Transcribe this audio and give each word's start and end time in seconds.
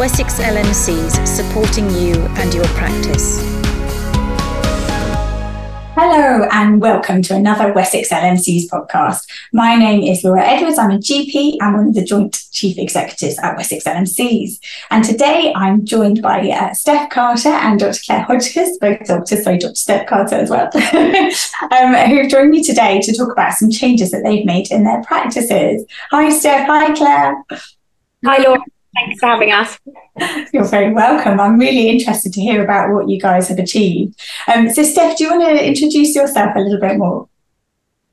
Wessex 0.00 0.38
LMCs 0.38 1.26
supporting 1.26 1.84
you 1.90 2.14
and 2.38 2.54
your 2.54 2.64
practice. 2.68 3.38
Hello 5.94 6.48
and 6.50 6.80
welcome 6.80 7.20
to 7.20 7.36
another 7.36 7.70
Wessex 7.74 8.08
LMCs 8.08 8.70
podcast. 8.70 9.28
My 9.52 9.76
name 9.76 10.02
is 10.02 10.24
Laura 10.24 10.40
Edwards. 10.40 10.78
I'm 10.78 10.92
a 10.92 10.96
GP 10.96 11.58
and 11.60 11.76
one 11.76 11.88
of 11.88 11.94
the 11.94 12.02
joint 12.02 12.44
chief 12.50 12.78
executives 12.78 13.38
at 13.40 13.58
Wessex 13.58 13.84
LMCs. 13.84 14.58
And 14.90 15.04
today 15.04 15.52
I'm 15.54 15.84
joined 15.84 16.22
by 16.22 16.48
uh, 16.48 16.72
Steph 16.72 17.10
Carter 17.10 17.50
and 17.50 17.78
Dr. 17.78 18.00
Claire 18.06 18.24
Hodgekiss, 18.24 18.80
both 18.80 19.06
doctors, 19.06 19.44
sorry, 19.44 19.58
Dr. 19.58 19.74
Steph 19.74 20.08
Carter 20.08 20.36
as 20.36 20.48
well, 20.48 20.70
um, 21.72 22.08
who've 22.08 22.30
joined 22.30 22.48
me 22.48 22.62
today 22.64 23.02
to 23.02 23.14
talk 23.14 23.32
about 23.32 23.52
some 23.52 23.70
changes 23.70 24.12
that 24.12 24.22
they've 24.24 24.46
made 24.46 24.70
in 24.70 24.84
their 24.84 25.02
practices. 25.02 25.84
Hi, 26.10 26.30
Steph. 26.30 26.66
Hi, 26.68 26.94
Claire. 26.94 27.44
Hi, 28.24 28.42
Laura. 28.42 28.60
Thanks 28.94 29.20
for 29.20 29.26
having 29.26 29.52
us. 29.52 29.78
You're 30.52 30.64
very 30.64 30.92
welcome. 30.92 31.38
I'm 31.38 31.58
really 31.58 31.88
interested 31.88 32.32
to 32.32 32.40
hear 32.40 32.62
about 32.64 32.92
what 32.92 33.08
you 33.08 33.20
guys 33.20 33.48
have 33.48 33.58
achieved. 33.58 34.20
Um, 34.52 34.68
so, 34.68 34.82
Steph, 34.82 35.16
do 35.16 35.24
you 35.24 35.30
want 35.30 35.44
to 35.44 35.66
introduce 35.66 36.14
yourself 36.14 36.56
a 36.56 36.60
little 36.60 36.80
bit 36.80 36.98
more? 36.98 37.28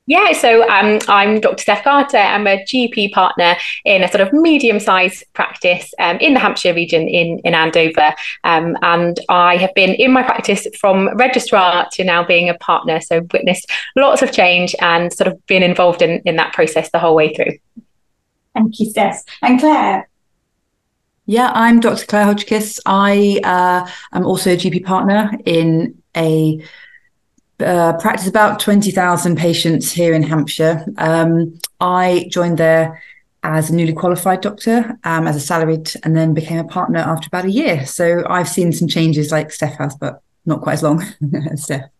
Yeah, 0.06 0.32
so 0.32 0.66
um, 0.70 1.00
I'm 1.06 1.38
Dr. 1.38 1.60
Steph 1.60 1.84
Carter. 1.84 2.16
I'm 2.16 2.46
a 2.46 2.64
GP 2.64 3.12
partner 3.12 3.56
in 3.84 4.02
a 4.02 4.08
sort 4.08 4.22
of 4.22 4.32
medium 4.32 4.80
sized 4.80 5.22
practice 5.34 5.92
um, 5.98 6.16
in 6.16 6.32
the 6.32 6.40
Hampshire 6.40 6.72
region 6.72 7.06
in, 7.06 7.40
in 7.40 7.54
Andover. 7.54 8.14
Um, 8.42 8.74
and 8.80 9.20
I 9.28 9.58
have 9.58 9.74
been 9.74 9.90
in 9.90 10.10
my 10.10 10.22
practice 10.22 10.66
from 10.80 11.14
registrar 11.18 11.88
to 11.92 12.04
now 12.04 12.24
being 12.24 12.48
a 12.48 12.54
partner. 12.54 13.02
So, 13.02 13.20
witnessed 13.34 13.70
lots 13.96 14.22
of 14.22 14.32
change 14.32 14.74
and 14.80 15.12
sort 15.12 15.28
of 15.28 15.44
been 15.46 15.62
involved 15.62 16.00
in, 16.00 16.22
in 16.24 16.36
that 16.36 16.54
process 16.54 16.90
the 16.90 16.98
whole 16.98 17.14
way 17.14 17.34
through. 17.34 17.58
Thank 18.54 18.80
you, 18.80 18.88
Steph. 18.88 19.24
And 19.42 19.60
Claire? 19.60 20.08
Yeah, 21.30 21.52
I'm 21.54 21.80
Dr. 21.80 22.06
Claire 22.06 22.24
Hodgekiss. 22.24 22.80
I 22.86 23.38
uh, 23.44 23.86
am 24.16 24.24
also 24.24 24.52
a 24.52 24.56
GP 24.56 24.82
partner 24.82 25.30
in 25.44 26.02
a 26.16 26.58
uh, 27.60 27.92
practice 27.98 28.26
about 28.26 28.60
20,000 28.60 29.36
patients 29.36 29.92
here 29.92 30.14
in 30.14 30.22
Hampshire. 30.22 30.86
Um, 30.96 31.60
I 31.80 32.28
joined 32.30 32.56
there 32.56 33.02
as 33.42 33.68
a 33.68 33.74
newly 33.74 33.92
qualified 33.92 34.40
doctor, 34.40 34.98
um, 35.04 35.26
as 35.26 35.36
a 35.36 35.40
salaried, 35.40 35.92
and 36.02 36.16
then 36.16 36.32
became 36.32 36.60
a 36.60 36.64
partner 36.64 37.00
after 37.00 37.26
about 37.26 37.44
a 37.44 37.50
year. 37.50 37.84
So 37.84 38.24
I've 38.26 38.48
seen 38.48 38.72
some 38.72 38.88
changes 38.88 39.30
like 39.30 39.52
Steph 39.52 39.76
has, 39.76 39.94
but 39.96 40.22
not 40.46 40.62
quite 40.62 40.72
as 40.72 40.82
long 40.82 41.04
as 41.50 41.64
Steph. 41.64 41.90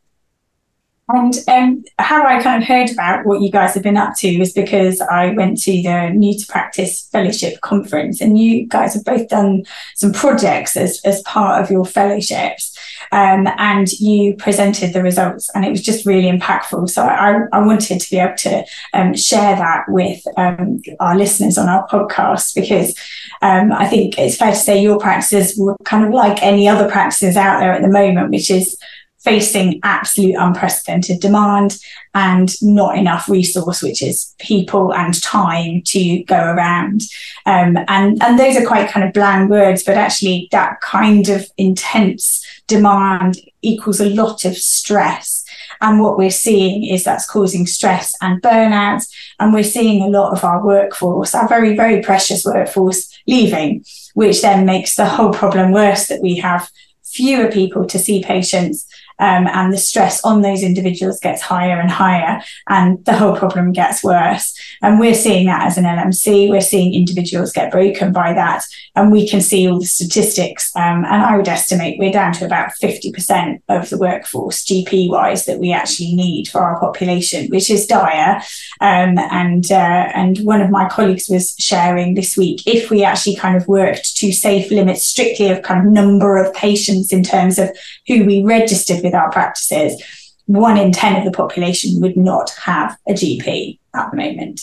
And 1.10 1.34
um, 1.48 1.84
how 1.98 2.26
I 2.26 2.42
kind 2.42 2.62
of 2.62 2.68
heard 2.68 2.90
about 2.90 3.24
what 3.24 3.40
you 3.40 3.50
guys 3.50 3.72
have 3.72 3.82
been 3.82 3.96
up 3.96 4.14
to 4.18 4.38
was 4.38 4.52
because 4.52 5.00
I 5.00 5.30
went 5.30 5.58
to 5.62 5.72
the 5.82 6.10
New 6.10 6.38
to 6.38 6.46
Practice 6.46 7.08
Fellowship 7.10 7.60
Conference, 7.62 8.20
and 8.20 8.38
you 8.38 8.66
guys 8.66 8.92
have 8.92 9.04
both 9.04 9.26
done 9.28 9.64
some 9.94 10.12
projects 10.12 10.76
as, 10.76 11.00
as 11.06 11.22
part 11.22 11.62
of 11.62 11.70
your 11.70 11.86
fellowships. 11.86 12.76
Um, 13.10 13.48
and 13.56 13.90
you 13.92 14.36
presented 14.36 14.92
the 14.92 15.02
results, 15.02 15.48
and 15.54 15.64
it 15.64 15.70
was 15.70 15.82
just 15.82 16.04
really 16.04 16.30
impactful. 16.30 16.90
So 16.90 17.02
I, 17.02 17.38
I 17.52 17.64
wanted 17.64 18.00
to 18.00 18.10
be 18.10 18.18
able 18.18 18.36
to 18.36 18.64
um, 18.92 19.14
share 19.14 19.56
that 19.56 19.84
with 19.88 20.22
um, 20.36 20.82
our 21.00 21.16
listeners 21.16 21.56
on 21.56 21.70
our 21.70 21.88
podcast 21.88 22.54
because 22.54 22.94
um, 23.40 23.72
I 23.72 23.86
think 23.86 24.18
it's 24.18 24.36
fair 24.36 24.50
to 24.50 24.56
say 24.56 24.82
your 24.82 24.98
practices 24.98 25.56
were 25.58 25.76
kind 25.84 26.04
of 26.04 26.12
like 26.12 26.42
any 26.42 26.68
other 26.68 26.90
practices 26.90 27.36
out 27.36 27.60
there 27.60 27.72
at 27.72 27.80
the 27.80 27.88
moment, 27.88 28.30
which 28.30 28.50
is 28.50 28.76
facing 29.18 29.80
absolute 29.82 30.36
unprecedented 30.38 31.20
demand 31.20 31.78
and 32.14 32.54
not 32.62 32.96
enough 32.96 33.28
resource, 33.28 33.82
which 33.82 34.00
is 34.00 34.34
people 34.38 34.94
and 34.94 35.20
time 35.22 35.82
to 35.84 36.22
go 36.24 36.36
around. 36.36 37.02
Um, 37.44 37.76
and, 37.88 38.22
and 38.22 38.38
those 38.38 38.56
are 38.56 38.66
quite 38.66 38.90
kind 38.90 39.06
of 39.06 39.12
bland 39.12 39.50
words, 39.50 39.82
but 39.82 39.96
actually, 39.96 40.48
that 40.52 40.80
kind 40.80 41.28
of 41.28 41.50
intense 41.56 42.44
demand 42.66 43.38
equals 43.62 44.00
a 44.00 44.10
lot 44.10 44.44
of 44.44 44.56
stress. 44.56 45.44
And 45.80 46.00
what 46.00 46.18
we're 46.18 46.30
seeing 46.30 46.84
is 46.84 47.04
that's 47.04 47.28
causing 47.28 47.66
stress 47.66 48.14
and 48.20 48.42
burnout. 48.42 49.06
And 49.38 49.52
we're 49.52 49.64
seeing 49.64 50.02
a 50.02 50.08
lot 50.08 50.32
of 50.32 50.44
our 50.44 50.64
workforce, 50.64 51.34
our 51.34 51.48
very, 51.48 51.76
very 51.76 52.02
precious 52.02 52.44
workforce, 52.44 53.12
leaving, 53.26 53.84
which 54.14 54.42
then 54.42 54.64
makes 54.64 54.96
the 54.96 55.06
whole 55.06 55.32
problem 55.32 55.72
worse 55.72 56.08
that 56.08 56.22
we 56.22 56.36
have 56.36 56.70
fewer 57.04 57.50
people 57.50 57.86
to 57.86 57.98
see 57.98 58.22
patients 58.22 58.86
um, 59.18 59.46
and 59.46 59.72
the 59.72 59.78
stress 59.78 60.24
on 60.24 60.42
those 60.42 60.62
individuals 60.62 61.20
gets 61.20 61.42
higher 61.42 61.80
and 61.80 61.90
higher, 61.90 62.42
and 62.68 63.04
the 63.04 63.12
whole 63.12 63.36
problem 63.36 63.72
gets 63.72 64.04
worse. 64.04 64.54
And 64.82 65.00
we're 65.00 65.14
seeing 65.14 65.46
that 65.46 65.66
as 65.66 65.78
an 65.78 65.84
LMC. 65.84 66.48
We're 66.48 66.60
seeing 66.60 66.94
individuals 66.94 67.52
get 67.52 67.72
broken 67.72 68.12
by 68.12 68.32
that, 68.34 68.64
and 68.94 69.10
we 69.12 69.28
can 69.28 69.40
see 69.40 69.68
all 69.68 69.80
the 69.80 69.86
statistics. 69.86 70.74
Um, 70.76 71.04
and 71.04 71.22
I 71.22 71.36
would 71.36 71.48
estimate 71.48 71.98
we're 71.98 72.12
down 72.12 72.32
to 72.34 72.44
about 72.44 72.70
50% 72.80 73.62
of 73.68 73.90
the 73.90 73.98
workforce, 73.98 74.64
GP 74.64 75.10
wise, 75.10 75.46
that 75.46 75.58
we 75.58 75.72
actually 75.72 76.14
need 76.14 76.48
for 76.48 76.60
our 76.60 76.78
population, 76.78 77.48
which 77.48 77.70
is 77.70 77.86
dire. 77.86 78.40
Um, 78.80 79.18
and 79.18 79.70
uh, 79.70 80.10
and 80.14 80.38
one 80.38 80.60
of 80.60 80.70
my 80.70 80.88
colleagues 80.88 81.28
was 81.28 81.54
sharing 81.58 82.14
this 82.14 82.36
week 82.36 82.62
if 82.66 82.90
we 82.90 83.04
actually 83.04 83.36
kind 83.36 83.56
of 83.56 83.66
worked 83.68 84.16
to 84.16 84.32
safe 84.32 84.70
limits 84.70 85.04
strictly 85.04 85.50
of 85.50 85.62
kind 85.62 85.86
of 85.86 85.92
number 85.92 86.36
of 86.36 86.54
patients 86.54 87.12
in 87.12 87.22
terms 87.22 87.58
of 87.58 87.70
who 88.06 88.24
we 88.24 88.42
registered 88.42 89.02
with 89.02 89.07
our 89.14 89.30
practices, 89.30 90.02
one 90.46 90.78
in 90.78 90.92
10 90.92 91.16
of 91.16 91.24
the 91.24 91.36
population 91.36 92.00
would 92.00 92.16
not 92.16 92.50
have 92.50 92.96
a 93.06 93.12
GP 93.12 93.78
at 93.94 94.10
the 94.10 94.16
moment. 94.16 94.62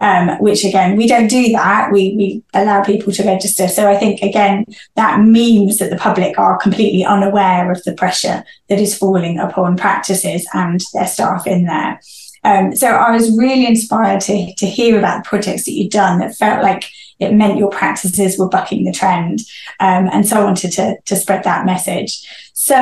Um, 0.00 0.38
which 0.40 0.64
again, 0.64 0.96
we 0.96 1.06
don't 1.06 1.28
do 1.28 1.52
that. 1.52 1.90
We, 1.90 2.14
we 2.16 2.42
allow 2.52 2.82
people 2.82 3.12
to 3.12 3.24
register. 3.24 3.68
So 3.68 3.88
I 3.88 3.96
think, 3.96 4.22
again, 4.22 4.66
that 4.94 5.20
means 5.20 5.78
that 5.78 5.90
the 5.90 5.96
public 5.96 6.38
are 6.38 6.58
completely 6.58 7.04
unaware 7.04 7.70
of 7.70 7.82
the 7.84 7.94
pressure 7.94 8.44
that 8.68 8.78
is 8.78 8.96
falling 8.96 9.38
upon 9.38 9.76
practices 9.76 10.46
and 10.52 10.80
their 10.92 11.06
staff 11.06 11.46
in 11.46 11.64
there. 11.64 12.00
Um, 12.44 12.76
so 12.76 12.88
I 12.88 13.10
was 13.10 13.36
really 13.36 13.66
inspired 13.66 14.20
to, 14.22 14.54
to 14.54 14.66
hear 14.66 14.98
about 14.98 15.24
the 15.24 15.28
projects 15.28 15.64
that 15.64 15.72
you've 15.72 15.90
done 15.90 16.20
that 16.20 16.36
felt 16.36 16.62
like 16.62 16.84
it 17.18 17.32
meant 17.32 17.58
your 17.58 17.70
practices 17.70 18.38
were 18.38 18.48
bucking 18.48 18.84
the 18.84 18.92
trend. 18.92 19.40
Um, 19.80 20.08
and 20.12 20.26
so 20.26 20.40
I 20.40 20.44
wanted 20.44 20.72
to, 20.72 20.96
to 21.06 21.16
spread 21.16 21.44
that 21.44 21.66
message. 21.66 22.26
So 22.66 22.74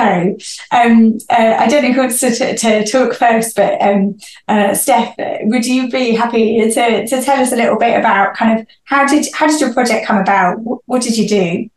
um, 0.73 1.19
uh, 1.29 1.57
I 1.59 1.69
don't 1.69 1.83
know 1.83 1.93
who 1.93 2.01
wants 2.01 2.19
to, 2.21 2.57
to, 2.57 2.87
talk 2.87 3.13
first, 3.13 3.55
but 3.55 3.83
um, 3.83 4.17
uh, 4.49 4.73
Steph, 4.73 5.15
would 5.43 5.67
you 5.67 5.91
be 5.91 6.13
happy 6.13 6.59
to, 6.71 7.07
to 7.07 7.23
tell 7.23 7.39
us 7.39 7.53
a 7.53 7.57
little 7.57 7.79
bit 7.79 7.95
about 7.99 8.35
kind 8.35 8.59
of 8.59 8.67
how 8.85 9.07
did 9.07 9.27
how 9.35 9.47
did 9.47 9.61
your 9.61 9.75
project 9.75 10.07
come 10.07 10.17
about? 10.17 10.55
What 10.87 11.03
did 11.03 11.19
you 11.19 11.29
do? 11.29 11.69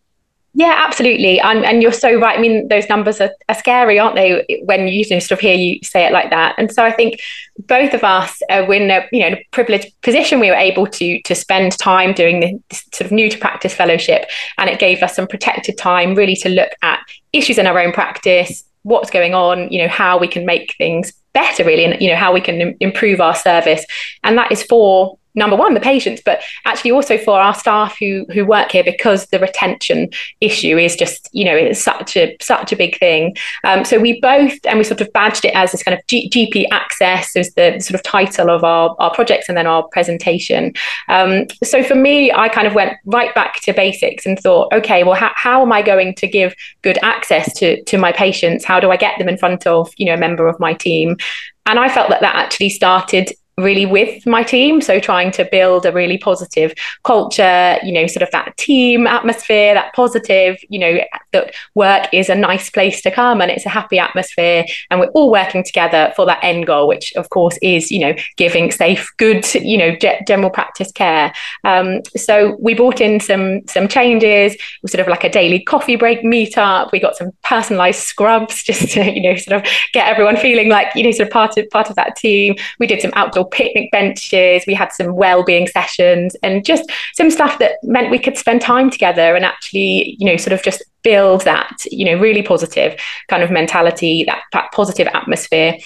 Yeah, 0.57 0.73
absolutely. 0.75 1.40
And, 1.40 1.63
and 1.63 1.84
you're 1.84 1.91
so 1.91 2.19
right. 2.19 2.35
I 2.35 2.41
mean, 2.41 2.68
those 2.68 2.90
numbers 2.90 3.22
are, 3.22 3.29
are 3.47 3.53
scary, 3.53 4.00
aren't 4.00 4.16
they, 4.16 4.63
when 4.66 4.88
you, 4.88 5.03
sort 5.03 5.29
of 5.29 5.40
hear 5.40 5.53
you 5.53 5.78
say 5.84 6.03
it 6.03 6.12
like 6.12 6.31
that. 6.31 6.56
And 6.57 6.72
so 6.73 6.84
I 6.84 6.91
think 6.91 7.22
both 7.68 7.94
of 7.94 8.03
us 8.03 8.41
uh, 8.50 8.66
were 8.68 8.73
in 8.73 8.90
a 8.90 9.07
you 9.12 9.29
know 9.29 9.38
privileged 9.51 9.94
position. 10.01 10.40
We 10.40 10.50
were 10.50 10.56
able 10.56 10.88
to 10.88 11.22
to 11.22 11.35
spend 11.35 11.78
time 11.78 12.12
doing 12.12 12.40
this 12.40 12.84
sort 12.91 13.06
of 13.06 13.12
new 13.12 13.29
to 13.29 13.38
practice 13.38 13.75
fellowship, 13.75 14.25
and 14.57 14.68
it 14.68 14.79
gave 14.79 15.03
us 15.03 15.16
some 15.16 15.28
protected 15.28 15.78
time 15.78 16.16
really 16.16 16.35
to 16.38 16.50
look 16.50 16.72
at 16.81 17.01
issues 17.34 17.59
in 17.59 17.68
our 17.68 17.78
own 17.78 17.91
practice, 17.91 18.63
what's 18.81 19.12
going 19.12 19.35
on, 19.35 19.72
you 19.72 19.84
know, 19.84 19.88
how 19.88 20.18
we 20.18 20.28
can 20.28 20.44
make 20.44 20.74
things 20.79 21.13
better 21.34 21.63
really 21.63 21.85
and 21.85 22.01
you 22.01 22.09
know 22.09 22.16
how 22.16 22.34
we 22.34 22.41
can 22.41 22.75
improve 22.79 23.22
our 23.22 23.35
service 23.35 23.85
and 24.24 24.35
that 24.39 24.51
is 24.51 24.63
for 24.63 25.19
number 25.38 25.56
one 25.56 25.74
the 25.74 25.80
patients 25.80 26.22
but 26.25 26.42
actually 26.66 26.92
also 26.92 27.18
for 27.18 27.40
our 27.40 27.53
staff 27.53 27.98
who 28.00 28.25
who 28.34 28.46
work 28.46 28.72
here 28.72 28.84
because 28.84 29.28
the 29.28 29.40
retention 29.40 30.09
issue 30.42 30.78
is 30.78 30.96
just 30.96 31.30
you 31.31 31.46
know 31.46 31.56
it's 31.56 31.81
such 31.81 32.18
a 32.18 32.36
such 32.42 32.74
a 32.74 32.75
big 32.75 32.98
thing. 33.00 33.36
Um, 33.64 33.86
so 33.86 34.00
we 34.00 34.20
both 34.20 34.53
and 34.66 34.78
we 34.78 34.84
sort 34.84 35.02
of 35.02 35.12
badged 35.14 35.46
it 35.46 35.56
as 35.56 35.72
this 35.72 35.84
kind 35.84 35.98
of 35.98 36.06
G- 36.08 36.30
gp 36.30 36.66
access 36.72 37.36
is 37.36 37.53
the 37.53 37.80
sort 37.80 37.96
of 37.96 38.03
title 38.03 38.50
of 38.50 38.64
our, 38.64 38.96
our 39.00 39.14
projects 39.14 39.48
and 39.48 39.58
then 39.58 39.68
our 39.68 39.84
presentation. 39.90 40.74
Um, 41.08 41.46
so 41.64 41.84
for 41.84 41.96
me 41.96 42.31
i 42.31 42.50
kind 42.50 42.68
of 42.68 42.74
went 42.74 42.94
right 43.06 43.34
back 43.36 43.62
to 43.62 43.74
basics 43.74 44.25
and 44.25 44.40
thought 44.40 44.74
okay 44.74 45.04
well 45.04 45.16
how, 45.16 45.31
how 45.36 45.62
am 45.62 45.72
i 45.72 45.81
going 45.81 46.13
to 46.16 46.28
give 46.28 46.54
good 46.81 46.98
access 47.01 47.54
to 47.54 47.84
to 47.84 47.98
my 47.98 48.12
patients? 48.12 48.66
How 48.66 48.80
do 48.80 48.92
i 48.92 48.98
get 48.98 49.18
them 49.18 49.30
in 49.30 49.38
front 49.38 49.68
of 49.68 49.92
you 49.98 50.06
know 50.06 50.13
a 50.13 50.18
member 50.18 50.48
of 50.48 50.60
my 50.60 50.74
team? 50.74 51.18
And 51.66 51.80
I 51.80 51.89
felt 51.89 52.10
that 52.10 52.22
that 52.22 52.36
actually 52.36 52.69
started 52.69 53.34
really 53.57 53.86
with 53.86 54.25
my 54.25 54.44
team. 54.44 54.81
So 54.81 55.00
trying 55.00 55.31
to 55.31 55.48
build 55.51 55.86
a 55.86 55.92
really 55.92 56.18
positive 56.18 56.74
culture, 57.04 57.77
you 57.83 57.92
know, 57.92 58.06
sort 58.07 58.21
of 58.21 58.31
that 58.31 58.56
team 58.57 59.07
atmosphere, 59.07 59.74
that 59.74 59.94
positive, 59.95 60.57
you 60.69 60.80
know, 60.80 61.00
that 61.31 61.53
work 61.75 62.07
is 62.13 62.29
a 62.29 62.35
nice 62.35 62.69
place 62.69 63.01
to 63.01 63.12
come 63.12 63.41
and 63.41 63.51
it's 63.51 63.65
a 63.65 63.69
happy 63.69 64.00
atmosphere 64.00 64.65
and 64.89 65.00
we're 65.00 65.07
all 65.07 65.31
working 65.31 65.63
together 65.63 66.13
for 66.15 66.25
that 66.25 66.44
end 66.44 66.65
goal 66.65 66.88
which 66.88 67.13
of 67.15 67.29
course 67.29 67.57
is 67.62 67.91
you 67.91 68.00
know 68.00 68.13
giving 68.38 68.71
safe 68.71 69.12
good 69.18 69.45
you 69.56 69.77
know 69.77 69.95
general 70.25 70.50
practice 70.50 70.91
care. 70.91 71.33
Um, 71.63 72.01
so 72.15 72.57
we 72.59 72.74
brought 72.74 73.01
in 73.01 73.19
some 73.19 73.65
some 73.68 73.88
changes 73.88 74.56
sort 74.85 75.01
of 75.01 75.07
like 75.07 75.24
a 75.24 75.29
daily 75.29 75.62
coffee 75.63 75.95
break 75.95 76.21
meetup. 76.21 76.91
We 76.91 77.00
got 77.00 77.15
some 77.15 77.31
personalized 77.44 78.00
scrubs 78.00 78.63
just 78.69 78.91
to 78.94 79.12
you 79.12 79.21
know 79.21 79.35
sort 79.35 79.62
of 79.62 79.71
get 79.94 80.07
everyone 80.07 80.38
feeling 80.38 80.69
like 80.69 80.88
you 80.95 81.03
know 81.03 81.12
sort 81.12 81.27
of 81.27 81.33
part 81.33 81.57
of 81.57 81.69
part 81.69 81.89
of 81.89 81.95
that 81.95 82.15
team. 82.15 82.56
We 82.79 82.88
did 82.88 83.01
some 83.01 83.12
outdoor 83.15 83.50
picnic 83.50 83.91
benches. 83.91 84.63
We 84.68 84.74
had 84.74 84.91
some 84.91 85.15
well-being 85.15 85.68
sessions 85.68 86.35
and 86.44 86.65
just 86.65 86.89
some 87.13 87.31
stuff 87.31 87.59
that 87.59 87.77
meant 87.83 88.12
we 88.12 88.19
could 88.19 88.38
spend 88.38 88.62
time 88.62 88.89
together 88.89 89.35
and 89.35 89.45
actually 89.45 90.15
you 90.19 90.25
know 90.25 90.38
sort 90.38 90.53
of 90.53 90.63
just 90.63 90.83
build 91.07 91.45
that 91.45 91.77
you 91.89 92.04
know 92.04 92.19
really 92.19 92.44
positive 92.44 93.00
kind 93.30 93.42
of 93.42 93.50
mentality 93.50 94.25
that, 94.25 94.42
that 94.51 94.69
positive 94.74 95.07
atmosphere. 95.19 95.77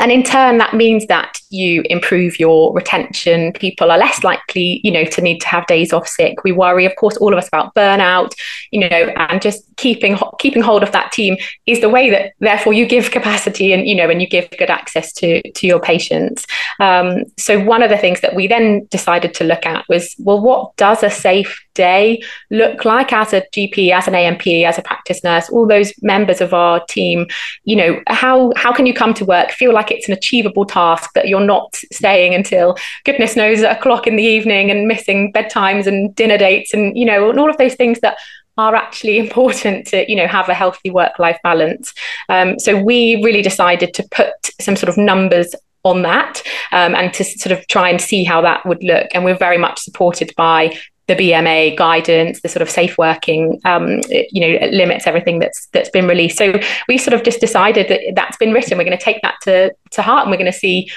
And 0.00 0.10
in 0.10 0.24
turn 0.24 0.58
that 0.58 0.74
means 0.74 1.06
that 1.06 1.38
you 1.50 1.82
improve 1.96 2.40
your 2.40 2.72
retention. 2.72 3.52
People 3.52 3.90
are 3.92 3.98
less 3.98 4.22
likely 4.22 4.80
you 4.84 4.92
know 4.92 5.04
to 5.04 5.20
need 5.20 5.40
to 5.40 5.48
have 5.48 5.66
days 5.66 5.92
off 5.92 6.06
sick. 6.06 6.44
We 6.44 6.52
worry 6.52 6.86
of 6.86 6.94
course 7.00 7.16
all 7.16 7.32
of 7.32 7.38
us 7.38 7.48
about 7.48 7.74
burnout 7.74 8.32
you 8.70 8.80
know 8.80 9.02
and 9.30 9.42
just 9.42 9.64
keeping 9.76 10.16
keeping 10.38 10.62
hold 10.62 10.84
of 10.84 10.92
that 10.92 11.10
team 11.10 11.36
is 11.66 11.80
the 11.80 11.88
way 11.96 12.10
that 12.10 12.32
therefore 12.38 12.74
you 12.74 12.86
give 12.86 13.10
capacity 13.10 13.72
and 13.72 13.86
you 13.88 13.96
know 13.96 14.08
and 14.08 14.20
you 14.22 14.28
give 14.28 14.48
good 14.62 14.70
access 14.70 15.12
to 15.14 15.28
to 15.52 15.66
your 15.66 15.80
patients. 15.80 16.46
Um, 16.78 17.24
so 17.38 17.58
one 17.58 17.82
of 17.82 17.90
the 17.90 17.98
things 17.98 18.20
that 18.20 18.36
we 18.36 18.46
then 18.46 18.86
decided 18.90 19.34
to 19.34 19.44
look 19.44 19.66
at 19.66 19.84
was 19.88 20.14
well 20.18 20.40
what 20.40 20.76
does 20.76 21.02
a 21.02 21.10
safe 21.10 21.63
day 21.74 22.22
look 22.50 22.84
like 22.84 23.12
as 23.12 23.32
a 23.32 23.42
gp 23.54 23.90
as 23.90 24.08
an 24.08 24.14
ANP 24.14 24.64
as 24.64 24.78
a 24.78 24.82
practice 24.82 25.22
nurse 25.22 25.48
all 25.50 25.66
those 25.66 25.92
members 26.02 26.40
of 26.40 26.54
our 26.54 26.84
team 26.86 27.26
you 27.64 27.76
know 27.76 28.00
how 28.06 28.52
how 28.56 28.72
can 28.72 28.86
you 28.86 28.94
come 28.94 29.14
to 29.14 29.24
work 29.24 29.50
feel 29.50 29.72
like 29.72 29.90
it's 29.90 30.08
an 30.08 30.14
achievable 30.14 30.64
task 30.64 31.10
that 31.14 31.28
you're 31.28 31.40
not 31.40 31.74
staying 31.92 32.34
until 32.34 32.76
goodness 33.04 33.36
knows 33.36 33.60
a 33.62 33.76
clock 33.76 34.06
in 34.06 34.16
the 34.16 34.22
evening 34.22 34.70
and 34.70 34.88
missing 34.88 35.32
bedtimes 35.32 35.86
and 35.86 36.14
dinner 36.14 36.38
dates 36.38 36.72
and 36.72 36.96
you 36.96 37.04
know 37.04 37.30
and 37.30 37.38
all 37.38 37.50
of 37.50 37.58
those 37.58 37.74
things 37.74 38.00
that 38.00 38.16
are 38.56 38.74
actually 38.74 39.18
important 39.24 39.86
to 39.88 40.08
you 40.08 40.16
know 40.16 40.26
have 40.26 40.48
a 40.48 40.54
healthy 40.54 40.90
work 40.90 41.18
life 41.18 41.38
balance. 41.42 41.92
Um, 42.28 42.58
so 42.58 42.80
we 42.80 43.20
really 43.22 43.42
decided 43.42 43.94
to 43.94 44.08
put 44.10 44.32
some 44.60 44.76
sort 44.76 44.88
of 44.88 44.96
numbers 44.96 45.54
on 45.84 46.02
that 46.02 46.42
um, 46.72 46.94
and 46.94 47.12
to 47.12 47.22
sort 47.22 47.56
of 47.56 47.66
try 47.68 47.90
and 47.90 48.00
see 48.00 48.24
how 48.24 48.40
that 48.40 48.64
would 48.64 48.82
look. 48.82 49.08
And 49.12 49.24
we're 49.24 49.36
very 49.36 49.58
much 49.58 49.80
supported 49.80 50.32
by 50.36 50.76
the 51.06 51.14
BMA 51.14 51.76
guidance, 51.76 52.40
the 52.40 52.48
sort 52.48 52.62
of 52.62 52.70
safe 52.70 52.96
working, 52.96 53.60
um, 53.64 54.00
you 54.08 54.40
know, 54.40 54.66
limits 54.68 55.06
everything 55.06 55.38
that's 55.38 55.66
that's 55.66 55.90
been 55.90 56.06
released. 56.06 56.38
So 56.38 56.58
we 56.88 56.98
sort 56.98 57.14
of 57.14 57.22
just 57.22 57.40
decided 57.40 57.88
that 57.88 58.00
that's 58.14 58.36
been 58.38 58.52
written. 58.52 58.78
We're 58.78 58.84
going 58.84 58.96
to 58.96 59.04
take 59.04 59.20
that 59.22 59.36
to 59.42 59.74
to 59.92 60.02
heart, 60.02 60.22
and 60.22 60.30
we're 60.30 60.38
going 60.38 60.50
to 60.50 60.58
see, 60.58 60.90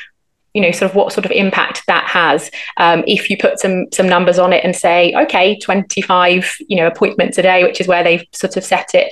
you 0.53 0.61
know, 0.61 0.71
sort 0.71 0.89
of 0.89 0.95
what 0.95 1.11
sort 1.11 1.25
of 1.25 1.31
impact 1.31 1.83
that 1.87 2.07
has. 2.07 2.49
Um, 2.77 3.03
if 3.05 3.29
you 3.29 3.37
put 3.37 3.59
some 3.59 3.87
some 3.91 4.07
numbers 4.07 4.39
on 4.39 4.53
it 4.53 4.63
and 4.63 4.75
say, 4.75 5.13
okay, 5.13 5.59
twenty 5.59 6.01
five, 6.01 6.55
you 6.67 6.77
know, 6.77 6.87
appointments 6.87 7.37
a 7.37 7.41
day, 7.41 7.63
which 7.63 7.81
is 7.81 7.87
where 7.87 8.03
they've 8.03 8.23
sort 8.31 8.55
of 8.55 8.63
set 8.63 8.95
it, 8.95 9.11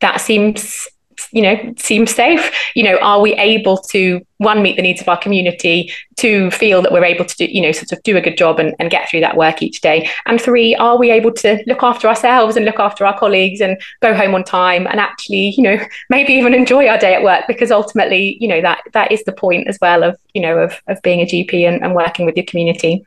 that 0.00 0.20
seems 0.20 0.86
you 1.32 1.42
know 1.42 1.74
seems 1.76 2.14
safe 2.14 2.50
you 2.74 2.82
know 2.82 2.98
are 2.98 3.20
we 3.20 3.34
able 3.34 3.76
to 3.76 4.20
one 4.38 4.62
meet 4.62 4.76
the 4.76 4.82
needs 4.82 5.00
of 5.00 5.08
our 5.08 5.18
community 5.18 5.92
two 6.16 6.50
feel 6.50 6.80
that 6.80 6.92
we're 6.92 7.04
able 7.04 7.24
to 7.24 7.36
do 7.36 7.44
you 7.46 7.60
know 7.60 7.72
sort 7.72 7.92
of 7.92 8.02
do 8.02 8.16
a 8.16 8.20
good 8.20 8.36
job 8.36 8.58
and, 8.58 8.74
and 8.78 8.90
get 8.90 9.08
through 9.08 9.20
that 9.20 9.36
work 9.36 9.62
each 9.62 9.80
day 9.80 10.08
and 10.26 10.40
three 10.40 10.74
are 10.76 10.96
we 10.96 11.10
able 11.10 11.32
to 11.32 11.62
look 11.66 11.82
after 11.82 12.08
ourselves 12.08 12.56
and 12.56 12.64
look 12.64 12.78
after 12.78 13.04
our 13.04 13.18
colleagues 13.18 13.60
and 13.60 13.80
go 14.00 14.14
home 14.14 14.34
on 14.34 14.44
time 14.44 14.86
and 14.86 15.00
actually 15.00 15.54
you 15.56 15.62
know 15.62 15.78
maybe 16.10 16.32
even 16.32 16.54
enjoy 16.54 16.86
our 16.86 16.98
day 16.98 17.14
at 17.14 17.22
work? 17.22 17.44
Because 17.46 17.70
ultimately 17.70 18.36
you 18.40 18.48
know 18.48 18.60
that 18.60 18.82
that 18.92 19.12
is 19.12 19.22
the 19.24 19.32
point 19.32 19.68
as 19.68 19.78
well 19.80 20.02
of 20.02 20.18
you 20.34 20.40
know 20.40 20.58
of, 20.58 20.80
of 20.86 21.00
being 21.02 21.20
a 21.20 21.26
gp 21.26 21.66
and, 21.66 21.82
and 21.82 21.94
working 21.94 22.26
with 22.26 22.36
your 22.36 22.46
community. 22.46 23.04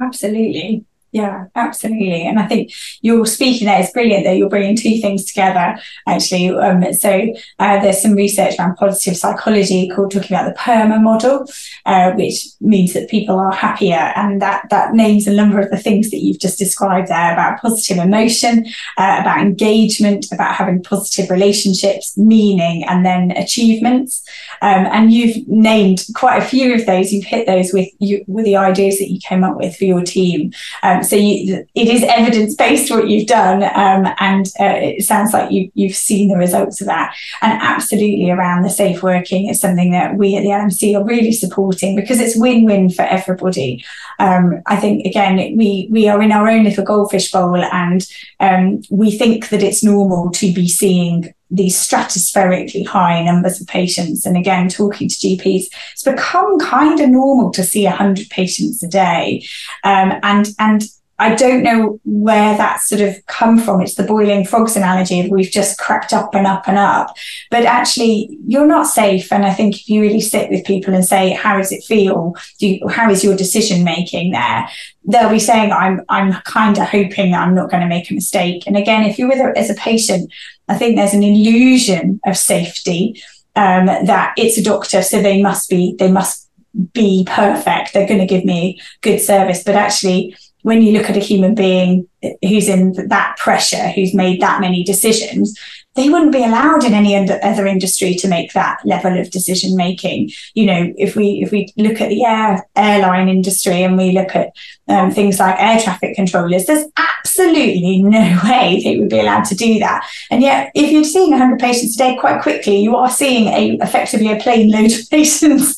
Absolutely 0.00 0.84
yeah, 1.14 1.46
absolutely. 1.54 2.26
And 2.26 2.40
I 2.40 2.48
think 2.48 2.72
you're 3.00 3.24
speaking 3.24 3.68
there. 3.68 3.80
is 3.80 3.92
brilliant 3.92 4.24
that 4.24 4.36
you're 4.36 4.48
bringing 4.48 4.74
two 4.74 5.00
things 5.00 5.24
together, 5.24 5.78
actually. 6.08 6.50
Um, 6.50 6.92
so 6.92 7.32
uh, 7.60 7.80
there's 7.80 8.02
some 8.02 8.14
research 8.14 8.58
around 8.58 8.74
positive 8.74 9.16
psychology 9.16 9.88
called 9.88 10.10
talking 10.10 10.36
about 10.36 10.52
the 10.52 10.58
PERMA 10.58 11.00
model, 11.00 11.46
uh, 11.86 12.10
which 12.14 12.48
means 12.60 12.94
that 12.94 13.08
people 13.08 13.38
are 13.38 13.52
happier. 13.52 14.12
And 14.16 14.42
that, 14.42 14.66
that 14.70 14.94
names 14.94 15.28
a 15.28 15.32
number 15.32 15.60
of 15.60 15.70
the 15.70 15.78
things 15.78 16.10
that 16.10 16.18
you've 16.18 16.40
just 16.40 16.58
described 16.58 17.06
there 17.06 17.32
about 17.32 17.60
positive 17.60 17.98
emotion, 17.98 18.66
uh, 18.98 19.18
about 19.20 19.38
engagement, 19.38 20.26
about 20.32 20.56
having 20.56 20.82
positive 20.82 21.30
relationships, 21.30 22.18
meaning, 22.18 22.82
and 22.88 23.06
then 23.06 23.30
achievements. 23.36 24.28
Um, 24.62 24.86
and 24.86 25.12
you've 25.12 25.46
named 25.46 26.06
quite 26.16 26.42
a 26.42 26.44
few 26.44 26.74
of 26.74 26.86
those. 26.86 27.12
You've 27.12 27.24
hit 27.24 27.46
those 27.46 27.72
with 27.72 27.88
you, 28.00 28.24
with 28.26 28.46
the 28.46 28.56
ideas 28.56 28.98
that 28.98 29.12
you 29.12 29.20
came 29.20 29.44
up 29.44 29.56
with 29.56 29.76
for 29.76 29.84
your 29.84 30.02
team. 30.02 30.52
Um, 30.82 31.03
so 31.04 31.16
you, 31.16 31.66
it 31.74 31.88
is 31.88 32.02
evidence 32.02 32.54
based 32.54 32.90
what 32.90 33.08
you've 33.08 33.26
done, 33.26 33.62
um, 33.62 34.12
and 34.18 34.46
uh, 34.60 34.78
it 34.80 35.04
sounds 35.04 35.32
like 35.32 35.50
you, 35.50 35.70
you've 35.74 35.94
seen 35.94 36.28
the 36.28 36.36
results 36.36 36.80
of 36.80 36.86
that. 36.86 37.14
And 37.42 37.60
absolutely 37.62 38.30
around 38.30 38.62
the 38.62 38.70
safe 38.70 39.02
working 39.02 39.48
is 39.48 39.60
something 39.60 39.90
that 39.92 40.16
we 40.16 40.36
at 40.36 40.42
the 40.42 40.48
LMC 40.48 40.98
are 40.98 41.04
really 41.04 41.32
supporting 41.32 41.96
because 41.96 42.20
it's 42.20 42.38
win 42.38 42.64
win 42.64 42.90
for 42.90 43.02
everybody. 43.02 43.84
Um, 44.18 44.62
I 44.66 44.76
think 44.76 45.06
again 45.06 45.36
we 45.56 45.88
we 45.90 46.08
are 46.08 46.22
in 46.22 46.32
our 46.32 46.48
own 46.48 46.64
little 46.64 46.84
goldfish 46.84 47.30
bowl, 47.30 47.56
and 47.56 48.06
um, 48.40 48.82
we 48.90 49.16
think 49.16 49.48
that 49.50 49.62
it's 49.62 49.84
normal 49.84 50.30
to 50.32 50.52
be 50.52 50.68
seeing 50.68 51.34
these 51.54 51.76
stratospherically 51.76 52.86
high 52.86 53.22
numbers 53.22 53.60
of 53.60 53.66
patients. 53.66 54.26
And 54.26 54.36
again, 54.36 54.68
talking 54.68 55.08
to 55.08 55.14
GPs, 55.14 55.66
it's 55.92 56.02
become 56.02 56.58
kind 56.58 57.00
of 57.00 57.08
normal 57.10 57.50
to 57.52 57.62
see 57.62 57.84
100 57.84 58.28
patients 58.30 58.82
a 58.82 58.88
day. 58.88 59.46
Um, 59.84 60.14
and, 60.22 60.48
and 60.58 60.82
I 61.18 61.36
don't 61.36 61.62
know 61.62 62.00
where 62.04 62.56
that's 62.56 62.88
sort 62.88 63.00
of 63.00 63.24
come 63.26 63.58
from. 63.58 63.80
It's 63.80 63.94
the 63.94 64.02
boiling 64.02 64.44
frogs 64.44 64.74
analogy 64.74 65.28
we've 65.30 65.50
just 65.50 65.78
crept 65.78 66.12
up 66.12 66.34
and 66.34 66.46
up 66.46 66.66
and 66.66 66.76
up. 66.76 67.16
But 67.52 67.64
actually, 67.64 68.36
you're 68.46 68.66
not 68.66 68.88
safe. 68.88 69.32
And 69.32 69.46
I 69.46 69.52
think 69.54 69.76
if 69.76 69.88
you 69.88 70.00
really 70.00 70.20
sit 70.20 70.50
with 70.50 70.64
people 70.64 70.92
and 70.92 71.04
say, 71.04 71.30
how 71.30 71.56
does 71.56 71.70
it 71.70 71.84
feel? 71.84 72.34
You, 72.58 72.88
how 72.88 73.10
is 73.10 73.22
your 73.22 73.36
decision 73.36 73.84
making 73.84 74.32
there? 74.32 74.68
They'll 75.04 75.30
be 75.30 75.38
saying, 75.38 75.70
I'm, 75.70 76.02
I'm 76.08 76.32
kind 76.42 76.78
of 76.78 76.88
hoping 76.88 77.30
that 77.30 77.46
I'm 77.46 77.54
not 77.54 77.70
going 77.70 77.82
to 77.82 77.88
make 77.88 78.10
a 78.10 78.14
mistake. 78.14 78.66
And 78.66 78.76
again, 78.76 79.04
if 79.04 79.16
you're 79.16 79.28
with 79.28 79.38
a, 79.38 79.56
as 79.56 79.70
a 79.70 79.74
patient, 79.74 80.32
I 80.68 80.76
think 80.76 80.96
there's 80.96 81.14
an 81.14 81.22
illusion 81.22 82.20
of 82.24 82.36
safety 82.36 83.22
um, 83.56 83.86
that 83.86 84.34
it's 84.36 84.58
a 84.58 84.62
doctor, 84.62 85.02
so 85.02 85.20
they 85.20 85.42
must 85.42 85.68
be, 85.68 85.94
they 85.98 86.10
must 86.10 86.48
be 86.92 87.24
perfect. 87.28 87.92
They're 87.92 88.08
going 88.08 88.20
to 88.20 88.26
give 88.26 88.44
me 88.44 88.80
good 89.00 89.20
service. 89.20 89.62
But 89.62 89.76
actually, 89.76 90.36
when 90.62 90.82
you 90.82 90.92
look 90.92 91.10
at 91.10 91.16
a 91.16 91.20
human 91.20 91.54
being 91.54 92.08
who's 92.42 92.68
in 92.68 92.94
that 93.08 93.36
pressure, 93.36 93.88
who's 93.88 94.14
made 94.14 94.40
that 94.40 94.60
many 94.60 94.82
decisions, 94.82 95.58
they 95.94 96.08
wouldn't 96.08 96.32
be 96.32 96.42
allowed 96.42 96.84
in 96.84 96.94
any 96.94 97.16
other 97.16 97.66
industry 97.66 98.14
to 98.14 98.28
make 98.28 98.52
that 98.52 98.78
level 98.84 99.18
of 99.18 99.30
decision 99.30 99.76
making. 99.76 100.30
You 100.54 100.66
know, 100.66 100.92
if 100.96 101.14
we 101.14 101.42
if 101.42 101.52
we 101.52 101.72
look 101.76 102.00
at 102.00 102.08
the 102.08 102.24
air 102.24 102.66
airline 102.74 103.28
industry 103.28 103.82
and 103.82 103.96
we 103.96 104.12
look 104.12 104.34
at 104.34 104.52
um, 104.88 105.10
things 105.10 105.38
like 105.38 105.56
air 105.58 105.80
traffic 105.80 106.14
controllers, 106.14 106.66
there's 106.66 106.86
absolutely 106.96 108.02
no 108.02 108.40
way 108.44 108.80
they 108.82 108.98
would 108.98 109.08
be 109.08 109.20
allowed 109.20 109.44
to 109.44 109.54
do 109.54 109.78
that. 109.78 110.06
And 110.30 110.42
yet, 110.42 110.70
if 110.74 110.90
you're 110.90 111.04
seeing 111.04 111.30
100 111.30 111.58
patients 111.58 111.94
a 111.94 111.98
day, 111.98 112.16
quite 112.16 112.42
quickly 112.42 112.78
you 112.78 112.96
are 112.96 113.10
seeing 113.10 113.48
a 113.48 113.78
effectively 113.82 114.32
a 114.32 114.40
plane 114.40 114.70
load 114.70 114.92
of 114.92 115.08
patients 115.10 115.76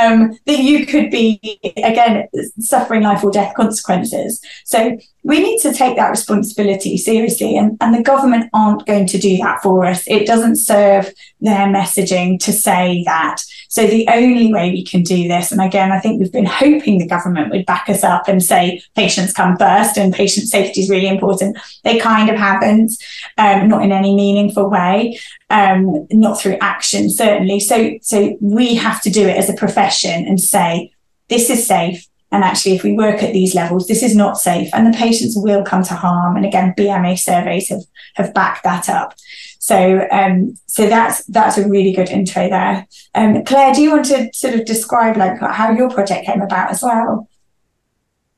um, 0.00 0.38
that 0.46 0.58
you 0.58 0.86
could 0.86 1.10
be 1.10 1.60
again 1.76 2.28
suffering 2.60 3.02
life 3.02 3.22
or 3.22 3.30
death 3.30 3.54
consequences. 3.54 4.40
So 4.64 4.98
we 5.22 5.40
need 5.40 5.60
to 5.62 5.72
take 5.72 5.96
that 5.96 6.10
responsibility 6.10 6.96
seriously, 6.96 7.56
and, 7.56 7.76
and 7.80 7.92
the 7.92 8.02
government 8.02 8.48
aren't 8.54 8.86
going 8.86 9.06
to 9.08 9.18
do 9.18 9.36
that 9.38 9.60
for 9.60 9.84
us. 9.84 10.04
It 10.06 10.26
doesn't 10.26 10.56
serve 10.56 11.12
their 11.40 11.66
messaging 11.66 12.38
to 12.44 12.52
say 12.52 13.02
that. 13.06 13.42
So 13.68 13.86
the 13.86 14.08
only 14.08 14.52
way 14.52 14.70
we 14.70 14.84
can 14.84 15.02
do 15.02 15.28
this, 15.28 15.52
and 15.52 15.60
again, 15.60 15.92
I 15.92 16.00
think 16.00 16.20
we've 16.20 16.32
been 16.32 16.46
hoping 16.46 16.98
the 16.98 17.06
government 17.06 17.50
would 17.50 17.66
back 17.66 17.88
us 17.88 18.04
up 18.04 18.28
and 18.28 18.42
say 18.42 18.82
patients 18.94 19.32
come 19.32 19.56
first 19.56 19.96
and 19.96 20.12
patient 20.14 20.48
safety 20.48 20.80
is 20.80 20.90
really 20.90 21.08
important. 21.08 21.58
They 21.84 21.98
kind 21.98 22.30
of 22.30 22.36
haven't, 22.36 22.92
um, 23.38 23.68
not 23.68 23.82
in 23.82 23.92
any 23.92 24.14
meaningful 24.14 24.70
way, 24.70 25.18
um, 25.50 26.06
not 26.10 26.40
through 26.40 26.58
action 26.60 27.10
certainly. 27.10 27.60
So 27.60 27.98
so 28.02 28.36
we 28.40 28.74
have 28.74 29.00
to 29.02 29.10
do 29.10 29.26
it 29.26 29.36
as 29.36 29.48
a 29.48 29.54
profession 29.54 30.26
and 30.26 30.40
say 30.40 30.92
this 31.28 31.50
is 31.50 31.66
safe. 31.66 32.06
And 32.32 32.42
actually, 32.42 32.74
if 32.74 32.82
we 32.82 32.92
work 32.92 33.22
at 33.22 33.32
these 33.32 33.54
levels, 33.54 33.86
this 33.86 34.02
is 34.02 34.16
not 34.16 34.38
safe, 34.38 34.68
and 34.72 34.86
the 34.86 34.96
patients 34.96 35.34
will 35.36 35.64
come 35.64 35.82
to 35.84 35.94
harm. 35.94 36.36
And 36.36 36.44
again, 36.44 36.74
BMA 36.76 37.18
surveys 37.18 37.68
have 37.68 37.82
have 38.16 38.34
backed 38.34 38.64
that 38.64 38.88
up. 38.88 39.14
So, 39.58 40.06
um, 40.10 40.54
so 40.66 40.88
that's 40.88 41.24
that's 41.26 41.58
a 41.58 41.68
really 41.68 41.92
good 41.92 42.08
intro 42.08 42.48
there. 42.48 42.86
Um, 43.14 43.44
Claire, 43.44 43.74
do 43.74 43.80
you 43.80 43.90
want 43.90 44.06
to 44.06 44.30
sort 44.32 44.54
of 44.54 44.64
describe 44.64 45.16
like 45.16 45.40
how 45.40 45.72
your 45.72 45.90
project 45.90 46.26
came 46.26 46.40
about 46.40 46.70
as 46.70 46.82
well? 46.82 47.28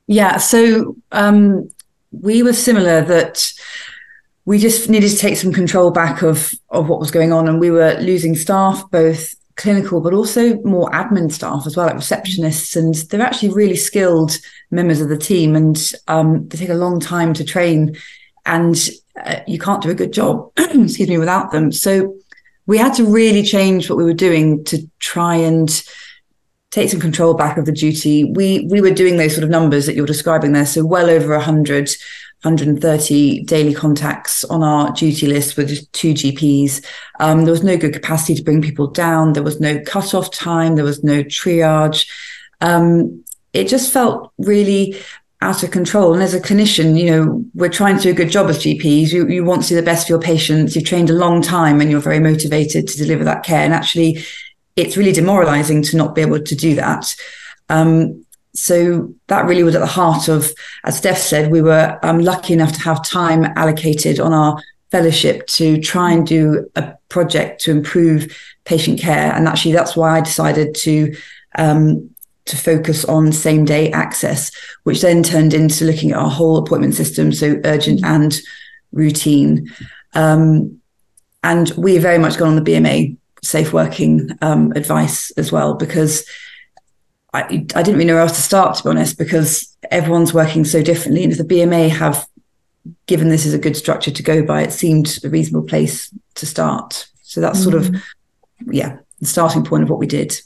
Yeah. 0.07 0.37
So 0.37 0.95
um, 1.11 1.69
we 2.11 2.41
were 2.41 2.53
similar 2.53 3.01
that 3.01 3.51
we 4.45 4.57
just 4.57 4.89
needed 4.89 5.09
to 5.09 5.17
take 5.17 5.37
some 5.37 5.53
control 5.53 5.91
back 5.91 6.23
of 6.23 6.51
of 6.69 6.89
what 6.89 6.99
was 6.99 7.11
going 7.11 7.31
on, 7.31 7.47
and 7.47 7.59
we 7.59 7.69
were 7.69 7.95
losing 7.99 8.35
staff, 8.35 8.89
both 8.89 9.33
clinical 9.59 9.99
but 9.99 10.13
also 10.13 10.55
more 10.61 10.89
admin 10.91 11.31
staff 11.31 11.67
as 11.67 11.75
well, 11.75 11.85
like 11.85 11.97
receptionists, 11.97 12.75
and 12.75 12.95
they're 13.09 13.21
actually 13.21 13.53
really 13.53 13.75
skilled 13.75 14.39
members 14.71 15.01
of 15.01 15.09
the 15.09 15.17
team, 15.17 15.55
and 15.55 15.91
um, 16.07 16.47
they 16.47 16.57
take 16.57 16.69
a 16.69 16.73
long 16.73 16.99
time 16.99 17.33
to 17.33 17.43
train, 17.43 17.95
and 18.45 18.89
uh, 19.23 19.41
you 19.45 19.59
can't 19.59 19.83
do 19.83 19.89
a 19.89 19.95
good 19.95 20.13
job, 20.13 20.51
excuse 20.57 21.09
me, 21.09 21.17
without 21.17 21.51
them. 21.51 21.71
So 21.71 22.17
we 22.65 22.77
had 22.77 22.93
to 22.95 23.05
really 23.05 23.43
change 23.43 23.89
what 23.89 23.97
we 23.97 24.03
were 24.03 24.13
doing 24.13 24.63
to 24.65 24.89
try 24.99 25.35
and 25.35 25.69
take 26.71 26.89
some 26.89 26.99
control 26.99 27.33
back 27.33 27.57
of 27.57 27.65
the 27.65 27.71
duty. 27.71 28.23
We 28.23 28.67
we 28.71 28.79
were 28.79 28.91
doing 28.91 29.17
those 29.17 29.33
sort 29.33 29.43
of 29.43 29.49
numbers 29.49 29.85
that 29.85 29.95
you're 29.95 30.05
describing 30.05 30.53
there, 30.53 30.65
so 30.65 30.85
well 30.85 31.09
over 31.09 31.35
100 31.35 31.91
130 32.43 33.43
daily 33.43 33.73
contacts 33.73 34.45
on 34.45 34.63
our 34.63 34.91
duty 34.93 35.27
list 35.27 35.57
with 35.57 35.91
two 35.91 36.13
GPs. 36.13 36.83
Um, 37.19 37.43
there 37.43 37.51
was 37.51 37.63
no 37.63 37.77
good 37.77 37.93
capacity 37.93 38.35
to 38.35 38.43
bring 38.43 38.61
people 38.61 38.87
down. 38.87 39.33
There 39.33 39.43
was 39.43 39.59
no 39.59 39.81
cut-off 39.81 40.31
time. 40.31 40.75
There 40.75 40.85
was 40.85 41.03
no 41.03 41.23
triage. 41.23 42.07
Um, 42.61 43.25
it 43.51 43.67
just 43.67 43.91
felt 43.91 44.31
really 44.37 44.97
out 45.41 45.63
of 45.63 45.71
control. 45.71 46.13
And 46.13 46.23
as 46.23 46.33
a 46.33 46.39
clinician, 46.39 46.97
you 46.97 47.11
know, 47.11 47.45
we're 47.53 47.69
trying 47.69 47.97
to 47.97 48.03
do 48.03 48.09
a 48.11 48.13
good 48.13 48.29
job 48.29 48.49
as 48.49 48.59
GPs. 48.59 49.11
You, 49.11 49.27
you 49.27 49.43
want 49.43 49.63
to 49.63 49.69
do 49.69 49.75
the 49.75 49.81
best 49.81 50.07
for 50.07 50.13
your 50.13 50.21
patients. 50.21 50.75
You've 50.75 50.85
trained 50.85 51.09
a 51.09 51.13
long 51.13 51.41
time 51.41 51.81
and 51.81 51.89
you're 51.89 51.99
very 51.99 52.19
motivated 52.19 52.87
to 52.87 52.97
deliver 52.97 53.23
that 53.23 53.43
care. 53.43 53.63
And 53.63 53.73
actually, 53.73 54.23
it's 54.75 54.97
really 54.97 55.11
demoralizing 55.11 55.81
to 55.83 55.97
not 55.97 56.15
be 56.15 56.21
able 56.21 56.41
to 56.41 56.55
do 56.55 56.75
that. 56.75 57.15
Um, 57.69 58.25
so 58.55 59.13
that 59.27 59.45
really 59.45 59.63
was 59.63 59.75
at 59.75 59.81
the 59.81 59.87
heart 59.87 60.27
of, 60.27 60.51
as 60.83 60.97
Steph 60.97 61.17
said, 61.17 61.51
we 61.51 61.61
were 61.61 61.99
um, 62.03 62.19
lucky 62.19 62.53
enough 62.53 62.73
to 62.73 62.81
have 62.81 63.05
time 63.05 63.45
allocated 63.55 64.19
on 64.19 64.33
our 64.33 64.59
fellowship 64.91 65.45
to 65.47 65.79
try 65.79 66.11
and 66.11 66.25
do 66.25 66.69
a 66.75 66.93
project 67.09 67.61
to 67.61 67.71
improve 67.71 68.35
patient 68.65 68.99
care. 68.99 69.31
And 69.33 69.47
actually, 69.47 69.73
that's 69.73 69.95
why 69.95 70.17
I 70.17 70.21
decided 70.21 70.75
to 70.75 71.15
um, 71.57 72.09
to 72.45 72.57
focus 72.57 73.05
on 73.05 73.31
same 73.31 73.63
day 73.63 73.91
access, 73.91 74.51
which 74.83 75.01
then 75.01 75.21
turned 75.21 75.53
into 75.53 75.85
looking 75.85 76.11
at 76.11 76.17
our 76.17 76.29
whole 76.29 76.57
appointment 76.57 76.95
system, 76.95 77.31
so 77.31 77.61
urgent 77.63 78.03
and 78.03 78.39
routine. 78.91 79.71
Um, 80.13 80.79
and 81.43 81.69
we 81.77 81.99
very 81.99 82.17
much 82.17 82.37
gone 82.37 82.49
on 82.49 82.63
the 82.63 82.71
BMA 82.71 83.15
safe 83.43 83.71
working 83.71 84.31
um, 84.41 84.71
advice 84.75 85.31
as 85.31 85.51
well 85.51 85.75
because 85.75 86.25
I, 87.33 87.43
I 87.43 87.83
didn't 87.83 87.93
really 87.93 88.05
know 88.05 88.15
where 88.15 88.23
else 88.23 88.35
to 88.35 88.41
start, 88.41 88.75
to 88.77 88.83
be 88.83 88.89
honest, 88.89 89.17
because 89.17 89.75
everyone's 89.91 90.33
working 90.33 90.65
so 90.65 90.81
differently. 90.81 91.23
And 91.23 91.31
if 91.31 91.37
the 91.37 91.43
BMA 91.43 91.89
have 91.89 92.27
given 93.05 93.29
this 93.29 93.45
as 93.45 93.53
a 93.53 93.59
good 93.59 93.77
structure 93.77 94.11
to 94.11 94.23
go 94.23 94.43
by, 94.43 94.63
it 94.63 94.71
seemed 94.71 95.19
a 95.23 95.29
reasonable 95.29 95.67
place 95.67 96.13
to 96.35 96.45
start. 96.45 97.07
So 97.21 97.41
that's 97.41 97.59
mm 97.59 97.63
sort 97.63 97.75
of, 97.75 97.85
mm. 97.85 98.01
yeah, 98.71 98.97
the 99.19 99.25
starting 99.25 99.63
point 99.63 99.83
of 99.83 99.89
what 99.89 99.99
we 99.99 100.07
did. 100.07 100.39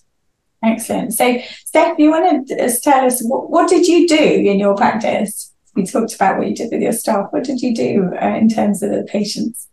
Excellent. 0.63 1.13
So, 1.13 1.39
Steph, 1.65 1.99
you 1.99 2.09
want 2.09 2.47
to 2.47 2.79
tell 2.81 3.05
us 3.05 3.21
what, 3.23 3.49
what 3.49 3.69
did 3.69 3.85
you 3.85 4.07
do 4.07 4.15
in 4.15 4.59
your 4.59 4.75
practice? 4.75 5.51
We 5.75 5.85
talked 5.85 6.13
about 6.13 6.37
what 6.37 6.47
you 6.47 6.55
did 6.55 6.71
with 6.71 6.81
your 6.81 6.93
staff. 6.93 7.27
What 7.31 7.43
did 7.43 7.61
you 7.61 7.75
do 7.75 8.11
uh, 8.21 8.35
in 8.35 8.49
terms 8.49 8.83
of 8.83 8.91
the 8.91 9.03
patients? 9.03 9.67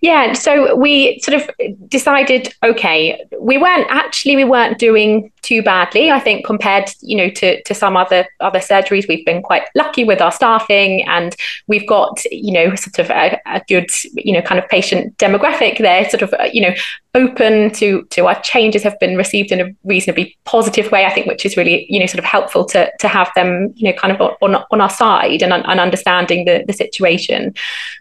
Yeah, 0.00 0.32
so 0.32 0.74
we 0.74 1.20
sort 1.20 1.40
of 1.40 1.50
decided, 1.88 2.52
okay, 2.64 3.24
we 3.40 3.58
weren't 3.58 3.86
actually 3.90 4.34
we 4.34 4.44
weren't 4.44 4.78
doing 4.78 5.30
too 5.42 5.62
badly. 5.62 6.10
I 6.10 6.18
think 6.18 6.44
compared, 6.44 6.90
you 7.00 7.16
know, 7.16 7.28
to 7.30 7.62
to 7.62 7.74
some 7.74 7.96
other 7.96 8.26
other 8.40 8.58
surgeries, 8.58 9.06
we've 9.08 9.24
been 9.24 9.42
quite 9.42 9.62
lucky 9.76 10.04
with 10.04 10.20
our 10.20 10.32
staffing, 10.32 11.06
and 11.06 11.36
we've 11.68 11.86
got, 11.86 12.24
you 12.30 12.52
know, 12.52 12.74
sort 12.74 12.98
of 12.98 13.10
a, 13.10 13.40
a 13.46 13.62
good, 13.68 13.88
you 14.14 14.32
know, 14.32 14.42
kind 14.42 14.58
of 14.58 14.68
patient 14.68 15.16
demographic 15.18 15.78
there, 15.78 16.08
sort 16.08 16.22
of, 16.22 16.34
uh, 16.34 16.48
you 16.52 16.60
know, 16.62 16.74
open 17.14 17.70
to 17.72 18.02
to 18.04 18.26
our 18.26 18.40
changes 18.42 18.82
have 18.82 18.98
been 18.98 19.16
received 19.16 19.52
in 19.52 19.60
a 19.60 19.68
reasonably 19.84 20.36
positive 20.44 20.90
way. 20.90 21.04
I 21.04 21.10
think, 21.10 21.26
which 21.28 21.46
is 21.46 21.56
really, 21.56 21.86
you 21.88 22.00
know, 22.00 22.06
sort 22.06 22.18
of 22.18 22.24
helpful 22.24 22.64
to 22.66 22.90
to 22.98 23.06
have 23.06 23.30
them, 23.36 23.72
you 23.76 23.88
know, 23.88 23.96
kind 23.96 24.16
of 24.16 24.36
on 24.40 24.56
on 24.56 24.80
our 24.80 24.90
side 24.90 25.42
and, 25.42 25.52
and 25.52 25.80
understanding 25.80 26.46
the 26.46 26.64
the 26.66 26.72
situation. 26.72 27.54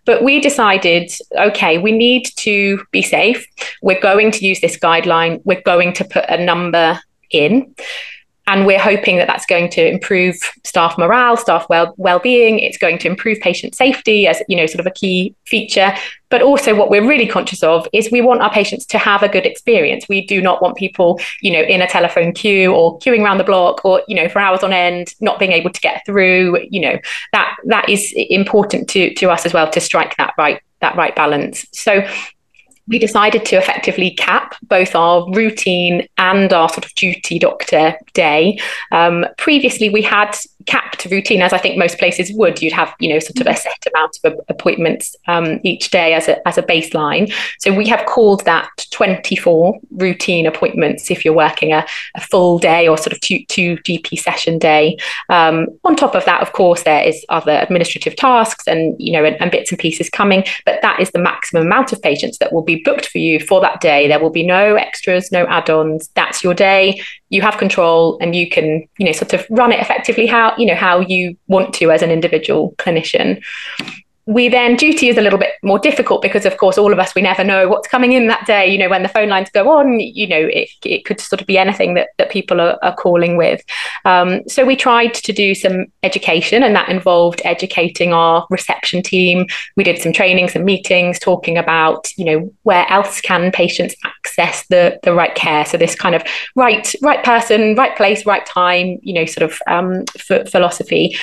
But 0.06 0.24
we 0.24 0.40
decided, 0.40 1.12
okay, 1.38 1.51
we 1.78 1.92
need 1.92 2.26
to 2.38 2.84
be 2.92 3.02
safe. 3.02 3.46
We're 3.82 4.02
going 4.02 4.32
to 4.32 4.46
use 4.46 4.62
this 4.62 4.78
guideline. 4.78 5.42
We're 5.46 5.62
going 5.62 5.94
to 5.94 6.04
put 6.04 6.26
a 6.30 6.44
number 6.44 7.00
in. 7.30 7.76
And 8.48 8.66
we're 8.66 8.80
hoping 8.80 9.18
that 9.18 9.28
that's 9.28 9.46
going 9.46 9.70
to 9.70 9.88
improve 9.88 10.36
staff 10.64 10.98
morale 10.98 11.38
staff 11.38 11.68
well 11.70 11.94
well-being. 11.98 12.60
It's 12.60 12.78
going 12.78 12.98
to 12.98 13.08
improve 13.08 13.40
patient 13.40 13.76
safety 13.76 14.28
as 14.28 14.42
you 14.50 14.58
know 14.58 14.66
sort 14.66 14.80
of 14.80 14.88
a 14.88 14.92
key 14.92 15.36
feature. 15.46 15.94
But 16.30 16.42
also 16.42 16.76
what 16.76 16.90
we're 16.90 17.08
really 17.08 17.28
conscious 17.28 17.62
of 17.62 17.88
is 17.94 18.12
we 18.12 18.20
want 18.20 18.42
our 18.42 18.52
patients 18.52 18.86
to 18.88 18.98
have 18.98 19.22
a 19.22 19.30
good 19.30 19.46
experience. 19.46 20.06
We 20.10 20.26
do 20.26 20.42
not 20.42 20.62
want 20.62 20.76
people 20.76 21.20
you 21.42 21.52
know 21.52 21.62
in 21.62 21.82
a 21.82 21.88
telephone 21.88 22.34
queue 22.34 22.74
or 22.74 22.98
queuing 23.00 23.24
around 23.24 23.38
the 23.38 23.46
block 23.46 23.86
or 23.86 24.02
you 24.08 24.16
know 24.16 24.28
for 24.28 24.40
hours 24.40 24.64
on 24.64 24.74
end 24.74 25.14
not 25.22 25.40
being 25.40 25.52
able 25.52 25.70
to 25.70 25.80
get 25.80 26.04
through 26.06 26.66
you 26.70 26.82
know. 26.82 27.00
That 27.32 27.56
that 27.66 27.88
is 27.90 28.12
important 28.16 28.90
to 28.90 29.14
to 29.14 29.30
us 29.30 29.46
as 29.46 29.54
well 29.54 29.70
to 29.70 29.80
strike 29.80 30.18
that 30.18 30.34
right 30.38 30.62
that 30.82 30.96
right 30.96 31.16
balance. 31.16 31.66
So 31.72 32.06
we 32.88 33.00
decided 33.00 33.46
to 33.46 33.56
effectively 33.56 34.12
cap 34.12 34.56
both 34.64 34.96
our 34.96 35.30
routine 35.32 36.08
and 36.18 36.52
our 36.54 36.70
sort 36.70 36.86
of 36.86 36.94
duty 36.96 37.40
doctor 37.40 37.98
day. 38.14 38.60
Um, 38.92 39.26
previously, 39.38 39.90
we 39.90 40.02
had 40.02 40.36
capped 40.66 41.06
routine, 41.06 41.42
as 41.42 41.54
I 41.54 41.58
think 41.58 41.78
most 41.78 41.98
places 41.98 42.32
would. 42.34 42.62
You'd 42.62 42.74
have, 42.74 42.94
you 43.00 43.10
know, 43.10 43.20
sort 43.20 43.40
of 43.42 43.48
a 43.48 43.56
set 43.56 43.86
amount 43.94 44.20
of 44.24 44.40
appointments 44.50 45.16
um, 45.28 45.60
each 45.64 45.90
day 45.90 46.14
as 46.14 46.28
a, 46.28 46.46
as 46.48 46.58
a 46.58 46.64
baseline. 46.64 47.34
So 47.60 47.74
we 47.74 47.88
have 47.88 48.06
called 48.06 48.46
that 48.46 48.70
24 48.92 49.80
routine 49.92 50.46
appointments 50.46 51.10
if 51.10 51.26
you're 51.26 51.34
working 51.34 51.74
a, 51.74 51.86
a 52.16 52.22
full 52.22 52.60
day 52.60 52.88
or 52.88 52.98
sort 52.98 53.14
of 53.14 53.20
two, 53.22 53.44
two 53.48 53.78
GP 53.78 54.20
session 54.20 54.60
day. 54.60 54.98
Um, 55.30 55.68
on 55.84 55.96
top 55.96 56.16
of 56.16 56.26
that, 56.26 56.42
of 56.42 56.54
course, 56.54 56.84
there 56.84 57.04
is 57.04 57.26
other 57.30 57.60
administrative 57.62 58.16
tasks 58.16 58.68
and, 58.68 58.96
you 59.00 59.12
know, 59.12 59.24
and, 59.24 59.40
and 59.42 59.52
bits 59.52 59.72
and 59.72 59.80
pieces 59.80 60.10
coming, 60.10 60.44
but 60.66 60.82
that 60.82 61.00
is 61.00 61.12
the 61.12 61.20
maximum 61.20 61.66
amount 61.66 61.92
of 61.92 62.02
patients 62.02 62.38
that 62.40 62.54
will 62.54 62.62
be 62.62 62.71
booked 62.84 63.08
for 63.08 63.18
you 63.18 63.40
for 63.40 63.60
that 63.62 63.82
day. 63.82 64.08
There 64.08 64.20
will 64.20 64.30
be 64.30 64.46
no 64.46 64.76
extras, 64.76 65.32
no 65.32 65.46
add-ons. 65.48 66.10
That's 66.16 66.44
your 66.44 66.54
day. 66.54 67.02
You 67.30 67.42
have 67.42 67.58
control 67.58 68.18
and 68.22 68.36
you 68.36 68.50
can, 68.50 68.88
you 68.98 69.06
know, 69.06 69.12
sort 69.12 69.34
of 69.34 69.46
run 69.50 69.72
it 69.72 69.80
effectively 69.80 70.28
how, 70.28 70.56
you 70.58 70.66
know, 70.66 70.76
how 70.76 71.00
you 71.00 71.38
want 71.48 71.74
to 71.76 71.92
as 71.92 72.02
an 72.02 72.12
individual 72.12 72.74
clinician 72.78 73.42
we 74.28 74.50
then 74.50 74.76
duty 74.76 75.10
is 75.10 75.18
a 75.18 75.22
little 75.22 75.40
bit 75.40 75.54
more 75.64 75.80
difficult 75.80 76.22
because 76.22 76.46
of 76.46 76.58
course 76.58 76.78
all 76.78 76.94
of 76.94 77.00
us 77.00 77.16
we 77.16 77.22
never 77.22 77.44
know 77.44 77.68
what's 77.68 77.88
coming 77.88 78.12
in 78.12 78.28
that 78.28 78.46
day. 78.46 78.68
You 78.68 78.78
know 78.78 78.90
when 78.90 79.04
the 79.04 79.10
phone 79.10 79.30
lines 79.30 79.50
go 79.50 79.70
on 79.70 80.00
you 80.00 80.28
know 80.28 80.38
it, 80.40 80.70
it 80.86 81.06
could 81.06 81.20
sort 81.20 81.42
of 81.42 81.48
be 81.48 81.58
anything 81.58 81.96
that, 81.96 82.10
that 82.18 82.30
people 82.30 82.62
are, 82.62 82.78
are 82.84 82.96
calling 82.96 83.38
with. 83.38 83.62
Um, 84.06 84.48
so 84.48 84.66
we 84.66 84.76
tried 84.76 85.14
to 85.16 85.34
do 85.34 85.56
some 85.56 85.86
education 86.04 86.64
and 86.64 86.76
that 86.76 86.90
involved 86.90 87.42
educating 87.46 88.14
our 88.14 88.46
reception 88.50 89.02
team. 89.02 89.48
We 89.76 89.84
did 89.84 90.00
some 90.00 90.14
training 90.14 90.50
some 90.50 90.66
meetings 90.66 91.18
talking 91.18 91.58
about 91.58 92.08
you 92.18 92.26
know 92.26 92.54
where 92.64 92.90
else 92.92 93.22
can 93.22 93.52
patients 93.52 93.96
access 94.06 94.68
the 94.68 95.00
the 95.04 95.14
right 95.14 95.34
care. 95.36 95.66
So 95.66 95.78
this 95.78 95.96
kind 95.96 96.16
of 96.16 96.24
right 96.56 96.94
right 97.02 97.24
person 97.24 97.76
right 97.76 97.96
place 97.98 98.26
right 98.26 98.46
time 98.46 99.00
you 99.02 99.14
know 99.14 99.26
sort 99.26 99.52
of 99.52 99.60
um, 99.68 100.06
philosophy 100.50 101.16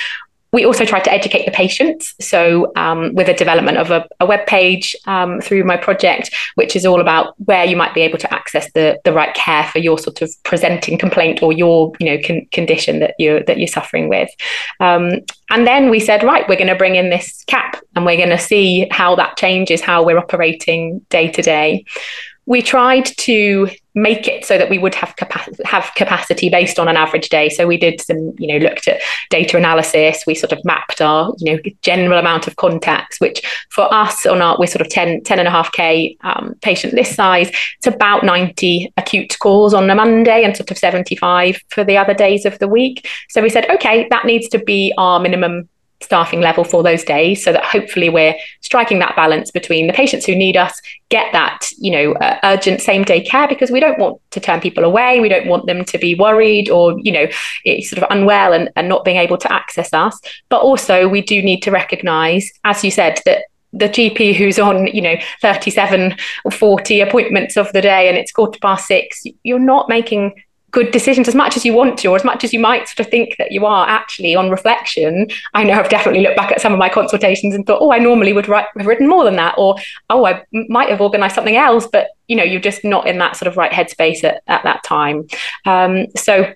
we 0.51 0.65
also 0.65 0.85
tried 0.85 1.03
to 1.03 1.11
educate 1.11 1.45
the 1.45 1.51
patients. 1.51 2.15
So, 2.19 2.71
um, 2.75 3.13
with 3.13 3.27
the 3.27 3.33
development 3.33 3.77
of 3.77 3.91
a, 3.91 4.07
a 4.19 4.25
web 4.25 4.45
page 4.47 4.95
um, 5.05 5.41
through 5.41 5.63
my 5.63 5.77
project, 5.77 6.33
which 6.55 6.75
is 6.75 6.85
all 6.85 7.01
about 7.01 7.35
where 7.45 7.65
you 7.65 7.75
might 7.75 7.93
be 7.93 8.01
able 8.01 8.17
to 8.17 8.33
access 8.33 8.71
the, 8.73 8.99
the 9.03 9.13
right 9.13 9.33
care 9.35 9.65
for 9.65 9.79
your 9.79 9.99
sort 9.99 10.21
of 10.21 10.31
presenting 10.43 10.97
complaint 10.97 11.43
or 11.43 11.53
your 11.53 11.93
you 11.99 12.05
know 12.05 12.21
con- 12.25 12.47
condition 12.51 12.99
that 12.99 13.15
you're 13.19 13.43
that 13.43 13.57
you're 13.57 13.67
suffering 13.67 14.09
with. 14.09 14.29
Um, 14.79 15.19
and 15.51 15.65
then 15.65 15.89
we 15.89 15.99
said, 15.99 16.23
right, 16.23 16.47
we're 16.47 16.55
going 16.55 16.67
to 16.67 16.75
bring 16.75 16.95
in 16.95 17.09
this 17.09 17.43
cap, 17.45 17.81
and 17.95 18.05
we're 18.05 18.17
going 18.17 18.29
to 18.29 18.39
see 18.39 18.87
how 18.91 19.15
that 19.15 19.37
changes 19.37 19.81
how 19.81 20.03
we're 20.03 20.17
operating 20.17 20.99
day 21.09 21.29
to 21.31 21.41
day 21.41 21.85
we 22.49 22.63
tried 22.63 23.05
to 23.05 23.69
make 23.93 24.27
it 24.27 24.43
so 24.43 24.57
that 24.57 24.71
we 24.71 24.79
would 24.79 24.95
have 24.95 25.15
capacity 25.17 25.61
have 25.65 25.91
capacity 25.95 26.49
based 26.49 26.79
on 26.79 26.87
an 26.87 26.97
average 26.97 27.29
day. 27.29 27.47
So 27.47 27.67
we 27.67 27.77
did 27.77 28.01
some 28.01 28.33
you 28.39 28.47
know 28.47 28.57
looked 28.57 28.87
at 28.87 29.01
data 29.29 29.55
analysis. 29.55 30.23
We 30.25 30.33
sort 30.33 30.51
of 30.51 30.65
mapped 30.65 30.99
our 30.99 31.31
you 31.37 31.53
know 31.53 31.59
general 31.83 32.17
amount 32.17 32.47
of 32.47 32.55
contacts 32.55 33.21
which 33.21 33.45
for 33.69 33.93
us 33.93 34.25
on 34.25 34.41
our 34.41 34.57
we're 34.57 34.65
sort 34.65 34.81
of 34.81 34.89
10 34.89 35.23
10 35.23 35.39
and 35.39 35.47
a 35.47 35.51
half 35.51 35.71
k 35.71 36.17
um, 36.21 36.55
patient 36.63 36.93
list 36.93 37.13
size. 37.13 37.51
It's 37.77 37.87
about 37.87 38.23
90 38.23 38.91
acute 38.97 39.37
calls 39.39 39.75
on 39.75 39.87
a 39.87 39.95
monday 39.95 40.43
and 40.43 40.57
sort 40.57 40.71
of 40.71 40.77
75 40.77 41.61
for 41.69 41.83
the 41.83 41.97
other 41.97 42.15
days 42.15 42.45
of 42.45 42.57
the 42.57 42.67
week. 42.67 43.07
So 43.29 43.43
we 43.43 43.49
said 43.49 43.69
okay 43.69 44.07
that 44.09 44.25
needs 44.25 44.49
to 44.49 44.59
be 44.59 44.91
our 44.97 45.19
minimum 45.19 45.69
staffing 46.01 46.39
level 46.39 46.63
for 46.63 46.81
those 46.81 47.03
days 47.03 47.43
so 47.43 47.51
that 47.51 47.63
hopefully 47.63 48.09
we're 48.09 48.35
striking 48.61 48.99
that 48.99 49.15
balance 49.15 49.51
between 49.51 49.87
the 49.87 49.93
patients 49.93 50.25
who 50.25 50.35
need 50.35 50.55
us 50.55 50.79
get 51.09 51.31
that 51.33 51.67
you 51.77 51.91
know 51.91 52.13
uh, 52.13 52.39
urgent 52.43 52.81
same 52.81 53.03
day 53.03 53.21
care 53.21 53.47
because 53.47 53.71
we 53.71 53.79
don't 53.79 53.99
want 53.99 54.19
to 54.31 54.39
turn 54.39 54.61
people 54.61 54.83
away. 54.83 55.19
We 55.19 55.29
don't 55.29 55.47
want 55.47 55.65
them 55.65 55.83
to 55.85 55.97
be 55.97 56.15
worried 56.15 56.69
or 56.69 56.97
you 56.99 57.11
know 57.11 57.27
sort 57.81 58.03
of 58.03 58.09
unwell 58.09 58.53
and, 58.53 58.69
and 58.75 58.87
not 58.87 59.03
being 59.03 59.17
able 59.17 59.37
to 59.37 59.51
access 59.51 59.93
us. 59.93 60.19
But 60.49 60.61
also 60.61 61.07
we 61.07 61.21
do 61.21 61.41
need 61.41 61.61
to 61.63 61.71
recognize 61.71 62.49
as 62.63 62.83
you 62.83 62.91
said 62.91 63.19
that 63.25 63.45
the 63.71 63.87
GP 63.87 64.35
who's 64.35 64.57
on, 64.57 64.87
you 64.87 65.01
know, 65.01 65.15
37 65.43 66.15
or 66.43 66.51
40 66.51 67.01
appointments 67.01 67.55
of 67.55 67.71
the 67.71 67.81
day 67.81 68.09
and 68.09 68.17
it's 68.17 68.31
quarter 68.31 68.57
past 68.59 68.87
six, 68.87 69.23
you're 69.43 69.59
not 69.59 69.87
making 69.87 70.33
good 70.71 70.91
decisions 70.91 71.27
as 71.27 71.35
much 71.35 71.57
as 71.57 71.65
you 71.65 71.73
want 71.73 71.97
to, 71.99 72.07
or 72.09 72.15
as 72.15 72.23
much 72.23 72.43
as 72.43 72.53
you 72.53 72.59
might 72.59 72.87
sort 72.87 73.05
of 73.05 73.11
think 73.11 73.35
that 73.37 73.51
you 73.51 73.65
are 73.65 73.87
actually 73.87 74.35
on 74.35 74.49
reflection. 74.49 75.27
I 75.53 75.63
know 75.63 75.73
I've 75.73 75.89
definitely 75.89 76.21
looked 76.21 76.37
back 76.37 76.51
at 76.51 76.61
some 76.61 76.73
of 76.73 76.79
my 76.79 76.89
consultations 76.89 77.55
and 77.55 77.65
thought, 77.65 77.81
oh, 77.81 77.91
I 77.91 77.99
normally 77.99 78.33
would 78.33 78.47
write, 78.47 78.65
have 78.77 78.87
written 78.87 79.07
more 79.07 79.23
than 79.23 79.35
that, 79.37 79.55
or 79.57 79.75
oh, 80.09 80.25
I 80.25 80.43
might 80.51 80.89
have 80.89 81.01
organized 81.01 81.35
something 81.35 81.55
else, 81.55 81.87
but 81.87 82.09
you 82.27 82.35
know, 82.35 82.43
you're 82.43 82.61
just 82.61 82.83
not 82.83 83.07
in 83.07 83.17
that 83.17 83.35
sort 83.35 83.47
of 83.47 83.57
right 83.57 83.71
headspace 83.71 84.23
at, 84.23 84.43
at 84.47 84.63
that 84.63 84.83
time. 84.83 85.27
Um, 85.65 86.07
so 86.15 86.53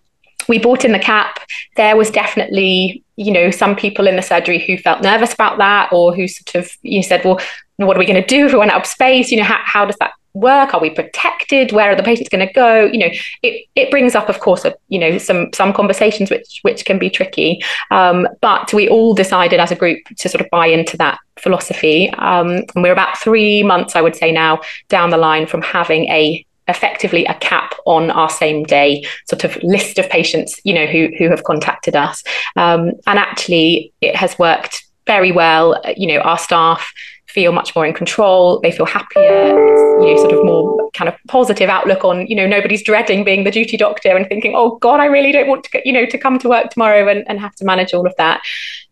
we 0.47 0.59
bought 0.59 0.85
in 0.85 0.91
the 0.91 0.99
cap. 0.99 1.39
There 1.75 1.95
was 1.95 2.11
definitely, 2.11 3.03
you 3.15 3.31
know, 3.31 3.49
some 3.49 3.75
people 3.75 4.07
in 4.07 4.15
the 4.15 4.21
surgery 4.21 4.59
who 4.59 4.77
felt 4.77 5.01
nervous 5.01 5.33
about 5.33 5.57
that, 5.57 5.89
or 5.91 6.15
who 6.15 6.27
sort 6.27 6.63
of 6.63 6.71
you 6.81 6.99
know, 6.99 7.07
said, 7.07 7.23
well, 7.23 7.39
what 7.77 7.97
are 7.97 7.99
we 7.99 8.05
going 8.05 8.21
to 8.21 8.27
do 8.27 8.45
if 8.45 8.53
we 8.53 8.59
run 8.59 8.69
out 8.69 8.81
of 8.81 8.87
space? 8.87 9.31
You 9.31 9.37
know, 9.37 9.43
how, 9.43 9.59
how 9.63 9.85
does 9.85 9.97
that 9.99 10.13
work? 10.33 10.73
Are 10.73 10.81
we 10.81 10.89
protected? 10.89 11.71
Where 11.71 11.91
are 11.91 11.95
the 11.95 12.03
patients 12.03 12.29
going 12.29 12.45
to 12.47 12.53
go? 12.53 12.85
You 12.85 12.99
know, 12.99 13.09
it, 13.41 13.67
it 13.75 13.91
brings 13.91 14.15
up, 14.15 14.29
of 14.29 14.39
course, 14.39 14.65
a, 14.65 14.75
you 14.89 14.99
know, 14.99 15.17
some 15.17 15.49
some 15.53 15.73
conversations 15.73 16.29
which 16.29 16.59
which 16.63 16.85
can 16.85 16.99
be 16.99 17.09
tricky. 17.09 17.61
Um, 17.91 18.27
but 18.41 18.73
we 18.73 18.89
all 18.89 19.13
decided 19.13 19.59
as 19.59 19.71
a 19.71 19.75
group 19.75 19.99
to 20.17 20.29
sort 20.29 20.41
of 20.41 20.49
buy 20.49 20.67
into 20.67 20.97
that 20.97 21.19
philosophy. 21.37 22.09
Um, 22.11 22.63
and 22.75 22.83
we're 22.83 22.93
about 22.93 23.17
three 23.17 23.63
months, 23.63 23.95
I 23.95 24.01
would 24.01 24.15
say 24.15 24.31
now, 24.31 24.61
down 24.89 25.09
the 25.09 25.17
line 25.17 25.47
from 25.47 25.61
having 25.61 26.05
a 26.05 26.45
effectively 26.69 27.25
a 27.25 27.33
cap 27.35 27.73
on 27.85 28.09
our 28.09 28.29
same 28.29 28.63
day 28.63 29.03
sort 29.27 29.43
of 29.43 29.61
list 29.63 29.99
of 29.99 30.09
patients, 30.09 30.59
you 30.63 30.73
know, 30.73 30.85
who 30.85 31.09
who 31.17 31.29
have 31.29 31.43
contacted 31.43 31.95
us. 31.95 32.23
Um, 32.55 32.91
and 33.05 33.19
actually, 33.19 33.93
it 34.01 34.15
has 34.15 34.39
worked 34.39 34.85
very 35.05 35.31
well. 35.31 35.81
You 35.97 36.07
know, 36.07 36.21
our 36.21 36.37
staff 36.37 36.93
feel 37.33 37.51
much 37.51 37.75
more 37.75 37.85
in 37.85 37.93
control. 37.93 38.59
They 38.59 38.71
feel 38.71 38.85
happier. 38.85 39.23
It's, 39.23 40.05
you 40.05 40.13
know, 40.13 40.17
sort 40.17 40.33
of 40.33 40.45
more 40.45 40.89
kind 40.93 41.09
of 41.09 41.15
positive 41.27 41.69
outlook 41.69 42.05
on, 42.05 42.27
you 42.27 42.35
know, 42.35 42.47
nobody's 42.47 42.83
dreading 42.83 43.23
being 43.23 43.43
the 43.43 43.51
duty 43.51 43.75
doctor 43.75 44.15
and 44.15 44.27
thinking, 44.27 44.53
oh 44.55 44.77
God, 44.77 44.99
I 44.99 45.05
really 45.05 45.31
don't 45.31 45.47
want 45.47 45.63
to, 45.63 45.71
get, 45.71 45.85
you 45.85 45.93
know, 45.93 46.05
to 46.05 46.17
come 46.17 46.37
to 46.39 46.49
work 46.49 46.69
tomorrow 46.69 47.07
and, 47.07 47.25
and 47.27 47.39
have 47.39 47.55
to 47.55 47.65
manage 47.65 47.93
all 47.93 48.05
of 48.05 48.13
that. 48.17 48.41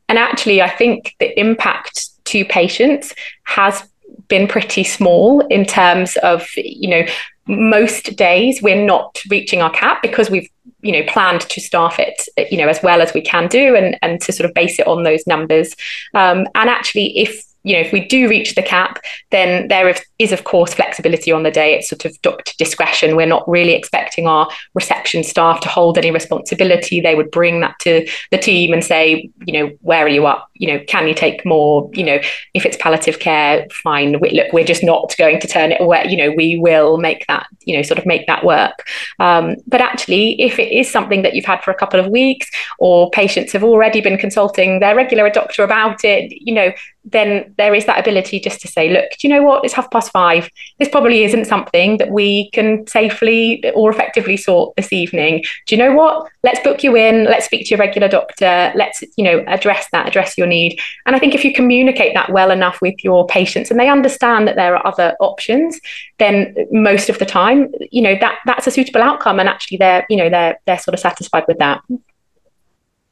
And 0.10 0.18
actually, 0.18 0.62
I 0.62 0.70
think 0.70 1.16
the 1.20 1.40
impact 1.40 2.10
to 2.26 2.44
patients 2.46 3.14
has 3.44 3.84
been 4.28 4.48
pretty 4.48 4.84
small 4.84 5.42
in 5.48 5.66
terms 5.66 6.18
of, 6.18 6.48
you 6.56 6.90
know, 6.90 7.06
most 7.48 8.16
days 8.16 8.62
we're 8.62 8.86
not 8.86 9.20
reaching 9.30 9.62
our 9.62 9.72
cap 9.72 10.02
because 10.02 10.30
we've 10.30 10.50
you 10.82 10.92
know 10.92 11.04
planned 11.08 11.42
to 11.42 11.60
staff 11.60 11.98
it 12.00 12.52
you 12.52 12.58
know 12.58 12.68
as 12.68 12.82
well 12.84 13.02
as 13.02 13.14
we 13.14 13.22
can 13.22 13.48
do 13.48 13.76
and 13.76 13.98
and 14.02 14.22
to 14.22 14.32
sort 14.32 14.48
of 14.48 14.54
base 14.54 14.80
it 14.80 14.88
on 14.88 15.04
those 15.04 15.26
numbers 15.26 15.76
um, 16.14 16.48
and 16.56 16.70
actually 16.70 17.18
if 17.18 17.44
you 17.64 17.76
know, 17.76 17.82
if 17.82 17.92
we 17.92 18.06
do 18.08 18.28
reach 18.28 18.56
the 18.56 18.64
cap, 18.64 19.00
then 19.30 19.68
there 19.68 19.94
is, 20.20 20.32
of 20.32 20.44
course, 20.44 20.74
flexibility 20.74 21.32
on 21.32 21.44
the 21.44 21.52
day. 21.52 21.76
It's 21.76 21.90
sort 21.90 22.06
of 22.06 22.22
doctor 22.22 22.54
discretion. 22.58 23.16
We're 23.16 23.26
not 23.26 23.48
really 23.48 23.74
expecting 23.74 24.28
our 24.28 24.50
reception 24.74 25.24
staff 25.24 25.62
to 25.62 25.70
hold 25.70 25.98
any 25.98 26.12
responsibility. 26.12 27.02
They 27.02 27.16
would 27.16 27.32
bring 27.32 27.62
that 27.62 27.76
to 27.82 28.08
the 28.32 28.38
team 28.38 28.74
and 28.74 28.84
say, 28.84 29.30
you 29.46 29.54
know, 29.54 29.72
where 29.82 30.06
are 30.06 30.10
you 30.10 30.26
up? 30.26 30.50
You 30.62 30.68
know, 30.68 30.84
can 30.88 31.08
you 31.08 31.16
take 31.16 31.44
more? 31.46 31.90
You 31.94 32.04
know, 32.04 32.20
if 32.54 32.66
it's 32.66 32.78
palliative 32.78 33.20
care, 33.20 33.68
fine. 33.72 34.20
We, 34.20 34.32
look, 34.32 34.54
we're 34.54 34.64
just 34.74 34.84
not 34.84 35.14
going 35.18 35.40
to 35.40 35.48
turn 35.48 35.72
it 35.72 35.82
away. 35.82 36.06
You 36.08 36.18
know, 36.18 36.32
we 36.32 36.58
will 36.60 36.98
make 36.98 37.26
that, 37.28 37.48
you 37.66 37.76
know, 37.76 37.82
sort 37.82 37.98
of 37.98 38.06
make 38.06 38.28
that 38.28 38.46
work. 38.46 38.88
Um, 39.20 39.56
but 39.68 39.82
actually, 39.82 40.40
if 40.40 40.60
it 40.60 40.72
is 40.72 40.90
something 40.90 41.24
that 41.24 41.34
you've 41.34 41.46
had 41.46 41.64
for 41.64 41.72
a 41.72 41.76
couple 41.76 42.00
of 42.00 42.08
weeks 42.08 42.48
or 42.78 43.10
patients 43.10 43.52
have 43.54 43.64
already 43.64 44.02
been 44.02 44.18
consulting 44.18 44.80
their 44.80 44.96
regular 44.96 45.30
doctor 45.32 45.64
about 45.64 46.06
it, 46.06 46.32
you 46.32 46.54
know, 46.54 46.72
then 47.04 47.54
there 47.58 47.74
is 47.74 47.86
that 47.86 48.00
ability 48.00 48.40
just 48.40 48.62
to 48.62 48.68
say, 48.68 48.90
look, 48.90 49.10
do 49.18 49.28
you 49.28 49.34
know 49.34 49.42
what? 49.42 49.66
It's 49.66 49.74
half 49.74 49.90
past 49.90 50.12
five. 50.12 50.48
This 50.78 50.90
probably 50.90 51.24
isn't 51.24 51.46
something 51.46 51.98
that 51.98 52.12
we 52.12 52.52
can 52.52 52.86
safely 52.86 53.64
or 53.74 53.90
effectively 53.90 54.38
sort 54.38 54.76
this 54.76 54.94
evening. 54.94 55.44
Do 55.66 55.76
you 55.76 55.82
know 55.82 55.96
what? 55.96 56.30
Let's 56.44 56.60
book 56.60 56.84
you 56.84 56.96
in. 56.96 57.26
Let's 57.26 57.46
speak 57.46 57.66
to 57.66 57.70
your 57.72 57.80
regular 57.80 58.08
doctor. 58.08 58.72
Let's, 58.76 59.04
you 59.18 59.24
know, 59.24 59.44
address 59.48 59.88
that, 59.92 60.08
address 60.08 60.38
your 60.38 60.48
need. 60.58 60.80
And 61.06 61.16
I 61.16 61.20
think 61.20 61.34
if 61.34 61.44
you 61.44 61.54
communicate 61.54 62.14
that 62.14 62.32
well 62.32 62.52
enough 62.52 62.78
with 62.82 63.04
your 63.04 63.26
patients 63.26 63.72
and 63.72 63.80
they 63.80 63.90
understand 63.90 64.48
that 64.48 64.56
there 64.56 64.76
are 64.76 64.86
other 64.86 65.16
options, 65.20 65.80
then 66.20 66.56
most 66.72 67.10
of 67.10 67.18
the 67.18 67.26
time, 67.26 67.60
you 67.90 68.04
know, 68.06 68.16
that 68.20 68.36
that's 68.46 68.68
a 68.68 68.72
suitable 68.72 69.02
outcome. 69.02 69.40
And 69.40 69.50
actually 69.50 69.78
they're, 69.78 70.06
you 70.10 70.18
know, 70.18 70.30
they're 70.30 70.60
they're 70.66 70.84
sort 70.86 70.94
of 70.94 71.00
satisfied 71.00 71.46
with 71.48 71.58
that. 71.58 71.82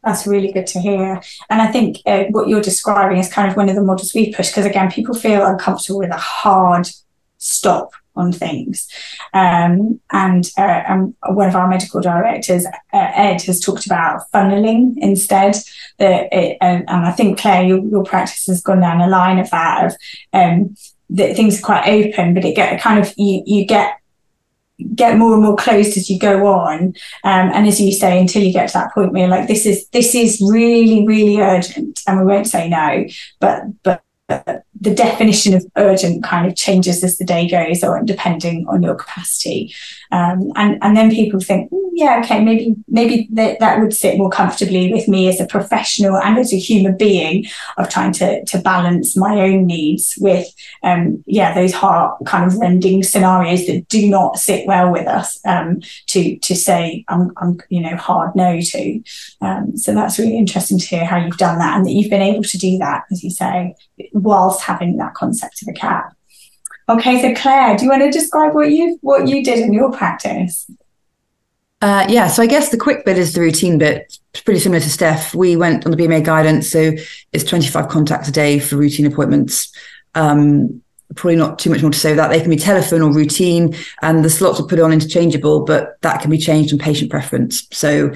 That's 0.04 0.26
really 0.26 0.52
good 0.52 0.68
to 0.68 0.80
hear. 0.80 1.22
And 1.50 1.62
I 1.62 1.68
think 1.72 1.98
uh, 2.06 2.26
what 2.30 2.48
you're 2.48 2.62
describing 2.62 3.18
is 3.18 3.32
kind 3.32 3.50
of 3.50 3.58
one 3.58 3.70
of 3.70 3.76
the 3.76 3.84
models 3.84 4.14
we 4.14 4.34
push 4.34 4.50
because, 4.50 4.66
again, 4.66 4.90
people 4.92 5.14
feel 5.14 5.46
uncomfortable 5.46 6.00
with 6.00 6.12
a 6.12 6.18
hard 6.18 6.88
stop 7.38 7.92
on 8.20 8.32
things. 8.32 8.88
Um, 9.34 10.00
and, 10.12 10.50
uh, 10.58 10.84
and 10.88 11.16
one 11.28 11.48
of 11.48 11.56
our 11.56 11.68
medical 11.68 12.02
directors, 12.02 12.66
uh, 12.66 12.72
Ed, 12.94 13.42
has 13.44 13.60
talked 13.60 13.86
about 13.86 14.22
funneling 14.34 14.96
instead. 14.98 15.56
That 15.98 16.28
it, 16.32 16.58
and, 16.62 16.90
and, 16.90 17.06
I 17.06 17.12
think, 17.12 17.40
Claire, 17.40 17.64
your, 17.64 17.80
your, 17.86 18.04
practice 18.04 18.46
has 18.48 18.62
gone 18.62 18.82
down 18.82 19.02
a 19.02 19.08
line 19.08 19.40
of 19.40 19.50
that, 19.50 19.86
of 19.86 19.96
um, 20.34 20.76
that 21.10 21.36
things 21.36 21.60
are 21.60 21.66
quite 21.66 21.88
open, 21.88 22.34
but 22.34 22.46
it 22.46 22.56
get 22.56 22.80
kind 22.80 23.00
of, 23.00 23.14
you, 23.18 23.44
you 23.46 23.66
get 23.66 24.00
get 24.96 25.18
more 25.18 25.34
and 25.34 25.44
more 25.44 25.56
closed 25.58 25.98
as 25.98 26.10
you 26.10 26.18
go 26.18 26.48
on 26.48 26.80
um, 27.26 27.52
and 27.54 27.68
as 27.68 27.82
you 27.82 27.92
say 27.92 28.20
until 28.20 28.42
you 28.42 28.54
get 28.54 28.68
to 28.68 28.74
that 28.74 28.94
point 28.94 29.12
where 29.12 29.24
you're 29.24 29.30
like 29.30 29.48
this 29.48 29.66
is 29.66 29.88
this 29.90 30.16
is 30.16 30.42
really 30.42 31.06
really 31.06 31.38
urgent 31.42 32.00
and 32.08 32.18
we 32.18 32.26
won't 32.26 32.48
say 32.48 32.70
no 32.70 33.06
but 33.42 33.64
but 33.84 34.04
the 34.82 34.94
definition 34.94 35.54
of 35.54 35.66
urgent 35.76 36.24
kind 36.24 36.48
of 36.48 36.56
changes 36.56 37.04
as 37.04 37.18
the 37.18 37.26
day 37.26 37.48
goes 37.50 37.84
on, 37.84 38.06
depending 38.06 38.66
on 38.68 38.82
your 38.82 38.96
capacity. 38.96 39.74
Um, 40.12 40.52
and 40.56 40.78
and 40.82 40.98
then 40.98 41.12
people 41.12 41.40
think, 41.40 41.72
mm, 41.72 41.90
yeah, 41.94 42.22
okay, 42.24 42.44
maybe 42.44 42.76
maybe 42.88 43.28
that, 43.32 43.60
that 43.60 43.80
would 43.80 43.94
sit 43.94 44.18
more 44.18 44.30
comfortably 44.30 44.92
with 44.92 45.08
me 45.08 45.28
as 45.28 45.40
a 45.40 45.46
professional 45.46 46.18
and 46.18 46.38
as 46.38 46.54
a 46.54 46.58
human 46.58 46.98
being 46.98 47.46
of 47.78 47.90
trying 47.90 48.14
to 48.14 48.44
to 48.46 48.60
balance 48.60 49.16
my 49.16 49.42
own 49.42 49.66
needs 49.66 50.16
with, 50.20 50.48
um, 50.84 51.24
yeah, 51.28 51.54
those 51.54 51.74
heart 51.74 52.18
kind 52.26 52.46
of 52.46 52.58
rending 52.58 53.04
scenarios 53.04 53.68
that 53.68 53.88
do 53.90 54.10
not 54.10 54.38
sit 54.38 54.66
well 54.66 54.92
with 54.92 55.08
us. 55.08 55.40
Um, 55.46 55.82
to 56.08 56.38
to 56.38 56.56
say, 56.56 57.04
I'm, 57.08 57.32
I'm 57.38 57.60
you 57.70 57.82
know 57.82 57.96
hard 57.96 58.36
no 58.36 58.60
to. 58.60 59.02
Um, 59.42 59.78
so 59.78 59.94
that's 59.94 60.20
really 60.20 60.38
interesting 60.38 60.80
to 60.80 60.86
hear 60.86 61.06
how 61.06 61.18
you've 61.18 61.38
done 61.38 61.60
that 61.60 61.78
and 61.78 61.86
that 61.86 61.92
you've 61.92 62.10
been 62.10 62.22
able 62.22 62.44
to 62.44 62.58
do 62.58 62.78
that, 62.80 63.04
as 63.12 63.24
you 63.24 63.30
say, 63.30 63.76
whilst 64.14 64.62
having 64.70 64.98
that 64.98 65.16
concept 65.16 65.62
of 65.62 65.68
a 65.68 65.74
cap. 65.74 66.16
Okay, 66.88 67.22
so 67.22 67.40
Claire, 67.40 67.76
do 67.76 67.84
you 67.84 67.90
want 67.90 68.02
to 68.02 68.12
describe 68.12 68.54
what 68.54 68.72
you 68.72 68.98
what 69.02 69.28
you 69.28 69.44
did 69.44 69.60
in 69.60 69.74
your 69.74 69.92
practice? 69.92 70.70
Uh, 71.82 72.06
yeah, 72.10 72.28
so 72.28 72.44
I 72.44 72.48
guess 72.48 72.70
the 72.70 72.78
quick 72.78 73.06
bit 73.06 73.18
is 73.18 73.34
the 73.34 73.42
routine 73.42 73.78
bit. 73.78 74.18
It's 74.34 74.42
pretty 74.42 74.60
similar 74.60 74.82
to 74.82 74.90
Steph. 74.90 75.34
We 75.34 75.56
went 75.56 75.86
on 75.86 75.92
the 75.92 75.98
BMA 75.98 76.24
guidance, 76.26 76.70
so 76.70 76.92
it's 77.32 77.44
25 77.46 77.88
contacts 77.88 78.28
a 78.28 78.32
day 78.32 78.60
for 78.60 78.76
routine 78.76 79.06
appointments. 79.06 79.72
Um, 80.14 80.82
probably 81.16 81.38
not 81.38 81.58
too 81.58 81.70
much 81.70 81.82
more 81.82 81.92
to 81.92 81.98
say 81.98 82.14
that. 82.14 82.30
They 82.30 82.42
can 82.42 82.50
be 82.50 82.58
telephone 82.58 83.02
or 83.02 83.14
routine, 83.14 83.76
and 84.02 84.26
the 84.26 84.30
slots 84.30 84.60
are 84.60 84.66
put 84.66 84.80
on 84.80 84.92
interchangeable, 84.92 85.64
but 85.64 86.02
that 86.02 86.22
can 86.22 86.30
be 86.30 86.38
changed 86.38 86.74
on 86.74 86.80
patient 86.80 87.12
preference. 87.12 87.68
So 87.72 88.12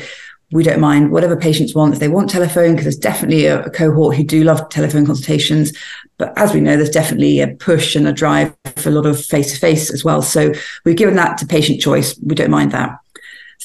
we 0.54 0.64
don't 0.64 0.80
mind 0.80 1.12
whatever 1.12 1.36
patients 1.36 1.74
want. 1.74 1.94
If 1.94 2.00
they 2.00 2.08
want 2.08 2.30
telephone, 2.30 2.74
because 2.74 2.86
there's 2.86 2.96
definitely 2.96 3.48
a, 3.48 3.64
a, 3.64 3.72
cohort 3.72 4.16
who 4.16 4.24
do 4.24 4.44
love 4.44 4.70
telephone 4.70 5.04
consultations. 5.04 5.74
But 6.18 6.38
as 6.38 6.54
we 6.54 6.62
know, 6.62 6.78
there's 6.78 6.92
definitely 6.92 7.40
a 7.40 7.48
push 7.56 7.96
and 7.96 8.08
a 8.08 8.14
drive 8.14 8.56
for 8.76 8.90
a 8.90 8.92
lot 8.92 9.08
of 9.08 9.20
face 9.20 9.52
to 9.52 9.60
face 9.60 9.92
as 9.92 10.06
well. 10.06 10.22
So 10.22 10.54
we've 10.86 10.96
given 10.96 11.16
that 11.16 11.40
to 11.40 11.48
patient 11.48 11.82
choice. 11.82 12.16
We 12.20 12.36
don't 12.36 12.52
mind 12.52 12.72
that. 12.72 13.00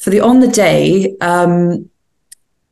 For 0.00 0.08
the 0.08 0.20
on 0.20 0.40
the 0.40 0.48
day, 0.48 1.14
um, 1.20 1.90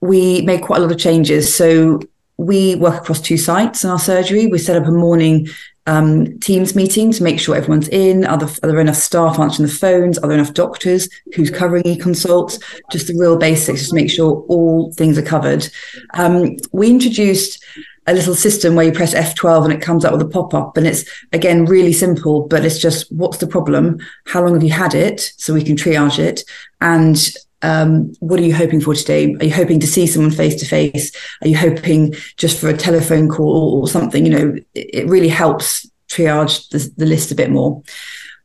we 0.00 0.40
made 0.42 0.62
quite 0.62 0.78
a 0.78 0.80
lot 0.80 0.92
of 0.92 0.98
changes. 0.98 1.54
So 1.54 2.00
we 2.38 2.76
work 2.76 3.02
across 3.02 3.20
two 3.20 3.36
sites 3.36 3.84
in 3.84 3.90
our 3.90 3.98
surgery. 3.98 4.46
We 4.46 4.56
set 4.56 4.80
up 4.80 4.88
a 4.88 4.92
morning 4.92 5.48
um, 5.86 6.38
Teams 6.40 6.74
meeting 6.74 7.12
to 7.12 7.22
make 7.22 7.38
sure 7.38 7.56
everyone's 7.56 7.88
in. 7.88 8.24
Are 8.24 8.38
there, 8.38 8.48
are 8.62 8.68
there 8.68 8.80
enough 8.80 8.96
staff 8.96 9.38
answering 9.38 9.68
the 9.68 9.74
phones? 9.74 10.18
Are 10.18 10.28
there 10.28 10.38
enough 10.38 10.54
doctors? 10.54 11.08
Who's 11.34 11.50
covering 11.50 11.86
e-consults? 11.86 12.58
Just 12.90 13.06
the 13.06 13.16
real 13.18 13.36
basics, 13.36 13.80
just 13.80 13.90
to 13.90 13.96
make 13.96 14.10
sure 14.10 14.44
all 14.48 14.92
things 14.94 15.16
are 15.18 15.22
covered. 15.22 15.68
Um, 16.14 16.56
we 16.72 16.90
introduced 16.90 17.64
a 18.06 18.14
little 18.14 18.34
system 18.34 18.74
where 18.74 18.86
you 18.86 18.92
press 18.92 19.14
F12 19.14 19.64
and 19.64 19.72
it 19.72 19.80
comes 19.80 20.04
up 20.04 20.12
with 20.12 20.22
a 20.22 20.28
pop 20.28 20.54
up. 20.54 20.76
And 20.76 20.86
it's 20.86 21.04
again 21.32 21.64
really 21.64 21.92
simple, 21.92 22.46
but 22.46 22.64
it's 22.64 22.78
just 22.78 23.10
what's 23.12 23.38
the 23.38 23.46
problem? 23.46 23.98
How 24.26 24.42
long 24.42 24.54
have 24.54 24.62
you 24.62 24.70
had 24.70 24.94
it? 24.94 25.32
So 25.36 25.54
we 25.54 25.64
can 25.64 25.76
triage 25.76 26.18
it. 26.18 26.44
And 26.80 27.16
um, 27.62 28.12
what 28.20 28.38
are 28.38 28.44
you 28.44 28.54
hoping 28.54 28.80
for 28.80 28.94
today? 28.94 29.34
Are 29.34 29.44
you 29.44 29.54
hoping 29.54 29.80
to 29.80 29.86
see 29.86 30.06
someone 30.06 30.30
face 30.30 30.56
to 30.56 30.66
face? 30.66 31.10
Are 31.42 31.48
you 31.48 31.56
hoping 31.56 32.14
just 32.36 32.60
for 32.60 32.68
a 32.68 32.76
telephone 32.76 33.28
call 33.28 33.80
or 33.80 33.88
something? 33.88 34.26
You 34.26 34.32
know, 34.32 34.56
it, 34.74 35.08
really 35.08 35.28
helps 35.28 35.88
triage 36.08 36.68
the, 36.70 36.92
the, 36.96 37.06
list 37.06 37.32
a 37.32 37.34
bit 37.34 37.50
more. 37.50 37.82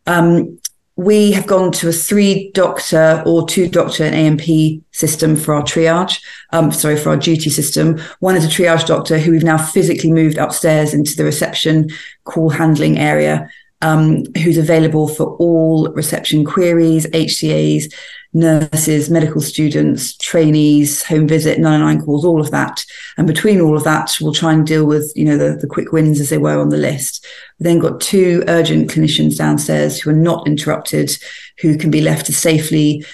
Um, 0.07 0.59
we 0.95 1.31
have 1.31 1.47
gone 1.47 1.71
to 1.73 1.89
a 1.89 1.93
three 1.93 2.51
doctor 2.53 3.23
or 3.25 3.47
two 3.47 3.67
doctor 3.67 4.05
A&P 4.05 4.81
system 4.91 5.35
for 5.35 5.53
our 5.53 5.63
triage. 5.63 6.21
Um, 6.51 6.71
sorry, 6.71 6.97
for 6.97 7.09
our 7.09 7.17
duty 7.17 7.49
system. 7.49 7.99
One 8.19 8.35
is 8.35 8.45
a 8.45 8.49
triage 8.49 8.85
doctor 8.85 9.17
who 9.17 9.31
we've 9.31 9.43
now 9.43 9.57
physically 9.57 10.11
moved 10.11 10.37
upstairs 10.37 10.93
into 10.93 11.15
the 11.15 11.25
reception 11.25 11.89
call 12.23 12.49
handling 12.49 12.97
area, 12.97 13.49
um, 13.81 14.25
who's 14.43 14.57
available 14.57 15.07
for 15.07 15.35
all 15.37 15.91
reception 15.93 16.45
queries, 16.45 17.07
HCAs, 17.07 17.91
nurses, 18.33 19.09
medical 19.09 19.41
students, 19.41 20.15
trainees, 20.17 21.03
home 21.03 21.27
visit, 21.27 21.59
99 21.59 22.01
calls, 22.01 22.23
all 22.23 22.39
of 22.39 22.51
that. 22.51 22.83
And 23.17 23.27
between 23.27 23.59
all 23.59 23.75
of 23.75 23.83
that, 23.83 24.15
we'll 24.21 24.33
try 24.33 24.53
and 24.53 24.65
deal 24.65 24.85
with, 24.85 25.11
you 25.15 25.25
know, 25.25 25.37
the, 25.37 25.57
the 25.57 25.67
quick 25.67 25.91
wins 25.91 26.19
as 26.19 26.29
they 26.29 26.37
were 26.37 26.59
on 26.59 26.69
the 26.69 26.77
list. 26.77 27.25
We 27.59 27.65
then 27.65 27.79
got 27.79 27.99
two 27.99 28.43
urgent 28.47 28.89
clinicians 28.89 29.37
downstairs 29.37 29.99
who 29.99 30.11
are 30.11 30.13
not 30.13 30.47
interrupted, 30.47 31.11
who 31.59 31.77
can 31.77 31.91
be 31.91 32.01
left 32.01 32.25
to 32.27 32.33
safely 32.33 33.05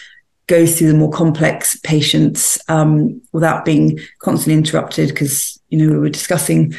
go 0.45 0.65
through 0.65 0.87
the 0.87 0.97
more 0.97 1.11
complex 1.11 1.77
patients 1.79 2.57
um, 2.69 3.21
without 3.33 3.65
being 3.65 3.99
constantly 4.19 4.53
interrupted 4.53 5.09
because, 5.09 5.59
you 5.69 5.77
know, 5.77 5.91
we 5.91 5.99
were 5.99 6.09
discussing 6.09 6.73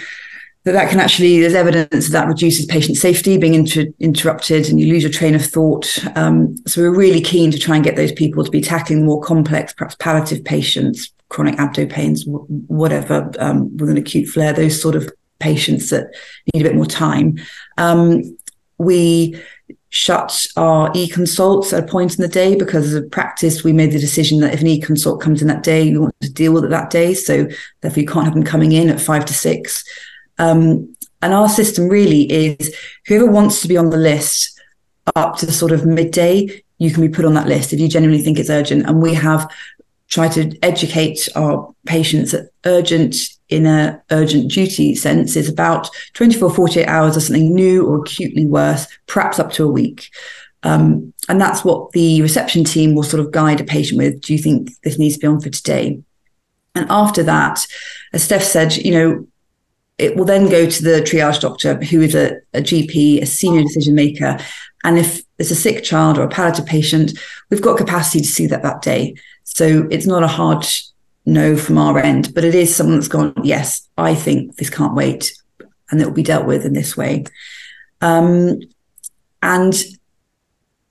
that 0.68 0.72
that 0.72 0.90
can 0.90 1.00
actually 1.00 1.40
there's 1.40 1.54
evidence 1.54 1.90
that, 1.90 2.12
that 2.12 2.28
reduces 2.28 2.66
patient 2.66 2.98
safety 2.98 3.38
being 3.38 3.54
inter- 3.54 3.86
interrupted 3.98 4.68
and 4.68 4.78
you 4.78 4.92
lose 4.92 5.02
your 5.02 5.12
train 5.12 5.34
of 5.34 5.44
thought. 5.44 5.98
Um, 6.16 6.56
so 6.66 6.82
we're 6.82 6.94
really 6.94 7.22
keen 7.22 7.50
to 7.50 7.58
try 7.58 7.74
and 7.76 7.84
get 7.84 7.96
those 7.96 8.12
people 8.12 8.44
to 8.44 8.50
be 8.50 8.60
tackling 8.60 9.04
more 9.04 9.20
complex 9.20 9.72
perhaps 9.72 9.96
palliative 9.96 10.44
patients 10.44 11.10
chronic 11.30 11.56
abdo 11.56 11.90
pains 11.90 12.24
whatever 12.26 13.30
um, 13.38 13.74
with 13.76 13.90
an 13.90 13.96
acute 13.96 14.28
flare 14.28 14.52
those 14.52 14.80
sort 14.80 14.94
of 14.94 15.10
patients 15.38 15.90
that 15.90 16.14
need 16.52 16.60
a 16.60 16.68
bit 16.68 16.76
more 16.76 16.86
time. 16.86 17.38
Um, 17.76 18.36
we 18.78 19.40
shut 19.90 20.46
our 20.56 20.90
e-consults 20.94 21.72
at 21.72 21.82
a 21.82 21.86
point 21.86 22.14
in 22.14 22.22
the 22.22 22.28
day 22.28 22.54
because 22.54 22.86
as 22.86 22.94
a 22.94 23.02
practice 23.08 23.64
we 23.64 23.72
made 23.72 23.90
the 23.90 23.98
decision 23.98 24.40
that 24.40 24.52
if 24.52 24.60
an 24.60 24.66
e-consult 24.66 25.20
comes 25.20 25.40
in 25.40 25.48
that 25.48 25.62
day 25.62 25.90
we 25.90 25.98
want 25.98 26.14
to 26.20 26.30
deal 26.30 26.52
with 26.52 26.64
it 26.64 26.70
that 26.70 26.90
day. 26.90 27.14
So 27.14 27.46
therefore 27.80 28.00
you 28.00 28.06
can't 28.06 28.24
have 28.26 28.34
them 28.34 28.44
coming 28.44 28.72
in 28.72 28.90
at 28.90 29.00
five 29.00 29.24
to 29.26 29.34
six 29.34 29.84
um, 30.38 30.94
and 31.22 31.34
our 31.34 31.48
system 31.48 31.88
really 31.88 32.30
is 32.30 32.74
whoever 33.06 33.26
wants 33.26 33.60
to 33.62 33.68
be 33.68 33.76
on 33.76 33.90
the 33.90 33.96
list 33.96 34.60
up 35.16 35.36
to 35.38 35.50
sort 35.50 35.72
of 35.72 35.84
midday, 35.84 36.62
you 36.78 36.90
can 36.90 37.02
be 37.02 37.08
put 37.08 37.24
on 37.24 37.34
that 37.34 37.48
list 37.48 37.72
if 37.72 37.80
you 37.80 37.88
genuinely 37.88 38.22
think 38.22 38.38
it's 38.38 38.50
urgent. 38.50 38.86
And 38.86 39.02
we 39.02 39.14
have 39.14 39.50
tried 40.08 40.32
to 40.32 40.56
educate 40.62 41.28
our 41.34 41.74
patients 41.86 42.32
that 42.32 42.50
urgent 42.64 43.16
in 43.48 43.66
a 43.66 44.00
urgent 44.10 44.50
duty 44.50 44.94
sense 44.94 45.36
is 45.36 45.48
about 45.48 45.88
24, 46.14 46.50
48 46.50 46.86
hours 46.86 47.16
or 47.16 47.20
something 47.20 47.54
new 47.54 47.86
or 47.86 48.00
acutely 48.00 48.46
worse, 48.46 48.86
perhaps 49.06 49.38
up 49.38 49.52
to 49.52 49.64
a 49.64 49.70
week. 49.70 50.10
Um, 50.62 51.12
and 51.28 51.40
that's 51.40 51.64
what 51.64 51.92
the 51.92 52.20
reception 52.22 52.64
team 52.64 52.94
will 52.94 53.02
sort 53.02 53.24
of 53.24 53.32
guide 53.32 53.60
a 53.60 53.64
patient 53.64 53.98
with. 53.98 54.20
Do 54.20 54.32
you 54.32 54.38
think 54.38 54.70
this 54.82 54.98
needs 54.98 55.14
to 55.14 55.20
be 55.20 55.26
on 55.26 55.40
for 55.40 55.50
today? 55.50 56.02
And 56.74 56.86
after 56.90 57.22
that, 57.24 57.66
as 58.12 58.22
Steph 58.22 58.42
said, 58.42 58.76
you 58.76 58.92
know, 58.92 59.26
it 59.98 60.16
will 60.16 60.24
then 60.24 60.48
go 60.48 60.68
to 60.68 60.82
the 60.82 61.00
triage 61.00 61.40
doctor, 61.40 61.74
who 61.74 62.00
is 62.00 62.14
a, 62.14 62.36
a 62.54 62.60
GP, 62.60 63.20
a 63.20 63.26
senior 63.26 63.62
decision 63.62 63.94
maker. 63.94 64.38
And 64.84 64.98
if 64.98 65.22
it's 65.38 65.50
a 65.50 65.56
sick 65.56 65.82
child 65.82 66.18
or 66.18 66.22
a 66.22 66.28
palliative 66.28 66.66
patient, 66.66 67.18
we've 67.50 67.62
got 67.62 67.78
capacity 67.78 68.20
to 68.20 68.28
see 68.28 68.46
that 68.46 68.62
that 68.62 68.82
day. 68.82 69.16
So 69.44 69.88
it's 69.90 70.06
not 70.06 70.22
a 70.22 70.28
hard 70.28 70.64
no 71.26 71.56
from 71.56 71.78
our 71.78 71.98
end, 71.98 72.32
but 72.32 72.44
it 72.44 72.54
is 72.54 72.74
someone 72.74 72.96
that's 72.96 73.08
gone, 73.08 73.34
yes, 73.42 73.88
I 73.98 74.14
think 74.14 74.56
this 74.56 74.70
can't 74.70 74.94
wait. 74.94 75.32
And 75.90 76.00
it 76.00 76.06
will 76.06 76.12
be 76.12 76.22
dealt 76.22 76.46
with 76.46 76.64
in 76.64 76.74
this 76.74 76.96
way. 76.96 77.24
Um, 78.00 78.60
and 79.42 79.74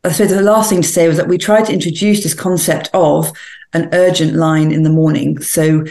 I 0.03 0.11
suppose 0.11 0.31
the 0.31 0.41
last 0.41 0.69
thing 0.69 0.81
to 0.81 0.87
say 0.87 1.07
was 1.07 1.17
that 1.17 1.27
we 1.27 1.37
tried 1.37 1.65
to 1.65 1.73
introduce 1.73 2.23
this 2.23 2.33
concept 2.33 2.89
of 2.93 3.31
an 3.73 3.89
urgent 3.93 4.33
line 4.33 4.71
in 4.71 4.83
the 4.83 4.89
morning. 4.89 5.41
So 5.41 5.85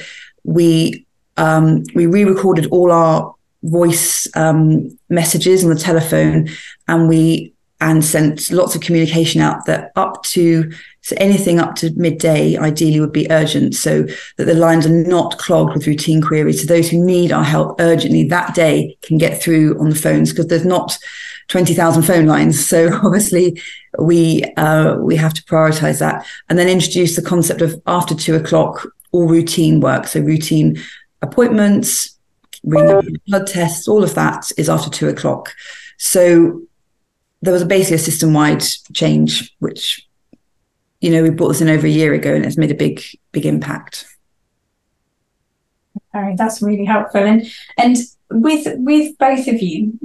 we 0.44 1.05
um, 1.36 1.84
we 1.94 2.06
re-recorded 2.06 2.66
all 2.66 2.92
our 2.92 3.34
voice 3.62 4.28
um, 4.36 4.96
messages 5.08 5.64
on 5.64 5.70
the 5.70 5.80
telephone, 5.80 6.48
and 6.88 7.08
we 7.08 7.52
and 7.80 8.04
sent 8.04 8.50
lots 8.50 8.74
of 8.74 8.80
communication 8.80 9.40
out 9.42 9.66
that 9.66 9.92
up 9.96 10.22
to 10.22 10.72
so 11.02 11.14
anything 11.18 11.60
up 11.60 11.74
to 11.76 11.92
midday 11.94 12.56
ideally 12.56 13.00
would 13.00 13.12
be 13.12 13.30
urgent 13.30 13.74
so 13.74 14.02
that 14.38 14.44
the 14.46 14.54
lines 14.54 14.86
are 14.86 15.06
not 15.06 15.38
clogged 15.38 15.74
with 15.74 15.86
routine 15.86 16.22
queries. 16.22 16.62
So 16.62 16.66
those 16.66 16.88
who 16.88 17.04
need 17.04 17.32
our 17.32 17.44
help 17.44 17.80
urgently 17.80 18.26
that 18.28 18.54
day 18.54 18.96
can 19.02 19.18
get 19.18 19.40
through 19.40 19.78
on 19.78 19.90
the 19.90 19.94
phones 19.94 20.30
because 20.30 20.46
there's 20.46 20.64
not 20.64 20.98
20,000 21.48 22.02
phone 22.02 22.26
lines. 22.26 22.66
So 22.66 22.90
obviously 23.04 23.60
we 23.98 24.42
uh, 24.56 24.96
we 24.96 25.14
have 25.16 25.34
to 25.34 25.44
prioritize 25.44 26.00
that. 26.00 26.26
And 26.48 26.58
then 26.58 26.68
introduce 26.68 27.14
the 27.14 27.22
concept 27.22 27.60
of 27.60 27.80
after 27.86 28.14
two 28.14 28.34
o'clock 28.34 28.88
all 29.12 29.28
routine 29.28 29.80
work 29.80 30.06
so 30.06 30.20
routine 30.20 30.76
appointments, 31.22 32.16
blood 32.62 33.46
tests, 33.46 33.88
all 33.88 34.02
of 34.02 34.14
that 34.14 34.50
is 34.56 34.68
after 34.68 34.90
two 34.90 35.08
o'clock. 35.08 35.54
So 35.98 36.62
there 37.42 37.52
was 37.52 37.64
basically 37.64 37.96
a 37.96 38.00
system 38.00 38.32
wide 38.32 38.62
change, 38.92 39.54
which, 39.58 40.06
you 41.00 41.10
know, 41.10 41.22
we 41.22 41.30
brought 41.30 41.48
this 41.48 41.60
in 41.60 41.68
over 41.68 41.86
a 41.86 41.90
year 41.90 42.14
ago 42.14 42.34
and 42.34 42.44
it's 42.44 42.56
made 42.56 42.70
a 42.70 42.74
big, 42.74 43.02
big 43.32 43.46
impact. 43.46 44.06
All 46.14 46.22
right, 46.22 46.36
that's 46.36 46.62
really 46.62 46.84
helpful. 46.84 47.20
And 47.20 47.46
and 47.76 47.96
with 48.30 48.66
with 48.78 49.18
both 49.18 49.46
of 49.48 49.60
you, 49.60 49.98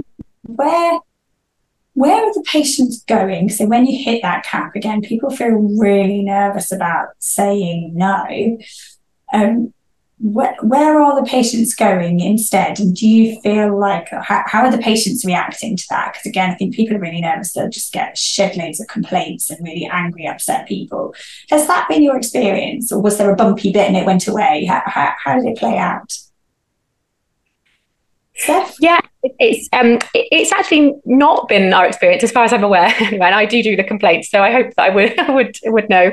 where 0.43 0.99
where 1.93 2.25
are 2.25 2.33
the 2.33 2.43
patients 2.45 3.03
going? 3.03 3.49
So 3.49 3.65
when 3.65 3.85
you 3.85 4.03
hit 4.03 4.21
that 4.21 4.43
cap 4.43 4.75
again, 4.75 5.01
people 5.01 5.29
feel 5.29 5.51
really 5.51 6.21
nervous 6.23 6.71
about 6.71 7.09
saying 7.19 7.93
no. 7.95 8.57
Um, 9.33 9.73
where, 10.21 10.55
where 10.61 11.01
are 11.01 11.19
the 11.19 11.27
patients 11.27 11.73
going 11.73 12.19
instead? 12.19 12.79
And 12.79 12.95
do 12.95 13.07
you 13.07 13.41
feel 13.41 13.77
like 13.77 14.09
how, 14.09 14.43
how 14.45 14.63
are 14.63 14.71
the 14.71 14.77
patients 14.77 15.25
reacting 15.25 15.75
to 15.75 15.85
that? 15.89 16.13
Because 16.13 16.27
again, 16.27 16.51
I 16.51 16.55
think 16.55 16.75
people 16.75 16.95
are 16.95 16.99
really 16.99 17.21
nervous. 17.21 17.53
They'll 17.53 17.69
just 17.69 17.91
get 17.91 18.17
shed 18.17 18.55
loads 18.55 18.79
of 18.79 18.87
complaints 18.87 19.49
and 19.49 19.59
really 19.65 19.89
angry, 19.91 20.27
upset 20.27 20.67
people. 20.67 21.15
Has 21.49 21.65
that 21.67 21.87
been 21.89 22.03
your 22.03 22.17
experience, 22.17 22.91
or 22.91 23.01
was 23.01 23.17
there 23.17 23.31
a 23.31 23.35
bumpy 23.35 23.71
bit 23.71 23.87
and 23.87 23.97
it 23.97 24.05
went 24.05 24.27
away? 24.27 24.65
How, 24.65 24.83
how, 24.85 25.13
how 25.17 25.35
did 25.35 25.45
it 25.45 25.57
play 25.57 25.77
out? 25.77 26.13
Steph? 28.41 28.75
Yeah, 28.79 28.99
it's 29.39 29.69
um, 29.71 29.99
it's 30.13 30.51
actually 30.51 30.93
not 31.05 31.47
been 31.47 31.73
our 31.73 31.85
experience 31.85 32.23
as 32.23 32.31
far 32.31 32.43
as 32.43 32.53
I'm 32.53 32.63
aware. 32.63 32.91
and 32.99 33.23
I 33.23 33.45
do 33.45 33.61
do 33.61 33.75
the 33.75 33.83
complaints, 33.83 34.31
so 34.31 34.41
I 34.41 34.51
hope 34.51 34.73
that 34.75 34.89
I 34.89 34.89
would 34.89 35.13
would 35.29 35.57
would 35.65 35.89
know. 35.89 36.11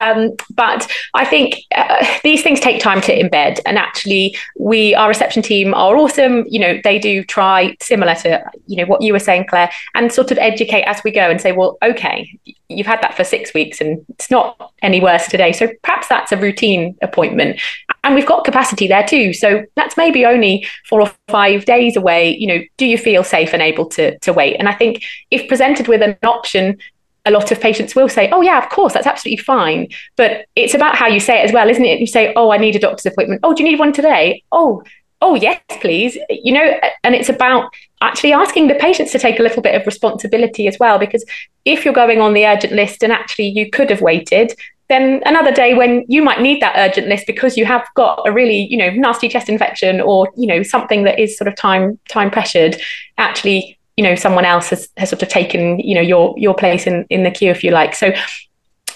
Um, 0.00 0.32
but 0.54 0.90
I 1.14 1.24
think 1.24 1.56
uh, 1.74 2.04
these 2.22 2.42
things 2.42 2.60
take 2.60 2.80
time 2.80 3.00
to 3.02 3.18
embed, 3.18 3.60
and 3.64 3.78
actually, 3.78 4.36
we 4.58 4.94
our 4.94 5.08
reception 5.08 5.42
team 5.42 5.72
are 5.72 5.96
awesome. 5.96 6.44
You 6.46 6.60
know, 6.60 6.80
they 6.84 6.98
do 6.98 7.24
try 7.24 7.74
similar 7.80 8.14
to 8.16 8.44
you 8.66 8.76
know 8.76 8.86
what 8.86 9.00
you 9.00 9.12
were 9.12 9.18
saying, 9.18 9.46
Claire, 9.48 9.70
and 9.94 10.12
sort 10.12 10.30
of 10.30 10.38
educate 10.38 10.82
as 10.82 11.02
we 11.04 11.10
go 11.10 11.30
and 11.30 11.40
say, 11.40 11.52
well, 11.52 11.78
okay, 11.82 12.38
you've 12.68 12.86
had 12.86 13.00
that 13.02 13.14
for 13.14 13.24
six 13.24 13.54
weeks, 13.54 13.80
and 13.80 14.04
it's 14.10 14.30
not 14.30 14.72
any 14.82 15.00
worse 15.00 15.26
today. 15.26 15.52
So 15.52 15.68
perhaps 15.82 16.08
that's 16.08 16.32
a 16.32 16.36
routine 16.36 16.96
appointment, 17.00 17.60
and 18.06 18.14
we've 18.14 18.26
got 18.26 18.44
capacity 18.44 18.86
there 18.86 19.04
too. 19.04 19.32
So 19.32 19.64
that's 19.74 19.96
maybe 19.96 20.24
only 20.24 20.64
four 20.88 21.00
or 21.00 21.12
five 21.28 21.64
days 21.64 21.96
away 21.96 22.36
you 22.36 22.46
know, 22.46 22.60
do 22.76 22.86
you 22.86 22.96
feel 22.96 23.24
safe 23.24 23.52
and 23.52 23.60
able 23.60 23.86
to 23.90 24.16
to 24.20 24.32
wait? 24.32 24.56
And 24.56 24.68
I 24.68 24.72
think 24.72 25.02
if 25.30 25.48
presented 25.48 25.88
with 25.88 26.02
an 26.02 26.16
option, 26.22 26.78
a 27.24 27.32
lot 27.32 27.50
of 27.50 27.60
patients 27.60 27.96
will 27.96 28.08
say, 28.08 28.30
"Oh 28.30 28.40
yeah, 28.40 28.58
of 28.62 28.70
course, 28.70 28.92
that's 28.92 29.06
absolutely 29.08 29.42
fine." 29.42 29.88
But 30.16 30.46
it's 30.54 30.74
about 30.74 30.94
how 30.94 31.08
you 31.08 31.18
say 31.18 31.40
it 31.40 31.44
as 31.44 31.52
well, 31.52 31.68
isn't 31.68 31.84
it? 31.84 31.98
You 31.98 32.06
say, 32.06 32.32
"Oh, 32.36 32.52
I 32.52 32.58
need 32.58 32.76
a 32.76 32.78
doctor's 32.78 33.06
appointment." 33.06 33.40
"Oh, 33.42 33.52
do 33.52 33.64
you 33.64 33.68
need 33.68 33.80
one 33.80 33.92
today?" 33.92 34.44
"Oh, 34.52 34.82
oh 35.20 35.34
yes, 35.34 35.60
please." 35.80 36.16
You 36.30 36.52
know, 36.52 36.80
and 37.02 37.14
it's 37.16 37.28
about 37.28 37.72
actually 38.00 38.32
asking 38.32 38.68
the 38.68 38.76
patients 38.76 39.10
to 39.12 39.18
take 39.18 39.40
a 39.40 39.42
little 39.42 39.62
bit 39.62 39.74
of 39.74 39.86
responsibility 39.86 40.68
as 40.68 40.78
well 40.78 40.98
because 40.98 41.24
if 41.64 41.84
you're 41.84 42.02
going 42.02 42.20
on 42.20 42.34
the 42.34 42.46
urgent 42.46 42.72
list 42.72 43.02
and 43.02 43.12
actually 43.12 43.48
you 43.48 43.68
could 43.70 43.90
have 43.90 44.02
waited 44.02 44.52
then 44.88 45.20
another 45.26 45.50
day 45.50 45.74
when 45.74 46.04
you 46.08 46.22
might 46.22 46.40
need 46.40 46.62
that 46.62 46.74
urgent 46.76 47.08
list 47.08 47.26
because 47.26 47.56
you 47.56 47.64
have 47.64 47.86
got 47.94 48.22
a 48.26 48.32
really 48.32 48.66
you 48.70 48.76
know 48.76 48.90
nasty 48.90 49.28
chest 49.28 49.48
infection 49.48 50.00
or 50.00 50.30
you 50.36 50.46
know 50.46 50.62
something 50.62 51.04
that 51.04 51.18
is 51.18 51.36
sort 51.36 51.48
of 51.48 51.56
time 51.56 51.98
time 52.08 52.30
pressured. 52.30 52.76
Actually 53.18 53.78
you 53.96 54.04
know 54.04 54.14
someone 54.14 54.44
else 54.44 54.70
has, 54.70 54.88
has 54.96 55.08
sort 55.08 55.22
of 55.22 55.28
taken 55.28 55.78
you 55.80 55.94
know 55.94 56.00
your 56.00 56.34
your 56.38 56.54
place 56.54 56.86
in 56.86 57.04
in 57.10 57.22
the 57.22 57.30
queue 57.30 57.50
if 57.50 57.64
you 57.64 57.70
like. 57.70 57.94
So 57.94 58.12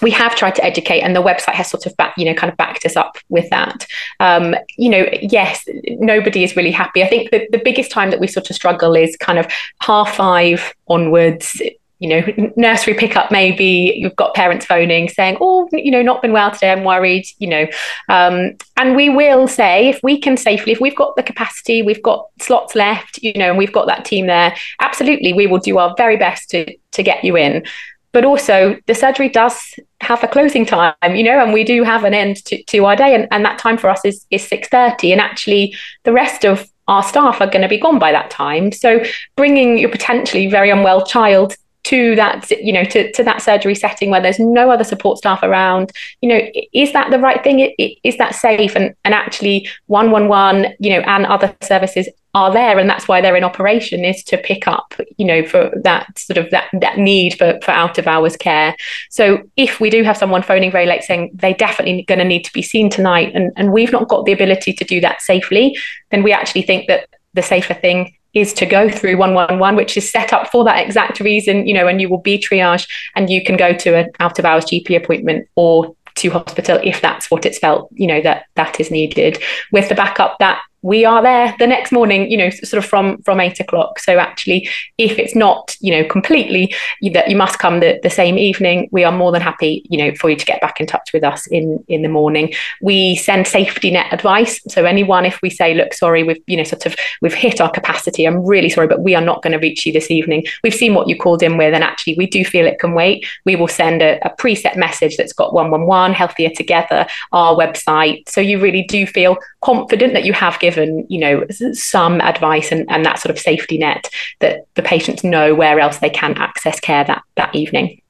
we 0.01 0.09
have 0.09 0.35
tried 0.35 0.55
to 0.55 0.63
educate 0.65 1.01
and 1.01 1.15
the 1.15 1.21
website 1.21 1.53
has 1.53 1.69
sort 1.69 1.85
of 1.85 1.95
back, 1.97 2.15
you 2.17 2.25
know 2.25 2.33
kind 2.33 2.51
of 2.51 2.57
backed 2.57 2.85
us 2.85 2.95
up 2.95 3.17
with 3.29 3.49
that. 3.49 3.85
Um, 4.19 4.55
you 4.77 4.89
know 4.89 5.05
yes 5.21 5.65
nobody 5.99 6.43
is 6.43 6.55
really 6.55 6.71
happy. 6.71 7.03
I 7.03 7.07
think 7.07 7.31
the, 7.31 7.47
the 7.51 7.61
biggest 7.63 7.91
time 7.91 8.11
that 8.11 8.19
we 8.19 8.27
sort 8.27 8.49
of 8.49 8.55
struggle 8.55 8.95
is 8.95 9.17
kind 9.17 9.39
of 9.39 9.47
half 9.81 10.15
five 10.15 10.73
onwards 10.87 11.61
you 12.01 12.09
know, 12.09 12.51
nursery 12.57 12.95
pickup, 12.95 13.31
maybe 13.31 13.93
you've 13.95 14.15
got 14.15 14.33
parents 14.33 14.65
phoning 14.65 15.07
saying, 15.07 15.37
oh, 15.39 15.69
you 15.71 15.91
know, 15.91 16.01
not 16.01 16.21
been 16.21 16.33
well 16.33 16.49
today, 16.49 16.71
I'm 16.71 16.83
worried, 16.83 17.25
you 17.37 17.47
know. 17.47 17.67
Um, 18.09 18.57
and 18.77 18.95
we 18.95 19.07
will 19.09 19.47
say, 19.47 19.87
if 19.87 19.99
we 20.01 20.19
can 20.19 20.35
safely, 20.35 20.73
if 20.73 20.81
we've 20.81 20.95
got 20.95 21.15
the 21.15 21.21
capacity, 21.21 21.83
we've 21.83 22.01
got 22.01 22.27
slots 22.39 22.73
left, 22.73 23.19
you 23.21 23.33
know, 23.33 23.49
and 23.49 23.57
we've 23.57 23.71
got 23.71 23.85
that 23.85 24.03
team 24.03 24.25
there, 24.25 24.55
absolutely, 24.79 25.31
we 25.31 25.45
will 25.45 25.59
do 25.59 25.77
our 25.77 25.93
very 25.95 26.17
best 26.17 26.49
to, 26.49 26.75
to 26.91 27.03
get 27.03 27.23
you 27.23 27.37
in. 27.37 27.63
but 28.11 28.25
also 28.25 28.77
the 28.87 28.95
surgery 28.95 29.29
does 29.29 29.75
have 30.01 30.23
a 30.23 30.27
closing 30.27 30.65
time 30.65 30.93
you 31.13 31.23
know 31.23 31.41
and 31.41 31.53
we 31.53 31.63
do 31.63 31.83
have 31.83 32.03
an 32.03 32.13
end 32.13 32.43
to, 32.45 32.61
to 32.63 32.83
our 32.85 32.95
day 32.95 33.15
and, 33.15 33.27
and 33.31 33.45
that 33.45 33.57
time 33.57 33.77
for 33.77 33.89
us 33.89 34.03
is 34.03 34.25
is 34.31 34.43
6.30 34.49 35.11
and 35.11 35.21
actually 35.21 35.73
the 36.03 36.11
rest 36.11 36.43
of 36.43 36.67
our 36.87 37.03
staff 37.03 37.39
are 37.39 37.47
going 37.47 37.61
to 37.61 37.69
be 37.69 37.79
gone 37.79 37.99
by 37.99 38.11
that 38.11 38.29
time 38.29 38.71
so 38.71 39.01
bringing 39.37 39.77
your 39.77 39.89
potentially 39.89 40.47
very 40.47 40.69
unwell 40.69 41.05
child 41.05 41.55
to 41.83 42.15
that 42.15 42.49
you 42.51 42.71
know 42.71 42.83
to, 42.83 43.11
to 43.11 43.23
that 43.23 43.41
surgery 43.41 43.75
setting 43.75 44.09
where 44.11 44.21
there's 44.21 44.39
no 44.39 44.69
other 44.69 44.83
support 44.83 45.17
staff 45.17 45.41
around 45.41 45.91
you 46.21 46.29
know 46.29 46.39
is 46.73 46.93
that 46.93 47.11
the 47.11 47.19
right 47.19 47.43
thing? 47.43 47.73
Is 48.03 48.17
that 48.17 48.35
safe? 48.35 48.75
And 48.75 48.93
and 49.03 49.13
actually 49.13 49.67
111 49.87 50.75
you 50.79 50.91
know 50.91 51.01
and 51.01 51.25
other 51.25 51.55
services 51.61 52.07
are 52.33 52.53
there 52.53 52.79
and 52.79 52.89
that's 52.89 53.09
why 53.09 53.19
they're 53.19 53.35
in 53.35 53.43
operation 53.43 54.05
is 54.05 54.23
to 54.23 54.37
pick 54.37 54.65
up 54.65 54.93
you 55.17 55.25
know 55.25 55.45
for 55.45 55.69
that 55.83 56.17
sort 56.17 56.37
of 56.37 56.49
that 56.51 56.69
that 56.79 56.97
need 56.97 57.37
for, 57.37 57.59
for 57.63 57.71
out 57.71 57.97
of 57.97 58.07
hours 58.07 58.37
care. 58.37 58.75
So 59.09 59.43
if 59.57 59.79
we 59.79 59.89
do 59.89 60.03
have 60.03 60.17
someone 60.17 60.43
phoning 60.43 60.71
very 60.71 60.85
late 60.85 61.03
saying 61.03 61.31
they're 61.33 61.53
definitely 61.53 62.03
going 62.03 62.19
to 62.19 62.25
need 62.25 62.45
to 62.45 62.53
be 62.53 62.61
seen 62.61 62.89
tonight 62.89 63.31
and, 63.35 63.51
and 63.55 63.73
we've 63.73 63.91
not 63.91 64.07
got 64.07 64.25
the 64.25 64.31
ability 64.31 64.73
to 64.73 64.85
do 64.85 65.01
that 65.01 65.21
safely 65.21 65.77
then 66.11 66.23
we 66.23 66.31
actually 66.31 66.61
think 66.61 66.87
that 66.87 67.09
the 67.33 67.41
safer 67.41 67.73
thing 67.73 68.13
is 68.33 68.53
to 68.53 68.65
go 68.65 68.89
through 68.89 69.17
111 69.17 69.75
which 69.75 69.97
is 69.97 70.09
set 70.09 70.33
up 70.33 70.51
for 70.51 70.63
that 70.63 70.85
exact 70.85 71.19
reason 71.19 71.67
you 71.67 71.73
know 71.73 71.87
and 71.87 72.01
you 72.01 72.09
will 72.09 72.21
be 72.21 72.37
triaged 72.37 72.87
and 73.15 73.29
you 73.29 73.43
can 73.43 73.57
go 73.57 73.73
to 73.73 73.95
an 73.95 74.09
out 74.19 74.39
of 74.39 74.45
hours 74.45 74.65
gp 74.65 74.95
appointment 74.95 75.47
or 75.55 75.95
to 76.15 76.29
hospital 76.29 76.79
if 76.83 77.01
that's 77.01 77.31
what 77.31 77.45
it's 77.45 77.57
felt 77.57 77.89
you 77.93 78.07
know 78.07 78.21
that 78.21 78.45
that 78.55 78.79
is 78.79 78.91
needed. 78.91 79.41
With 79.71 79.89
the 79.89 79.95
backup 79.95 80.37
that 80.39 80.61
we 80.81 81.05
are 81.05 81.21
there 81.21 81.55
the 81.59 81.67
next 81.67 81.91
morning 81.91 82.29
you 82.29 82.37
know 82.37 82.49
sort 82.49 82.83
of 82.83 82.89
from 82.89 83.21
from 83.23 83.39
eight 83.39 83.59
o'clock. 83.59 83.99
So 83.99 84.17
actually 84.17 84.67
if 84.97 85.17
it's 85.19 85.35
not 85.35 85.75
you 85.79 85.91
know 85.91 86.07
completely 86.07 86.73
that 87.13 87.29
you 87.29 87.35
must 87.35 87.59
come 87.59 87.79
the, 87.79 87.99
the 88.03 88.09
same 88.09 88.37
evening 88.37 88.89
we 88.91 89.03
are 89.03 89.11
more 89.11 89.31
than 89.31 89.41
happy 89.41 89.85
you 89.89 89.97
know 89.97 90.15
for 90.15 90.29
you 90.29 90.35
to 90.35 90.45
get 90.45 90.61
back 90.61 90.79
in 90.79 90.87
touch 90.87 91.11
with 91.13 91.23
us 91.23 91.47
in 91.47 91.83
in 91.87 92.01
the 92.01 92.09
morning. 92.09 92.53
We 92.81 93.15
send 93.15 93.47
safety 93.47 93.91
net 93.91 94.11
advice. 94.11 94.61
So 94.69 94.85
anyone 94.85 95.25
if 95.25 95.41
we 95.41 95.49
say 95.49 95.73
look 95.73 95.93
sorry 95.93 96.23
we've 96.23 96.41
you 96.47 96.57
know 96.57 96.63
sort 96.63 96.85
of 96.85 96.95
we've 97.21 97.33
hit 97.33 97.61
our 97.61 97.69
capacity 97.69 98.25
i'm 98.25 98.45
really 98.45 98.69
sorry 98.69 98.87
but 98.87 99.03
we 99.03 99.15
are 99.15 99.21
not 99.21 99.41
going 99.41 99.53
to 99.53 99.59
reach 99.59 99.85
you 99.85 99.93
this 99.93 100.09
evening 100.09 100.43
we've 100.63 100.73
seen 100.73 100.93
what 100.93 101.07
you 101.07 101.17
called 101.17 101.43
in 101.43 101.57
with 101.57 101.73
and 101.73 101.83
actually 101.83 102.15
we 102.17 102.25
do 102.25 102.43
feel 102.43 102.65
it 102.65 102.79
can 102.79 102.93
wait. 102.93 103.25
We 103.45 103.55
will 103.55 103.67
send 103.67 104.01
a, 104.01 104.19
a 104.25 104.35
preset 104.35 104.75
message 104.77 105.17
that's 105.17 105.33
got 105.33 105.53
111 105.53 106.13
healthier 106.13 106.49
together 106.49 107.05
our 107.31 107.55
website. 107.55 108.27
So 108.27 108.41
you 108.41 108.59
really 108.59 108.83
do 108.83 109.05
feel 109.05 109.37
confident 109.61 110.13
that 110.13 110.25
you 110.25 110.33
have 110.33 110.59
given 110.59 110.70
given 110.71 111.05
you 111.09 111.19
know 111.19 111.45
some 111.73 112.21
advice 112.21 112.71
and, 112.71 112.85
and 112.89 113.05
that 113.05 113.19
sort 113.19 113.31
of 113.31 113.39
safety 113.39 113.77
net 113.77 114.09
that 114.39 114.65
the 114.75 114.81
patients 114.81 115.23
know 115.23 115.53
where 115.53 115.79
else 115.79 115.97
they 115.97 116.09
can 116.09 116.33
access 116.37 116.79
care 116.79 117.03
that 117.03 117.23
that 117.35 117.53
evening. 117.55 118.01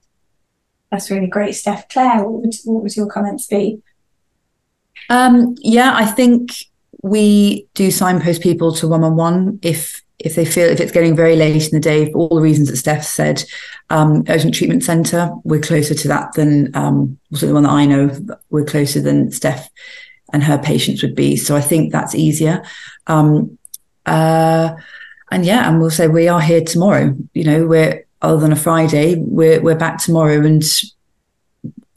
That's 0.92 1.10
really 1.10 1.28
great 1.28 1.56
steph. 1.56 1.90
Claire 1.90 2.24
what 2.24 2.42
would, 2.42 2.56
what 2.66 2.84
would 2.84 2.96
your 2.96 3.08
comments 3.08 3.48
be? 3.48 3.82
Um, 5.10 5.56
yeah 5.62 5.94
i 5.96 6.06
think 6.06 6.52
we 7.02 7.68
do 7.74 7.90
signpost 7.90 8.44
people 8.44 8.72
to 8.74 8.88
one-on-one 8.88 9.60
if 9.64 10.02
if 10.24 10.36
they 10.36 10.46
feel 10.46 10.70
if 10.70 10.80
it's 10.80 10.92
getting 10.92 11.16
very 11.16 11.36
late 11.36 11.66
in 11.66 11.72
the 11.72 11.80
day 11.80 12.12
for 12.12 12.20
all 12.20 12.36
the 12.36 12.42
reasons 12.42 12.70
that 12.70 12.78
Steph 12.78 13.04
said, 13.04 13.44
um, 13.90 14.24
urgent 14.30 14.54
treatment 14.54 14.84
centre, 14.84 15.32
we're 15.44 15.60
closer 15.60 15.96
to 15.96 16.08
that 16.08 16.34
than 16.34 16.76
um, 16.76 17.18
also 17.32 17.48
the 17.48 17.54
one 17.54 17.64
that 17.64 17.72
I 17.72 17.86
know. 17.86 18.16
We're 18.50 18.66
closer 18.66 19.02
than 19.02 19.32
Steph 19.32 19.70
and 20.34 20.44
her 20.44 20.58
patients 20.58 21.02
would 21.02 21.16
be. 21.16 21.36
So 21.36 21.56
I 21.56 21.62
think 21.62 21.92
that's 21.92 22.16
easier. 22.16 22.64
Um, 23.08 23.58
uh, 24.06 24.76
and 25.32 25.46
yeah, 25.46 25.70
and 25.70 25.80
we'll 25.80 25.90
say 25.90 26.08
we 26.08 26.28
are 26.28 26.42
here 26.42 26.62
tomorrow. 26.62 27.16
You 27.34 27.44
know, 27.44 27.66
we're 27.66 28.06
other 28.22 28.40
than 28.40 28.52
a 28.52 28.58
Friday, 28.58 29.16
we're 29.16 29.62
we're 29.62 29.76
back 29.76 29.98
tomorrow. 29.98 30.42
And 30.42 30.64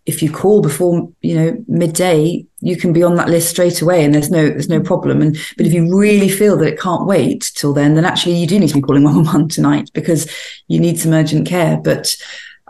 if 0.06 0.22
you 0.22 0.30
call 0.30 0.62
before 0.62 1.10
you 1.20 1.34
know 1.34 1.64
midday, 1.66 2.46
you 2.60 2.76
can 2.76 2.92
be 2.92 3.02
on 3.02 3.16
that 3.16 3.28
list 3.28 3.50
straight 3.50 3.82
away, 3.82 4.04
and 4.04 4.14
there's 4.14 4.30
no 4.30 4.48
there's 4.48 4.68
no 4.68 4.80
problem. 4.80 5.20
And 5.20 5.36
but 5.56 5.66
if 5.66 5.72
you 5.72 5.96
really 5.96 6.28
feel 6.28 6.56
that 6.58 6.72
it 6.72 6.80
can't 6.80 7.06
wait 7.06 7.52
till 7.54 7.72
then, 7.72 7.94
then 7.94 8.04
actually 8.04 8.36
you 8.36 8.46
do 8.46 8.58
need 8.58 8.68
to 8.68 8.74
be 8.74 8.80
calling 8.80 9.02
one 9.02 9.16
one 9.16 9.26
one 9.26 9.48
tonight 9.48 9.90
because 9.94 10.30
you 10.68 10.78
need 10.78 10.98
some 10.98 11.12
urgent 11.12 11.46
care. 11.46 11.76
But 11.76 12.16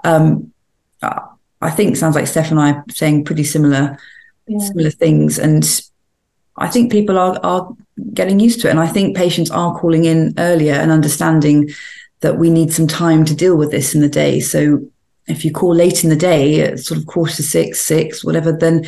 um, 0.02 0.52
I 1.60 1.70
think 1.70 1.96
sounds 1.96 2.14
like 2.14 2.26
Steph 2.26 2.50
and 2.50 2.60
I 2.60 2.72
are 2.72 2.84
saying 2.90 3.24
pretty 3.24 3.44
similar 3.44 3.98
yeah. 4.46 4.58
similar 4.58 4.90
things. 4.90 5.38
And 5.38 5.64
I 6.56 6.68
think 6.68 6.92
people 6.92 7.18
are 7.18 7.38
are 7.42 7.74
getting 8.12 8.40
used 8.40 8.60
to 8.60 8.68
it. 8.68 8.72
And 8.72 8.80
I 8.80 8.86
think 8.86 9.16
patients 9.16 9.50
are 9.50 9.78
calling 9.78 10.04
in 10.04 10.34
earlier 10.38 10.74
and 10.74 10.90
understanding 10.90 11.70
that 12.20 12.38
we 12.38 12.50
need 12.50 12.72
some 12.72 12.86
time 12.86 13.24
to 13.24 13.34
deal 13.34 13.56
with 13.56 13.70
this 13.70 13.94
in 13.94 14.00
the 14.00 14.08
day. 14.08 14.40
So 14.40 14.84
if 15.26 15.44
you 15.44 15.52
call 15.52 15.74
late 15.74 16.04
in 16.04 16.10
the 16.10 16.16
day, 16.16 16.76
sort 16.76 17.00
of 17.00 17.06
quarter 17.06 17.34
to 17.34 17.42
six, 17.42 17.80
six, 17.80 18.24
whatever, 18.24 18.52
then 18.52 18.84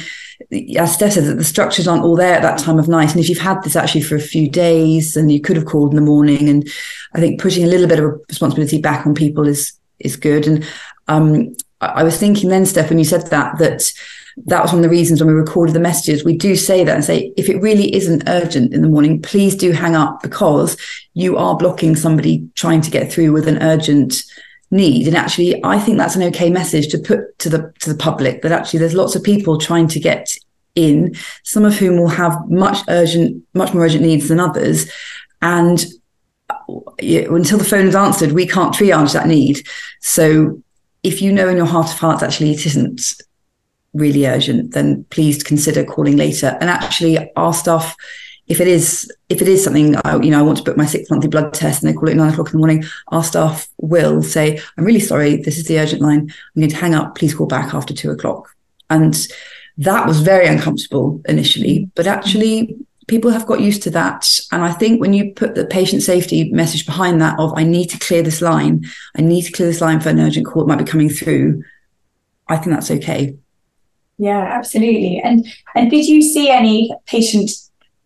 as 0.79 0.95
Steph 0.95 1.13
said, 1.13 1.25
that 1.25 1.37
the 1.37 1.45
structures 1.45 1.89
aren't 1.89 2.05
all 2.05 2.17
there 2.17 2.35
at 2.35 2.43
that 2.43 2.59
time 2.59 2.79
of 2.79 2.89
night. 2.89 3.13
And 3.13 3.21
if 3.21 3.29
you've 3.29 3.39
had 3.39 3.63
this 3.63 3.77
actually 3.77 4.03
for 4.03 4.17
a 4.17 4.21
few 4.21 4.49
days 4.51 5.17
and 5.17 5.33
you 5.33 5.41
could 5.41 5.57
have 5.57 5.67
called 5.67 5.91
in 5.91 5.97
the 5.97 6.03
morning, 6.03 6.49
and 6.49 6.69
I 7.15 7.21
think 7.21 7.41
putting 7.41 7.65
a 7.65 7.69
little 7.69 7.89
bit 7.89 7.99
of 7.99 8.21
responsibility 8.29 8.81
back 8.81 9.07
on 9.07 9.15
people 9.15 9.49
is 9.49 9.73
is 9.99 10.17
good. 10.17 10.47
And 10.47 10.67
um, 11.09 11.57
I 11.81 12.03
was 12.03 12.19
thinking 12.19 12.51
then, 12.51 12.67
Steph, 12.67 12.91
when 12.91 12.99
you 12.99 13.05
said 13.05 13.29
that, 13.29 13.59
that 13.59 13.93
that 14.45 14.63
was 14.63 14.73
one 14.73 14.81
of 14.81 14.83
the 14.83 14.91
reasons 14.91 15.21
when 15.21 15.29
we 15.29 15.41
recorded 15.41 15.75
the 15.75 15.81
messages, 15.81 16.25
we 16.25 16.37
do 16.37 16.57
say 16.57 16.85
that 16.85 16.95
and 16.95 17.05
say, 17.05 17.33
if 17.37 17.49
it 17.49 17.61
really 17.61 17.95
isn't 17.95 18.29
urgent 18.29 18.75
in 18.75 18.83
the 18.83 18.89
morning, 18.89 19.21
please 19.23 19.57
do 19.57 19.73
hang 19.73 19.97
up 19.97 20.23
because 20.23 20.77
you 21.15 21.39
are 21.39 21.57
blocking 21.57 21.97
somebody 21.97 22.47
trying 22.55 22.83
to 22.83 22.91
get 22.91 23.11
through 23.11 23.33
with 23.33 23.49
an 23.49 23.63
urgent 23.63 24.23
need. 24.71 25.07
And 25.07 25.17
actually, 25.17 25.65
I 25.65 25.79
think 25.79 25.97
that's 25.97 26.17
an 26.17 26.23
okay 26.25 26.51
message 26.51 26.89
to 26.89 26.99
put 26.99 27.39
to 27.39 27.49
the 27.49 27.73
to 27.81 27.93
the 27.93 27.99
public 27.99 28.43
that 28.43 28.53
actually 28.53 28.81
there's 28.81 28.95
lots 28.95 29.17
of 29.17 29.23
people 29.23 29.57
trying 29.59 29.89
to 29.89 30.01
get 30.01 30.37
in, 30.75 31.15
some 31.43 31.65
of 31.65 31.75
whom 31.75 31.99
will 31.99 32.09
have 32.09 32.39
much 32.51 32.79
urgent, 32.89 33.43
much 33.55 33.73
more 33.73 33.85
urgent 33.85 34.03
needs 34.03 34.29
than 34.29 34.39
others. 34.39 34.91
And 35.41 35.85
uh, 36.51 36.83
until 37.01 37.57
the 37.57 37.65
phone 37.65 37.87
is 37.87 37.95
answered, 37.95 38.33
we 38.33 38.47
can't 38.47 38.75
triage 38.75 39.15
that 39.15 39.29
need. 39.29 39.67
So 40.03 40.63
if 41.03 41.23
you 41.23 41.33
know 41.33 41.49
in 41.49 41.57
your 41.57 41.67
heart 41.67 41.91
of 41.91 41.99
hearts 41.99 42.23
actually 42.23 42.51
it 42.51 42.67
isn't 42.67 43.23
really 43.97 44.27
urgent, 44.27 44.73
then 44.73 45.05
please 45.11 45.43
consider 45.43 45.85
calling 45.85 46.17
later. 46.17 46.57
And 46.61 46.71
actually, 46.71 47.33
our 47.35 47.53
staff, 47.53 47.97
if 48.47 48.61
it 48.61 48.69
is 48.69 49.11
if 49.29 49.43
it 49.43 49.49
is 49.49 49.65
something 49.65 49.97
I, 50.05 50.17
you 50.21 50.31
know, 50.31 50.39
I 50.39 50.43
want 50.43 50.59
to 50.59 50.65
book 50.65 50.77
my 50.77 50.87
six 50.87 51.11
monthly 51.11 51.29
blood 51.29 51.53
test, 51.53 51.83
and 51.83 51.91
they 51.91 51.97
call 51.97 52.09
it 52.09 52.17
nine 52.17 52.33
o'clock 52.33 52.49
in 52.49 52.53
the 52.53 52.59
morning, 52.59 52.85
our 53.09 53.25
staff 53.25 53.69
will 53.79 54.23
say, 54.23 54.61
"I'm 54.77 54.85
really 54.85 55.01
sorry, 55.01 55.37
this 55.37 55.59
is 55.59 55.67
the 55.67 55.79
urgent 55.79 56.03
line. 56.03 56.21
I'm 56.21 56.61
going 56.61 56.71
to 56.71 56.77
hang 56.77 56.95
up. 56.95 57.17
Please 57.17 57.35
call 57.35 57.47
back 57.47 57.75
after 57.75 57.95
two 57.95 58.11
o'clock." 58.11 58.55
And 58.89 59.27
that 59.79 60.07
was 60.07 60.21
very 60.21 60.47
uncomfortable 60.47 61.21
initially, 61.29 61.91
but 61.95 62.07
actually 62.07 62.77
people 63.09 63.31
have 63.31 63.47
got 63.47 63.61
used 63.61 63.83
to 63.83 63.91
that. 63.91 64.29
And 64.53 64.63
I 64.63 64.73
think 64.73 65.01
when 65.01 65.13
you 65.13 65.33
put 65.33 65.55
the 65.55 65.65
patient 65.67 66.03
safety 66.03 66.51
message 66.53 66.87
behind 66.87 67.21
that 67.21 67.39
of 67.39 67.53
I 67.57 67.63
need 67.63 67.91
to 67.91 67.99
clear 67.99 68.23
this 68.23 68.43
line, 68.43 68.85
I 69.17 69.23
need 69.23 69.43
to 69.43 69.53
clear 69.53 69.69
this 69.69 69.81
line 69.81 70.01
for 70.01 70.09
an 70.09 70.21
urgent 70.21 70.47
call 70.47 70.65
that 70.65 70.69
might 70.69 70.85
be 70.85 70.91
coming 70.91 71.09
through, 71.09 71.63
I 72.49 72.57
think 72.57 72.71
that's 72.71 72.91
okay. 72.91 73.37
Yeah, 74.19 74.41
absolutely. 74.41 75.21
And 75.23 75.47
and 75.75 75.91
did 75.91 76.07
you 76.07 76.23
see 76.23 76.51
any 76.51 76.93
patient 77.07 77.51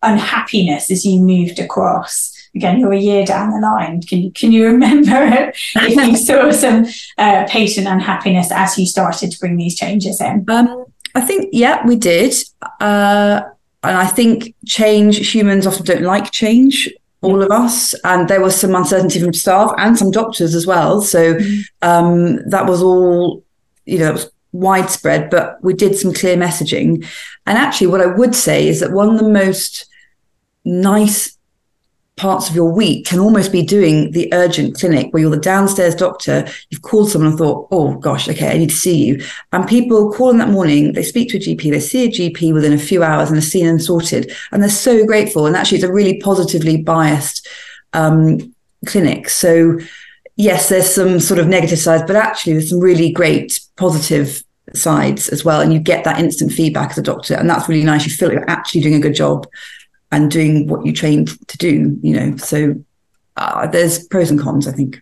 unhappiness 0.02 0.90
as 0.90 1.04
you 1.04 1.20
moved 1.20 1.58
across? 1.58 2.36
Again, 2.54 2.80
you're 2.80 2.92
a 2.92 2.98
year 2.98 3.24
down 3.24 3.50
the 3.50 3.60
line. 3.60 4.02
Can 4.02 4.32
can 4.32 4.52
you 4.52 4.66
remember 4.72 5.52
if 5.76 5.96
you 5.96 6.16
saw 6.26 6.50
some 6.50 6.86
uh, 7.18 7.46
patient 7.48 7.86
unhappiness 7.86 8.50
as 8.50 8.76
you 8.76 8.86
started 8.86 9.30
to 9.30 9.38
bring 9.38 9.56
these 9.56 9.76
changes 9.76 10.20
in? 10.20 10.44
Um, 10.48 10.84
I 11.14 11.20
think 11.20 11.50
yeah, 11.52 11.86
we 11.86 11.96
did. 11.96 12.34
Uh, 12.80 13.42
and 13.82 13.96
I 13.96 14.06
think 14.06 14.54
change. 14.66 15.32
Humans 15.32 15.66
often 15.66 15.86
don't 15.86 16.02
like 16.02 16.30
change. 16.32 16.92
All 17.22 17.42
of 17.42 17.50
us, 17.50 17.94
and 18.02 18.28
there 18.28 18.40
was 18.40 18.58
some 18.58 18.74
uncertainty 18.74 19.20
from 19.20 19.34
staff 19.34 19.72
and 19.76 19.96
some 19.96 20.10
doctors 20.10 20.54
as 20.54 20.66
well. 20.66 21.02
So 21.02 21.34
mm-hmm. 21.34 21.88
um, 21.88 22.48
that 22.48 22.66
was 22.66 22.82
all. 22.82 23.44
You 23.84 23.98
know, 23.98 24.04
that 24.06 24.14
was 24.14 24.30
widespread, 24.52 25.30
but 25.30 25.62
we 25.62 25.74
did 25.74 25.96
some 25.96 26.12
clear 26.12 26.36
messaging. 26.36 27.06
And 27.46 27.58
actually, 27.58 27.88
what 27.88 28.00
I 28.00 28.06
would 28.06 28.34
say 28.34 28.68
is 28.68 28.80
that 28.80 28.92
one 28.92 29.08
of 29.08 29.18
the 29.18 29.28
most 29.28 29.86
nice 30.64 31.36
parts 32.20 32.50
of 32.50 32.54
your 32.54 32.70
week 32.70 33.06
can 33.06 33.18
almost 33.18 33.50
be 33.50 33.62
doing 33.62 34.10
the 34.10 34.28
urgent 34.34 34.78
clinic 34.78 35.10
where 35.10 35.22
you're 35.22 35.30
the 35.30 35.38
downstairs 35.38 35.94
doctor, 35.94 36.46
you've 36.68 36.82
called 36.82 37.10
someone 37.10 37.30
and 37.30 37.38
thought, 37.38 37.66
oh 37.70 37.94
gosh, 37.94 38.28
okay, 38.28 38.50
I 38.50 38.58
need 38.58 38.68
to 38.68 38.76
see 38.76 39.06
you. 39.06 39.24
And 39.52 39.66
people 39.66 40.12
call 40.12 40.28
in 40.28 40.36
that 40.36 40.50
morning, 40.50 40.92
they 40.92 41.02
speak 41.02 41.30
to 41.30 41.38
a 41.38 41.40
GP, 41.40 41.70
they 41.70 41.80
see 41.80 42.04
a 42.04 42.10
GP 42.10 42.52
within 42.52 42.74
a 42.74 42.78
few 42.78 43.02
hours 43.02 43.30
and 43.30 43.38
are 43.38 43.42
seen 43.42 43.66
and 43.66 43.82
sorted. 43.82 44.30
And 44.52 44.62
they're 44.62 44.68
so 44.68 45.06
grateful. 45.06 45.46
And 45.46 45.56
actually, 45.56 45.78
it's 45.78 45.86
a 45.86 45.92
really 45.92 46.20
positively 46.20 46.82
biased 46.82 47.48
um, 47.94 48.54
clinic. 48.84 49.30
So, 49.30 49.78
yes, 50.40 50.68
there's 50.68 50.92
some 50.92 51.20
sort 51.20 51.38
of 51.38 51.46
negative 51.46 51.79
sides, 51.79 52.05
but 52.07 52.16
actually, 52.16 52.55
there's 52.55 52.70
some 52.70 52.81
really 52.81 53.12
great 53.12 53.61
positive 53.76 54.42
sides 54.74 55.29
as 55.29 55.44
well. 55.44 55.61
And 55.61 55.72
you 55.72 55.79
get 55.79 56.05
that 56.05 56.18
instant 56.18 56.53
feedback 56.53 56.90
as 56.90 56.98
a 56.98 57.03
doctor. 57.03 57.35
And 57.35 57.48
that's 57.48 57.68
really 57.68 57.85
nice. 57.85 58.07
You 58.07 58.12
feel 58.12 58.29
like 58.29 58.38
you're 58.38 58.50
actually 58.50 58.81
doing 58.81 58.94
a 58.94 59.00
good 59.00 59.14
job 59.14 59.46
and 60.11 60.31
doing 60.31 60.66
what 60.66 60.85
you 60.87 60.92
trained 60.92 61.29
to 61.48 61.59
do, 61.59 61.98
you 62.03 62.14
know. 62.14 62.37
So 62.37 62.74
uh, 63.37 63.66
there's 63.66 64.07
pros 64.07 64.31
and 64.31 64.40
cons, 64.40 64.66
I 64.66 64.72
think. 64.72 65.00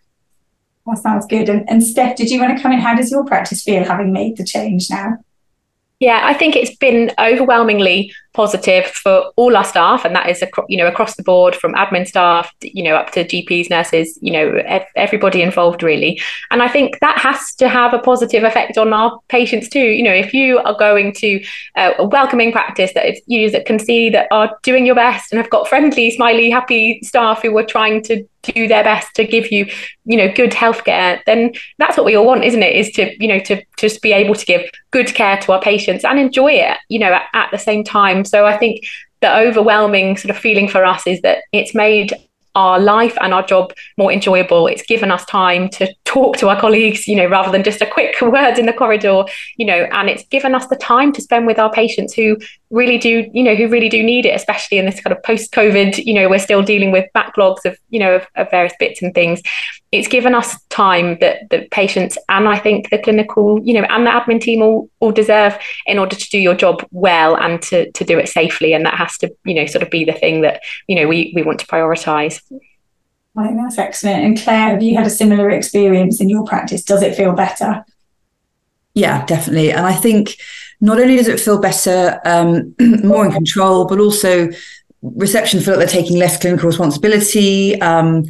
That 0.87 0.99
sounds 0.99 1.27
good. 1.27 1.49
And, 1.49 1.69
and 1.69 1.83
Steph, 1.83 2.17
did 2.17 2.31
you 2.31 2.41
want 2.41 2.57
to 2.57 2.63
come 2.63 2.73
in? 2.73 2.81
How 2.81 2.95
does 2.95 3.11
your 3.11 3.25
practice 3.25 3.63
feel 3.63 3.85
having 3.85 4.13
made 4.13 4.37
the 4.37 4.45
change 4.45 4.91
now? 4.91 5.19
Yeah, 6.01 6.21
I 6.23 6.33
think 6.33 6.55
it's 6.55 6.77
been 6.77 7.11
overwhelmingly 7.19 8.13
positive 8.33 8.87
for 8.87 9.33
all 9.35 9.57
our 9.57 9.65
staff, 9.65 10.05
and 10.05 10.15
that 10.15 10.29
is 10.29 10.45
you 10.69 10.77
know 10.77 10.87
across 10.87 11.17
the 11.17 11.25
board 11.25 11.57
from 11.57 11.75
admin 11.75 12.07
staff, 12.07 12.53
you 12.61 12.85
know 12.85 12.95
up 12.95 13.11
to 13.13 13.25
GPs, 13.25 13.69
nurses, 13.69 14.17
you 14.23 14.31
know 14.31 14.63
everybody 14.95 15.43
involved 15.43 15.83
really. 15.83 16.21
And 16.53 16.63
I 16.63 16.69
think 16.69 17.01
that 17.01 17.19
has 17.19 17.53
to 17.57 17.69
have 17.69 17.95
a 17.95 17.99
positive 17.99 18.45
effect 18.45 18.79
on 18.79 18.93
our 18.93 19.19
patients 19.29 19.69
too. 19.69 19.81
You 19.81 20.05
know, 20.05 20.13
if 20.13 20.33
you 20.33 20.59
are 20.61 20.79
going 20.79 21.15
to 21.15 21.45
uh, 21.75 21.95
a 21.99 22.07
welcoming 22.07 22.53
practice 22.53 22.93
that 22.95 23.05
is 23.05 23.21
you 23.27 23.51
that 23.51 23.67
can 23.67 23.81
see 23.81 24.09
that 24.11 24.29
are 24.31 24.57
doing 24.63 24.87
your 24.87 24.95
best 24.95 25.33
and 25.33 25.39
have 25.41 25.51
got 25.51 25.67
friendly, 25.67 26.13
smiley, 26.13 26.49
happy 26.49 27.01
staff 27.03 27.43
who 27.43 27.59
are 27.59 27.67
trying 27.67 28.05
to 28.05 28.25
do 28.43 28.69
their 28.69 28.85
best 28.85 29.15
to 29.15 29.25
give 29.25 29.51
you 29.51 29.67
you 30.05 30.17
know 30.17 30.33
good 30.33 30.53
healthcare 30.53 31.21
then 31.27 31.53
that's 31.79 31.97
what 31.97 32.07
we 32.07 32.15
all 32.15 32.27
want 32.27 32.45
isn't 32.45 32.63
it 32.63 32.77
is 32.77 32.91
to 32.93 33.13
you 33.23 33.29
know 33.29 33.41
to 33.41 33.63
just 33.77 34.01
be 34.01 34.13
able 34.13 34.35
to 34.35 34.47
give 34.47 34.63
good 34.91 35.13
care 35.15 35.37
to 35.39 35.53
our 35.53 35.61
patients 35.61 36.05
and 36.05 36.19
enjoy 36.19 36.53
it 36.53 36.79
you 36.89 36.99
know 36.99 37.13
at, 37.13 37.25
at 37.35 37.51
the 37.51 37.59
same 37.59 37.83
time 37.83 38.25
so 38.25 38.47
i 38.47 38.57
think 38.57 38.85
the 39.21 39.37
overwhelming 39.37 40.17
sort 40.17 40.31
of 40.31 40.39
feeling 40.41 40.69
for 40.69 40.85
us 40.85 41.07
is 41.07 41.21
that 41.23 41.39
it's 41.53 41.75
made 41.75 42.13
our 42.59 42.81
life 42.81 43.17
and 43.21 43.33
our 43.33 43.45
job 43.45 43.73
more 43.97 44.13
enjoyable. 44.13 44.67
It's 44.67 44.83
given 44.83 45.13
us 45.13 45.25
time 45.27 45.69
to 45.71 45.95
talk 46.05 46.37
to 46.39 46.49
our 46.49 46.61
colleagues, 46.61 47.07
you 47.07 47.15
know, 47.15 47.27
rather 47.27 47.53
than 47.53 47.63
just 47.63 47.81
a 47.81 47.87
quick 47.87 48.21
word 48.23 48.59
in 48.59 48.67
the 48.67 48.73
corridor, 48.73 49.25
you 49.57 49.65
know, 49.65 49.87
and 49.93 50.09
it's 50.09 50.25
given 50.25 50.55
us 50.55 50.67
the 50.67 50.77
time 50.77 51.13
to 51.13 51.23
spend 51.23 51.47
with 51.47 51.59
our 51.59 51.71
patients 51.71 52.15
who 52.15 52.37
really 52.71 52.99
do, 52.99 53.31
you 53.33 53.43
know, 53.43 53.55
who 53.55 53.69
really 53.69 53.89
do 53.89 54.03
need 54.03 54.27
it, 54.27 54.35
especially 54.35 54.79
in 54.79 54.85
this 54.85 55.01
kind 55.01 55.17
of 55.17 55.23
post-COVID, 55.23 56.05
you 56.05 56.13
know, 56.13 56.29
we're 56.29 56.39
still 56.39 56.63
dealing 56.63 56.91
with 56.91 57.07
backlogs 57.15 57.65
of, 57.65 57.79
you 57.89 57.99
know, 57.99 58.17
of, 58.17 58.27
of 58.37 58.51
various 58.51 58.75
bits 58.79 59.01
and 59.01 59.15
things. 59.15 59.41
It's 59.91 60.09
given 60.09 60.35
us 60.35 60.61
time 60.65 61.19
that 61.21 61.49
the 61.49 61.67
patients 61.71 62.19
and 62.29 62.47
I 62.47 62.59
think 62.59 62.91
the 62.91 62.99
clinical, 62.99 63.59
you 63.65 63.73
know, 63.73 63.87
and 63.89 64.07
the 64.07 64.11
admin 64.11 64.41
team 64.41 64.61
all, 64.61 64.91
all 65.01 65.13
deserve 65.13 65.59
in 65.87 65.99
order 65.99 66.15
to 66.15 66.31
do 66.31 66.39
your 66.39 66.55
job 66.55 66.87
well 66.91 67.37
and 67.37 67.63
to, 67.63 67.91
to 67.93 68.05
do 68.05 68.19
it 68.19 68.29
safely. 68.29 68.75
And 68.75 68.85
that 68.85 68.95
has 68.95 69.17
to, 69.19 69.35
you 69.45 69.55
know, 69.55 69.65
sort 69.65 69.83
of 69.83 69.91
be 69.91 70.05
the 70.05 70.13
thing 70.13 70.43
that, 70.43 70.61
you 70.89 70.97
know, 70.97 71.09
we, 71.09 71.33
we 71.35 71.43
want 71.43 71.61
to 71.61 71.67
prioritize. 71.67 72.43
I 73.37 73.47
think 73.47 73.61
that's 73.63 73.79
excellent. 73.79 74.25
And 74.25 74.43
Claire, 74.43 74.71
have 74.71 74.83
you 74.83 74.97
had 74.97 75.07
a 75.07 75.11
similar 75.11 75.49
experience 75.51 76.21
in 76.21 76.29
your 76.29 76.45
practice? 76.45 76.83
Does 76.83 77.03
it 77.03 77.15
feel 77.15 77.33
better? 77.33 77.85
Yeah, 78.95 79.25
definitely. 79.27 79.71
And 79.71 79.87
I 79.87 79.95
think 79.95 80.37
not 80.81 81.01
only 81.01 81.17
does 81.17 81.29
it 81.29 81.41
feel 81.41 81.61
better, 81.61 82.21
um, 82.25 82.75
more 83.03 83.27
in 83.27 83.33
control, 83.33 83.87
but 83.87 83.99
also 83.99 84.49
reception 85.03 85.61
feel 85.61 85.77
like 85.77 85.89
they're 85.89 86.03
taking 86.03 86.19
less 86.19 86.39
clinical 86.39 86.67
responsibility. 86.67 87.81
Um, 87.81 88.25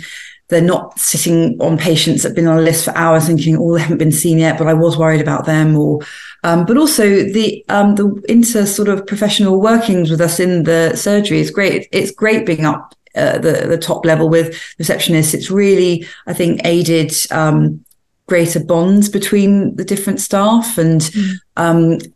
they're 0.48 0.62
not 0.62 0.98
sitting 0.98 1.60
on 1.60 1.76
patients 1.76 2.22
that 2.22 2.30
have 2.30 2.36
been 2.36 2.46
on 2.46 2.58
a 2.58 2.62
list 2.62 2.86
for 2.86 2.96
hours 2.96 3.26
thinking, 3.26 3.56
oh, 3.58 3.74
they 3.74 3.82
haven't 3.82 3.98
been 3.98 4.12
seen 4.12 4.38
yet, 4.38 4.56
but 4.56 4.66
I 4.66 4.72
was 4.72 4.96
worried 4.96 5.20
about 5.20 5.44
them. 5.44 5.76
Or, 5.76 6.00
um, 6.42 6.64
but 6.64 6.78
also 6.78 7.02
the 7.04 7.64
um, 7.68 7.96
the 7.96 8.08
inter 8.28 8.64
sort 8.64 8.88
of 8.88 9.06
professional 9.06 9.60
workings 9.60 10.10
with 10.10 10.20
us 10.20 10.40
in 10.40 10.62
the 10.62 10.96
surgery 10.96 11.40
is 11.40 11.50
great. 11.50 11.86
It's 11.92 12.10
great 12.10 12.46
being 12.46 12.64
up 12.64 12.94
uh, 13.14 13.38
the 13.38 13.66
the 13.66 13.76
top 13.76 14.06
level 14.06 14.30
with 14.30 14.54
receptionists. 14.80 15.34
It's 15.34 15.50
really, 15.50 16.06
I 16.26 16.32
think, 16.32 16.62
aided 16.64 17.12
um, 17.30 17.84
greater 18.26 18.64
bonds 18.64 19.10
between 19.10 19.76
the 19.76 19.84
different 19.84 20.20
staff 20.20 20.78
and. 20.78 21.00
Mm. 21.02 22.12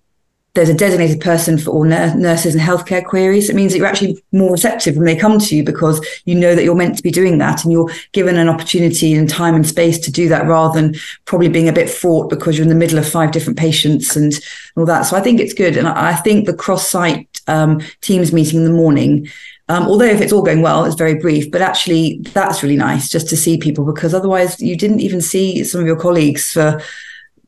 There's 0.54 0.68
a 0.68 0.74
designated 0.74 1.20
person 1.20 1.56
for 1.56 1.70
all 1.70 1.84
nurses 1.84 2.54
and 2.54 2.62
healthcare 2.62 3.04
queries. 3.04 3.48
It 3.48 3.56
means 3.56 3.72
that 3.72 3.78
you're 3.78 3.86
actually 3.86 4.22
more 4.32 4.52
receptive 4.52 4.96
when 4.96 5.06
they 5.06 5.16
come 5.16 5.38
to 5.38 5.56
you 5.56 5.64
because 5.64 6.04
you 6.26 6.34
know 6.34 6.54
that 6.54 6.62
you're 6.62 6.74
meant 6.74 6.96
to 6.98 7.02
be 7.02 7.10
doing 7.10 7.38
that 7.38 7.64
and 7.64 7.72
you're 7.72 7.90
given 8.12 8.36
an 8.36 8.50
opportunity 8.50 9.14
and 9.14 9.30
time 9.30 9.54
and 9.54 9.66
space 9.66 9.98
to 10.00 10.12
do 10.12 10.28
that 10.28 10.46
rather 10.46 10.78
than 10.78 10.94
probably 11.24 11.48
being 11.48 11.70
a 11.70 11.72
bit 11.72 11.88
fraught 11.88 12.28
because 12.28 12.58
you're 12.58 12.64
in 12.64 12.68
the 12.68 12.74
middle 12.74 12.98
of 12.98 13.08
five 13.08 13.32
different 13.32 13.58
patients 13.58 14.14
and 14.14 14.34
all 14.76 14.84
that. 14.84 15.02
So 15.02 15.16
I 15.16 15.20
think 15.20 15.40
it's 15.40 15.54
good. 15.54 15.76
And 15.76 15.88
I 15.88 16.14
think 16.14 16.44
the 16.44 16.54
cross 16.54 16.86
site 16.86 17.40
um, 17.46 17.80
teams 18.02 18.32
meeting 18.32 18.58
in 18.58 18.64
the 18.64 18.70
morning 18.70 19.28
um, 19.68 19.86
although 19.86 20.04
if 20.04 20.20
it's 20.20 20.32
all 20.32 20.42
going 20.42 20.60
well, 20.60 20.84
it's 20.84 20.96
very 20.96 21.14
brief, 21.14 21.50
but 21.50 21.62
actually 21.62 22.18
that's 22.34 22.62
really 22.62 22.76
nice 22.76 23.08
just 23.08 23.28
to 23.30 23.36
see 23.36 23.56
people 23.56 23.84
because 23.84 24.12
otherwise 24.12 24.60
you 24.60 24.76
didn't 24.76 25.00
even 25.00 25.22
see 25.22 25.64
some 25.64 25.80
of 25.80 25.86
your 25.86 25.96
colleagues 25.96 26.52
for 26.52 26.82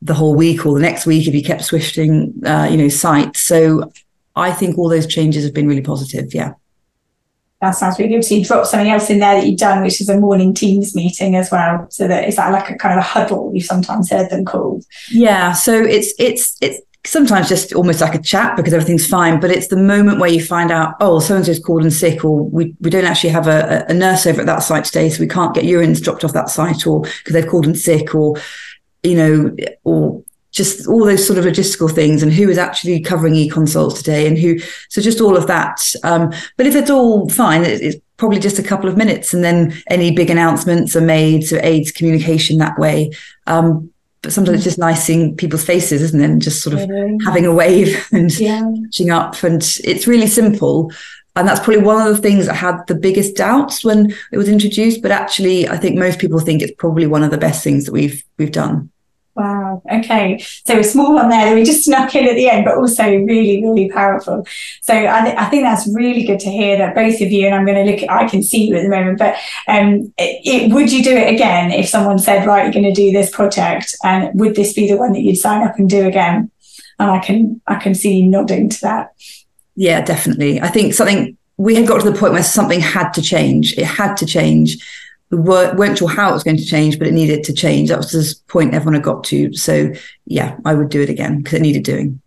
the 0.01 0.13
whole 0.13 0.35
week 0.35 0.65
or 0.65 0.73
the 0.73 0.81
next 0.81 1.05
week 1.05 1.27
if 1.27 1.33
you 1.33 1.43
kept 1.43 1.63
swifting, 1.63 2.33
uh, 2.45 2.67
you 2.69 2.77
know, 2.77 2.89
sites. 2.89 3.39
So 3.39 3.91
I 4.35 4.51
think 4.51 4.77
all 4.77 4.89
those 4.89 5.07
changes 5.07 5.43
have 5.43 5.53
been 5.53 5.67
really 5.67 5.81
positive. 5.81 6.33
Yeah. 6.33 6.53
That 7.61 7.71
sounds 7.71 7.97
really 7.97 8.11
good. 8.11 8.23
So 8.23 8.35
you 8.35 8.45
dropped 8.45 8.67
something 8.67 8.91
else 8.91 9.09
in 9.09 9.19
there 9.19 9.39
that 9.39 9.47
you've 9.47 9.57
done, 9.57 9.81
which 9.81 10.01
is 10.01 10.09
a 10.09 10.19
morning 10.19 10.53
teams 10.53 10.95
meeting 10.95 11.35
as 11.35 11.49
well. 11.51 11.87
So 11.89 12.07
that 12.07 12.27
is 12.27 12.35
that 12.35 12.51
like 12.51 12.69
a 12.69 12.75
kind 12.75 12.93
of 12.93 12.99
a 12.99 13.07
huddle 13.07 13.51
you've 13.53 13.65
sometimes 13.65 14.11
heard 14.11 14.29
them 14.29 14.45
called? 14.45 14.83
Yeah. 15.09 15.53
So 15.53 15.81
it's 15.81 16.13
it's 16.19 16.57
it's 16.61 16.81
sometimes 17.05 17.47
just 17.47 17.73
almost 17.73 18.01
like 18.01 18.15
a 18.15 18.21
chat 18.21 18.57
because 18.57 18.73
everything's 18.73 19.07
fine. 19.07 19.39
But 19.39 19.51
it's 19.51 19.67
the 19.67 19.77
moment 19.77 20.19
where 20.19 20.29
you 20.29 20.43
find 20.43 20.71
out, 20.71 20.95
oh, 20.99 21.19
so 21.19 21.35
and 21.35 21.45
so's 21.45 21.59
called 21.59 21.85
in 21.85 21.91
sick, 21.91 22.25
or 22.25 22.43
we, 22.43 22.75
we 22.81 22.89
don't 22.89 23.05
actually 23.05 23.29
have 23.29 23.47
a, 23.47 23.85
a 23.87 23.93
nurse 23.93 24.25
over 24.25 24.41
at 24.41 24.47
that 24.47 24.63
site 24.63 24.85
today, 24.85 25.09
so 25.09 25.21
we 25.21 25.27
can't 25.27 25.55
get 25.55 25.63
urines 25.63 26.03
dropped 26.03 26.23
off 26.23 26.33
that 26.33 26.49
site, 26.49 26.85
or 26.85 27.01
because 27.01 27.33
they've 27.33 27.47
called 27.47 27.67
in 27.67 27.75
sick, 27.75 28.13
or 28.13 28.35
you 29.05 29.15
know, 29.15 29.55
or 29.83 30.23
just 30.51 30.87
all 30.87 31.03
those 31.05 31.25
sort 31.25 31.37
of 31.37 31.45
logistical 31.45 31.93
things 31.93 32.23
and 32.23 32.31
who 32.31 32.49
is 32.49 32.57
actually 32.57 32.99
covering 33.01 33.35
e-consults 33.35 34.01
today 34.01 34.25
and 34.25 34.37
who 34.37 34.57
so 34.87 35.01
just 35.01 35.19
all 35.19 35.35
of 35.35 35.47
that 35.47 35.93
um, 36.03 36.31
but 36.55 36.65
if 36.65 36.75
it's 36.75 36.89
all 36.89 37.27
fine 37.27 37.65
it's 37.65 37.97
probably 38.15 38.39
just 38.39 38.57
a 38.57 38.63
couple 38.63 38.89
of 38.89 38.95
minutes 38.95 39.33
and 39.33 39.43
then 39.43 39.73
any 39.89 40.11
big 40.15 40.29
announcements 40.29 40.95
are 40.95 41.01
made 41.01 41.43
so 41.43 41.59
aids 41.61 41.91
communication 41.91 42.57
that 42.57 42.79
way 42.79 43.11
um, 43.47 43.91
but 44.25 44.33
sometimes 44.33 44.55
it's 44.55 44.63
just 44.63 44.79
nice 44.79 45.05
seeing 45.05 45.37
people's 45.37 45.63
faces, 45.63 46.01
isn't 46.01 46.19
it? 46.19 46.25
And 46.25 46.41
just 46.41 46.63
sort 46.63 46.73
of 46.73 46.89
having 47.23 47.45
a 47.45 47.53
wave 47.53 48.07
and 48.11 48.35
yeah. 48.39 48.67
catching 48.85 49.11
up. 49.11 49.43
And 49.43 49.61
it's 49.83 50.07
really 50.07 50.25
simple. 50.25 50.91
And 51.35 51.47
that's 51.47 51.59
probably 51.59 51.83
one 51.83 52.05
of 52.05 52.15
the 52.15 52.21
things 52.23 52.47
that 52.47 52.55
had 52.55 52.77
the 52.87 52.95
biggest 52.95 53.35
doubts 53.35 53.83
when 53.83 54.15
it 54.31 54.37
was 54.37 54.49
introduced. 54.49 55.03
But 55.03 55.11
actually, 55.11 55.69
I 55.69 55.77
think 55.77 55.99
most 55.99 56.17
people 56.17 56.39
think 56.39 56.63
it's 56.63 56.73
probably 56.79 57.05
one 57.05 57.21
of 57.21 57.29
the 57.29 57.37
best 57.37 57.63
things 57.63 57.85
that 57.85 57.91
we've 57.91 58.23
we've 58.39 58.51
done. 58.51 58.89
Wow. 59.35 59.81
Okay. 59.91 60.39
So 60.65 60.79
a 60.79 60.83
small 60.83 61.13
one 61.13 61.27
there 61.27 61.49
that 61.49 61.55
we 61.55 61.65
just 61.65 61.83
snuck 61.83 62.15
in 62.15 62.25
at 62.25 62.35
the 62.35 62.49
end, 62.49 62.63
but 62.63 62.77
also 62.77 63.03
really, 63.03 63.61
really 63.61 63.89
powerful. 63.89 64.47
So 64.81 64.93
I, 64.93 65.21
th- 65.23 65.35
I 65.35 65.49
think 65.49 65.63
that's 65.63 65.93
really 65.93 66.23
good 66.23 66.39
to 66.39 66.49
hear 66.49 66.77
that 66.77 66.95
both 66.95 67.19
of 67.19 67.29
you, 67.31 67.45
and 67.45 67.53
I'm 67.53 67.65
going 67.65 67.85
to 67.85 67.91
look 67.91 68.03
at, 68.03 68.09
I 68.09 68.29
can 68.29 68.41
see 68.41 68.67
you 68.67 68.77
at 68.77 68.83
the 68.83 68.89
moment, 68.89 69.19
but 69.19 69.35
um, 69.67 70.13
it, 70.17 70.39
it, 70.45 70.73
would 70.73 70.89
you 70.89 71.03
do 71.03 71.11
it 71.11 71.33
again 71.33 71.71
if 71.71 71.89
someone 71.89 72.17
said, 72.17 72.47
right, 72.47 72.63
you're 72.63 72.81
going 72.81 72.85
to 72.85 72.93
do 72.93 73.11
this 73.11 73.29
project 73.29 73.93
and 74.05 74.39
would 74.39 74.55
this 74.55 74.71
be 74.71 74.87
the 74.87 74.95
one 74.95 75.11
that 75.11 75.21
you'd 75.21 75.35
sign 75.35 75.67
up 75.67 75.77
and 75.77 75.89
do 75.89 76.07
again? 76.07 76.49
And 76.97 77.11
I 77.11 77.19
can, 77.19 77.61
I 77.67 77.75
can 77.75 77.93
see 77.93 78.19
you 78.19 78.29
nodding 78.29 78.69
to 78.69 78.81
that. 78.81 79.15
Yeah, 79.75 79.99
definitely. 79.99 80.61
I 80.61 80.69
think 80.69 80.93
something, 80.93 81.37
we 81.57 81.75
had 81.75 81.87
got 81.87 82.01
to 82.01 82.09
the 82.09 82.17
point 82.17 82.31
where 82.31 82.43
something 82.43 82.79
had 82.79 83.11
to 83.11 83.21
change. 83.21 83.77
It 83.77 83.85
had 83.85 84.15
to 84.15 84.25
change 84.25 84.77
weren't 85.37 85.97
sure 85.97 86.09
how 86.09 86.29
it 86.29 86.33
was 86.33 86.43
going 86.43 86.57
to 86.57 86.65
change, 86.65 86.97
but 86.97 87.07
it 87.07 87.13
needed 87.13 87.43
to 87.45 87.53
change. 87.53 87.89
That 87.89 87.97
was 87.97 88.11
the 88.11 88.33
point 88.47 88.73
everyone 88.73 88.95
had 88.95 89.03
got 89.03 89.23
to. 89.25 89.53
So 89.53 89.91
yeah, 90.25 90.57
I 90.65 90.73
would 90.73 90.89
do 90.89 91.01
it 91.01 91.09
again 91.09 91.37
because 91.37 91.53
it 91.53 91.61
needed 91.61 91.83
doing. 91.83 92.21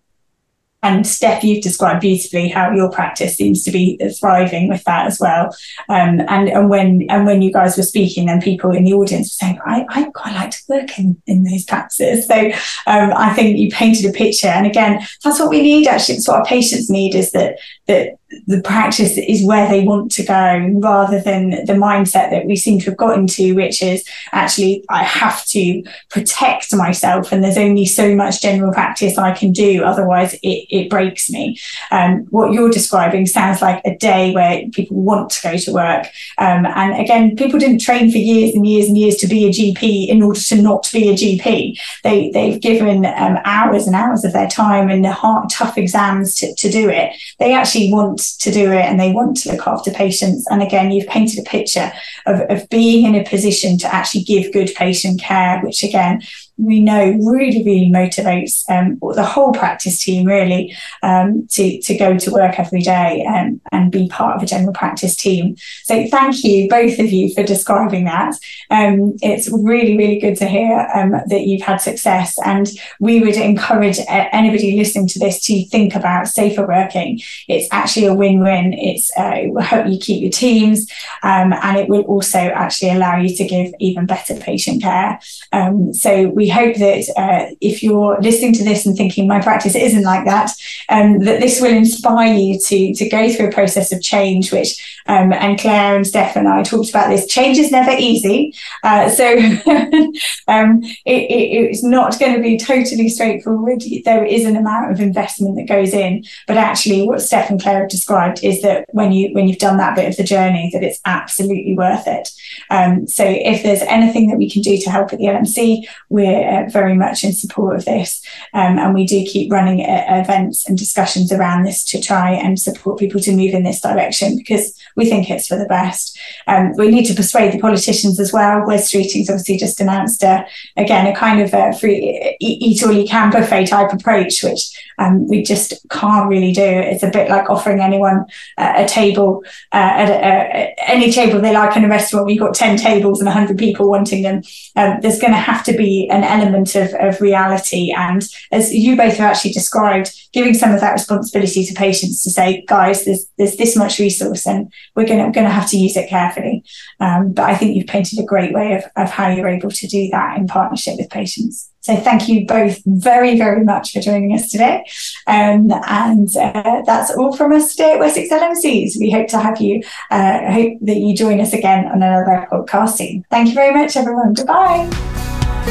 And 0.82 1.04
Steph, 1.04 1.42
you've 1.42 1.62
described 1.62 2.02
beautifully 2.02 2.48
how 2.48 2.70
your 2.70 2.90
practice 2.90 3.36
seems 3.36 3.64
to 3.64 3.72
be 3.72 3.98
thriving 4.20 4.68
with 4.68 4.84
that 4.84 5.06
as 5.06 5.18
well. 5.18 5.46
Um, 5.88 6.20
and 6.28 6.48
and 6.48 6.70
when 6.70 7.06
and 7.08 7.26
when 7.26 7.42
you 7.42 7.52
guys 7.52 7.76
were 7.76 7.82
speaking, 7.82 8.28
and 8.28 8.40
people 8.40 8.70
in 8.70 8.84
the 8.84 8.92
audience 8.92 9.26
were 9.26 9.46
saying, 9.46 9.58
"I 9.66 9.84
I 9.88 10.04
quite 10.14 10.34
like 10.34 10.50
to 10.52 10.58
work 10.68 10.96
in 10.96 11.20
in 11.26 11.42
those 11.42 11.64
practices." 11.64 12.28
So 12.28 12.52
um, 12.86 13.12
I 13.16 13.34
think 13.34 13.58
you 13.58 13.70
painted 13.70 14.06
a 14.06 14.12
picture. 14.12 14.46
And 14.46 14.66
again, 14.66 15.04
that's 15.24 15.40
what 15.40 15.50
we 15.50 15.62
need. 15.62 15.88
Actually, 15.88 16.16
it's 16.16 16.28
what 16.28 16.38
our 16.38 16.44
patients 16.44 16.88
need 16.88 17.16
is 17.16 17.32
that 17.32 17.58
that 17.88 18.17
the 18.46 18.60
practice 18.60 19.16
is 19.16 19.44
where 19.44 19.68
they 19.68 19.84
want 19.84 20.12
to 20.12 20.22
go 20.22 20.70
rather 20.80 21.20
than 21.20 21.50
the 21.64 21.72
mindset 21.72 22.30
that 22.30 22.44
we 22.44 22.56
seem 22.56 22.78
to 22.78 22.86
have 22.86 22.96
got 22.96 23.18
into, 23.18 23.54
which 23.54 23.82
is 23.82 24.06
actually 24.32 24.84
I 24.90 25.02
have 25.02 25.46
to 25.46 25.82
protect 26.10 26.74
myself 26.74 27.32
and 27.32 27.42
there's 27.42 27.56
only 27.56 27.86
so 27.86 28.14
much 28.14 28.42
general 28.42 28.72
practice 28.72 29.16
I 29.16 29.32
can 29.32 29.52
do, 29.52 29.82
otherwise 29.82 30.34
it, 30.34 30.66
it 30.68 30.90
breaks 30.90 31.30
me. 31.30 31.58
Um, 31.90 32.26
what 32.30 32.52
you're 32.52 32.70
describing 32.70 33.24
sounds 33.26 33.62
like 33.62 33.80
a 33.86 33.96
day 33.96 34.34
where 34.34 34.68
people 34.72 35.00
want 35.02 35.30
to 35.30 35.42
go 35.42 35.56
to 35.56 35.72
work. 35.72 36.06
Um, 36.36 36.66
and 36.66 37.00
again, 37.00 37.34
people 37.34 37.58
didn't 37.58 37.80
train 37.80 38.10
for 38.10 38.18
years 38.18 38.54
and 38.54 38.66
years 38.66 38.88
and 38.88 38.98
years 38.98 39.16
to 39.16 39.26
be 39.26 39.46
a 39.46 39.50
GP 39.50 40.08
in 40.08 40.22
order 40.22 40.40
to 40.40 40.60
not 40.60 40.88
be 40.92 41.08
a 41.08 41.14
GP. 41.14 41.78
They, 42.04 42.30
they've 42.30 42.60
given 42.60 43.06
um, 43.06 43.38
hours 43.44 43.86
and 43.86 43.96
hours 43.96 44.24
of 44.24 44.34
their 44.34 44.48
time 44.48 44.90
and 44.90 45.04
the 45.04 45.12
hard, 45.12 45.48
tough 45.50 45.78
exams 45.78 46.34
to, 46.36 46.54
to 46.54 46.70
do 46.70 46.90
it. 46.90 47.14
They 47.38 47.54
actually 47.54 47.90
want 47.92 48.17
to 48.38 48.50
do 48.50 48.72
it 48.72 48.84
and 48.84 48.98
they 48.98 49.12
want 49.12 49.36
to 49.38 49.52
look 49.52 49.66
after 49.66 49.90
patients. 49.90 50.46
And 50.50 50.62
again, 50.62 50.90
you've 50.90 51.08
painted 51.08 51.38
a 51.38 51.48
picture 51.48 51.92
of, 52.26 52.40
of 52.50 52.68
being 52.68 53.06
in 53.06 53.20
a 53.20 53.28
position 53.28 53.78
to 53.78 53.94
actually 53.94 54.24
give 54.24 54.52
good 54.52 54.70
patient 54.74 55.20
care, 55.20 55.60
which 55.60 55.82
again, 55.82 56.22
we 56.58 56.80
know 56.80 57.16
really, 57.22 57.62
really 57.64 57.88
motivates 57.88 58.68
um, 58.68 58.98
the 59.14 59.24
whole 59.24 59.52
practice 59.52 60.02
team 60.02 60.26
really 60.26 60.76
um, 61.02 61.46
to, 61.48 61.80
to 61.80 61.96
go 61.96 62.18
to 62.18 62.30
work 62.30 62.58
every 62.58 62.80
day 62.82 63.24
and, 63.26 63.60
and 63.72 63.92
be 63.92 64.08
part 64.08 64.36
of 64.36 64.42
a 64.42 64.46
general 64.46 64.72
practice 64.72 65.14
team. 65.16 65.56
So 65.84 66.06
thank 66.08 66.42
you, 66.44 66.68
both 66.68 66.98
of 66.98 67.12
you, 67.12 67.32
for 67.32 67.44
describing 67.44 68.04
that. 68.04 68.34
Um, 68.70 69.16
it's 69.22 69.48
really, 69.50 69.96
really 69.96 70.18
good 70.18 70.36
to 70.38 70.46
hear 70.46 70.88
um, 70.94 71.12
that 71.12 71.46
you've 71.46 71.62
had 71.62 71.76
success. 71.76 72.36
And 72.44 72.68
we 72.98 73.20
would 73.20 73.36
encourage 73.36 73.98
anybody 74.08 74.76
listening 74.76 75.08
to 75.08 75.18
this 75.18 75.42
to 75.44 75.64
think 75.66 75.94
about 75.94 76.28
safer 76.28 76.66
working. 76.66 77.20
It's 77.46 77.68
actually 77.70 78.06
a 78.06 78.14
win-win. 78.14 78.72
It's 78.74 79.10
uh, 79.16 79.34
it 79.36 79.52
will 79.52 79.62
help 79.62 79.86
you 79.86 79.98
keep 79.98 80.22
your 80.22 80.32
teams 80.32 80.90
um, 81.22 81.52
and 81.52 81.76
it 81.76 81.88
will 81.88 82.02
also 82.02 82.38
actually 82.38 82.90
allow 82.90 83.16
you 83.16 83.34
to 83.36 83.44
give 83.44 83.72
even 83.78 84.06
better 84.06 84.34
patient 84.34 84.82
care. 84.82 85.20
Um, 85.52 85.92
so 85.94 86.28
we 86.28 86.47
hope 86.48 86.76
that 86.76 87.04
uh, 87.16 87.54
if 87.60 87.82
you're 87.82 88.20
listening 88.20 88.52
to 88.54 88.64
this 88.64 88.86
and 88.86 88.96
thinking 88.96 89.26
my 89.26 89.40
practice 89.40 89.74
isn't 89.74 90.02
like 90.02 90.24
that, 90.24 90.50
um, 90.88 91.20
that 91.20 91.40
this 91.40 91.60
will 91.60 91.72
inspire 91.72 92.34
you 92.34 92.58
to, 92.58 92.94
to 92.94 93.08
go 93.08 93.30
through 93.32 93.48
a 93.48 93.52
process 93.52 93.92
of 93.92 94.02
change, 94.02 94.52
which, 94.52 95.00
um, 95.06 95.32
and 95.32 95.58
Claire 95.58 95.96
and 95.96 96.06
Steph 96.06 96.36
and 96.36 96.48
I 96.48 96.62
talked 96.62 96.90
about 96.90 97.08
this, 97.08 97.26
change 97.26 97.58
is 97.58 97.70
never 97.70 97.92
easy. 97.98 98.54
Uh, 98.82 99.08
so 99.08 99.24
um, 100.48 100.82
it, 100.82 101.30
it, 101.30 101.70
it's 101.70 101.82
not 101.82 102.18
going 102.18 102.34
to 102.34 102.42
be 102.42 102.58
totally 102.58 103.08
straightforward. 103.08 103.82
There 104.04 104.24
is 104.24 104.44
an 104.44 104.56
amount 104.56 104.92
of 104.92 105.00
investment 105.00 105.56
that 105.56 105.68
goes 105.68 105.92
in, 105.92 106.24
but 106.46 106.56
actually 106.56 107.06
what 107.06 107.22
Steph 107.22 107.50
and 107.50 107.60
Claire 107.60 107.80
have 107.80 107.88
described 107.88 108.44
is 108.44 108.62
that 108.62 108.86
when 108.92 109.12
you, 109.12 109.32
when 109.34 109.48
you've 109.48 109.58
done 109.58 109.78
that 109.78 109.96
bit 109.96 110.08
of 110.08 110.16
the 110.16 110.24
journey, 110.24 110.70
that 110.72 110.82
it's 110.82 111.00
absolutely 111.04 111.74
worth 111.74 112.06
it. 112.06 112.28
Um, 112.70 113.06
so 113.06 113.24
if 113.26 113.62
there's 113.62 113.82
anything 113.82 114.28
that 114.28 114.38
we 114.38 114.50
can 114.50 114.62
do 114.62 114.78
to 114.78 114.90
help 114.90 115.12
at 115.12 115.18
the 115.18 115.26
LMC, 115.26 115.86
we're 116.08 116.37
uh, 116.44 116.68
very 116.70 116.94
much 116.94 117.24
in 117.24 117.32
support 117.32 117.76
of 117.76 117.84
this. 117.84 118.24
Um, 118.54 118.78
and 118.78 118.94
we 118.94 119.06
do 119.06 119.24
keep 119.24 119.52
running 119.52 119.80
uh, 119.80 120.04
events 120.08 120.68
and 120.68 120.76
discussions 120.76 121.32
around 121.32 121.64
this 121.64 121.84
to 121.86 122.00
try 122.00 122.30
and 122.30 122.58
support 122.58 122.98
people 122.98 123.20
to 123.20 123.36
move 123.36 123.54
in 123.54 123.62
this 123.62 123.80
direction 123.80 124.36
because 124.36 124.78
we 124.98 125.08
think 125.08 125.30
it's 125.30 125.46
for 125.46 125.56
the 125.56 125.64
best. 125.64 126.18
Um, 126.48 126.72
we 126.76 126.90
need 126.90 127.06
to 127.06 127.14
persuade 127.14 127.52
the 127.52 127.60
politicians 127.60 128.18
as 128.18 128.32
well. 128.32 128.66
Wes 128.66 128.92
Streeting's 128.92 129.30
obviously 129.30 129.56
just 129.56 129.80
announced, 129.80 130.22
a, 130.24 130.44
again, 130.76 131.06
a 131.06 131.14
kind 131.14 131.40
of 131.40 131.54
a 131.54 131.72
free 131.72 132.36
eat 132.40 132.82
all 132.82 132.92
you 132.92 133.06
can 133.06 133.30
buffet 133.30 133.66
type 133.66 133.92
approach, 133.92 134.42
which 134.42 134.76
um, 134.98 135.28
we 135.28 135.42
just 135.42 135.74
can't 135.90 136.28
really 136.28 136.52
do. 136.52 136.62
It's 136.62 137.04
a 137.04 137.10
bit 137.10 137.30
like 137.30 137.48
offering 137.48 137.80
anyone 137.80 138.26
uh, 138.58 138.72
a 138.76 138.88
table 138.88 139.44
uh, 139.72 139.76
at, 139.76 140.10
a, 140.10 140.90
any 140.90 141.12
table 141.12 141.40
they 141.40 141.52
like 141.52 141.76
in 141.76 141.84
a 141.84 141.88
restaurant. 141.88 142.26
We've 142.26 142.40
got 142.40 142.54
10 142.54 142.76
tables 142.76 143.20
and 143.20 143.26
100 143.26 143.56
people 143.56 143.88
wanting 143.88 144.22
them. 144.22 144.42
Um, 144.76 144.98
there's 145.00 145.20
going 145.20 145.32
to 145.32 145.38
have 145.38 145.64
to 145.64 145.72
be 145.72 146.08
an 146.10 146.24
element 146.24 146.74
of, 146.74 146.92
of 146.94 147.20
reality. 147.20 147.92
And 147.96 148.26
as 148.50 148.74
you 148.74 148.96
both 148.96 149.16
have 149.16 149.30
actually 149.30 149.52
described, 149.52 150.12
giving 150.32 150.54
some 150.54 150.72
of 150.72 150.80
that 150.80 150.92
responsibility 150.92 151.64
to 151.64 151.74
patients 151.74 152.22
to 152.24 152.30
say, 152.30 152.64
guys, 152.66 153.04
there's, 153.04 153.26
there's 153.38 153.56
this 153.56 153.76
much 153.76 153.98
resource 153.98 154.46
and 154.46 154.72
we're 154.98 155.06
going 155.06 155.32
to, 155.32 155.48
have 155.48 155.70
to 155.70 155.78
use 155.78 155.96
it 155.96 156.08
carefully. 156.08 156.64
Um, 156.98 157.32
but 157.32 157.44
I 157.44 157.54
think 157.54 157.76
you've 157.76 157.86
painted 157.86 158.18
a 158.18 158.24
great 158.24 158.52
way 158.52 158.74
of, 158.74 158.82
of 158.96 159.12
how 159.12 159.28
you're 159.28 159.46
able 159.46 159.70
to 159.70 159.86
do 159.86 160.08
that 160.10 160.36
in 160.36 160.48
partnership 160.48 160.96
with 160.98 161.08
patients. 161.08 161.70
So 161.82 161.94
thank 161.94 162.28
you 162.28 162.46
both 162.46 162.82
very, 162.84 163.38
very 163.38 163.62
much 163.62 163.92
for 163.92 164.00
joining 164.00 164.34
us 164.34 164.50
today. 164.50 164.84
Um, 165.28 165.70
and 165.86 166.28
uh, 166.36 166.82
that's 166.84 167.12
all 167.12 167.36
from 167.36 167.52
us 167.52 167.76
today 167.76 167.92
at 167.92 168.00
Wessex 168.00 168.28
LMCs. 168.28 168.98
We 168.98 169.12
hope 169.12 169.28
to 169.28 169.38
have 169.38 169.60
you, 169.60 169.84
uh, 170.10 170.50
hope 170.52 170.72
that 170.80 170.96
you 170.96 171.16
join 171.16 171.40
us 171.40 171.52
again 171.52 171.86
on 171.86 172.02
another 172.02 172.48
podcast 172.50 172.96
soon. 172.96 173.24
Thank 173.30 173.50
you 173.50 173.54
very 173.54 173.72
much, 173.72 173.96
everyone. 173.96 174.34
Goodbye. 174.34 174.88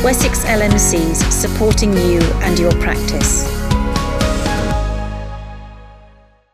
Wessex 0.05 0.45
LMCs 0.45 1.30
supporting 1.34 1.91
you 1.91 2.21
and 2.43 2.57
your 2.57 2.71
practice. 2.71 3.57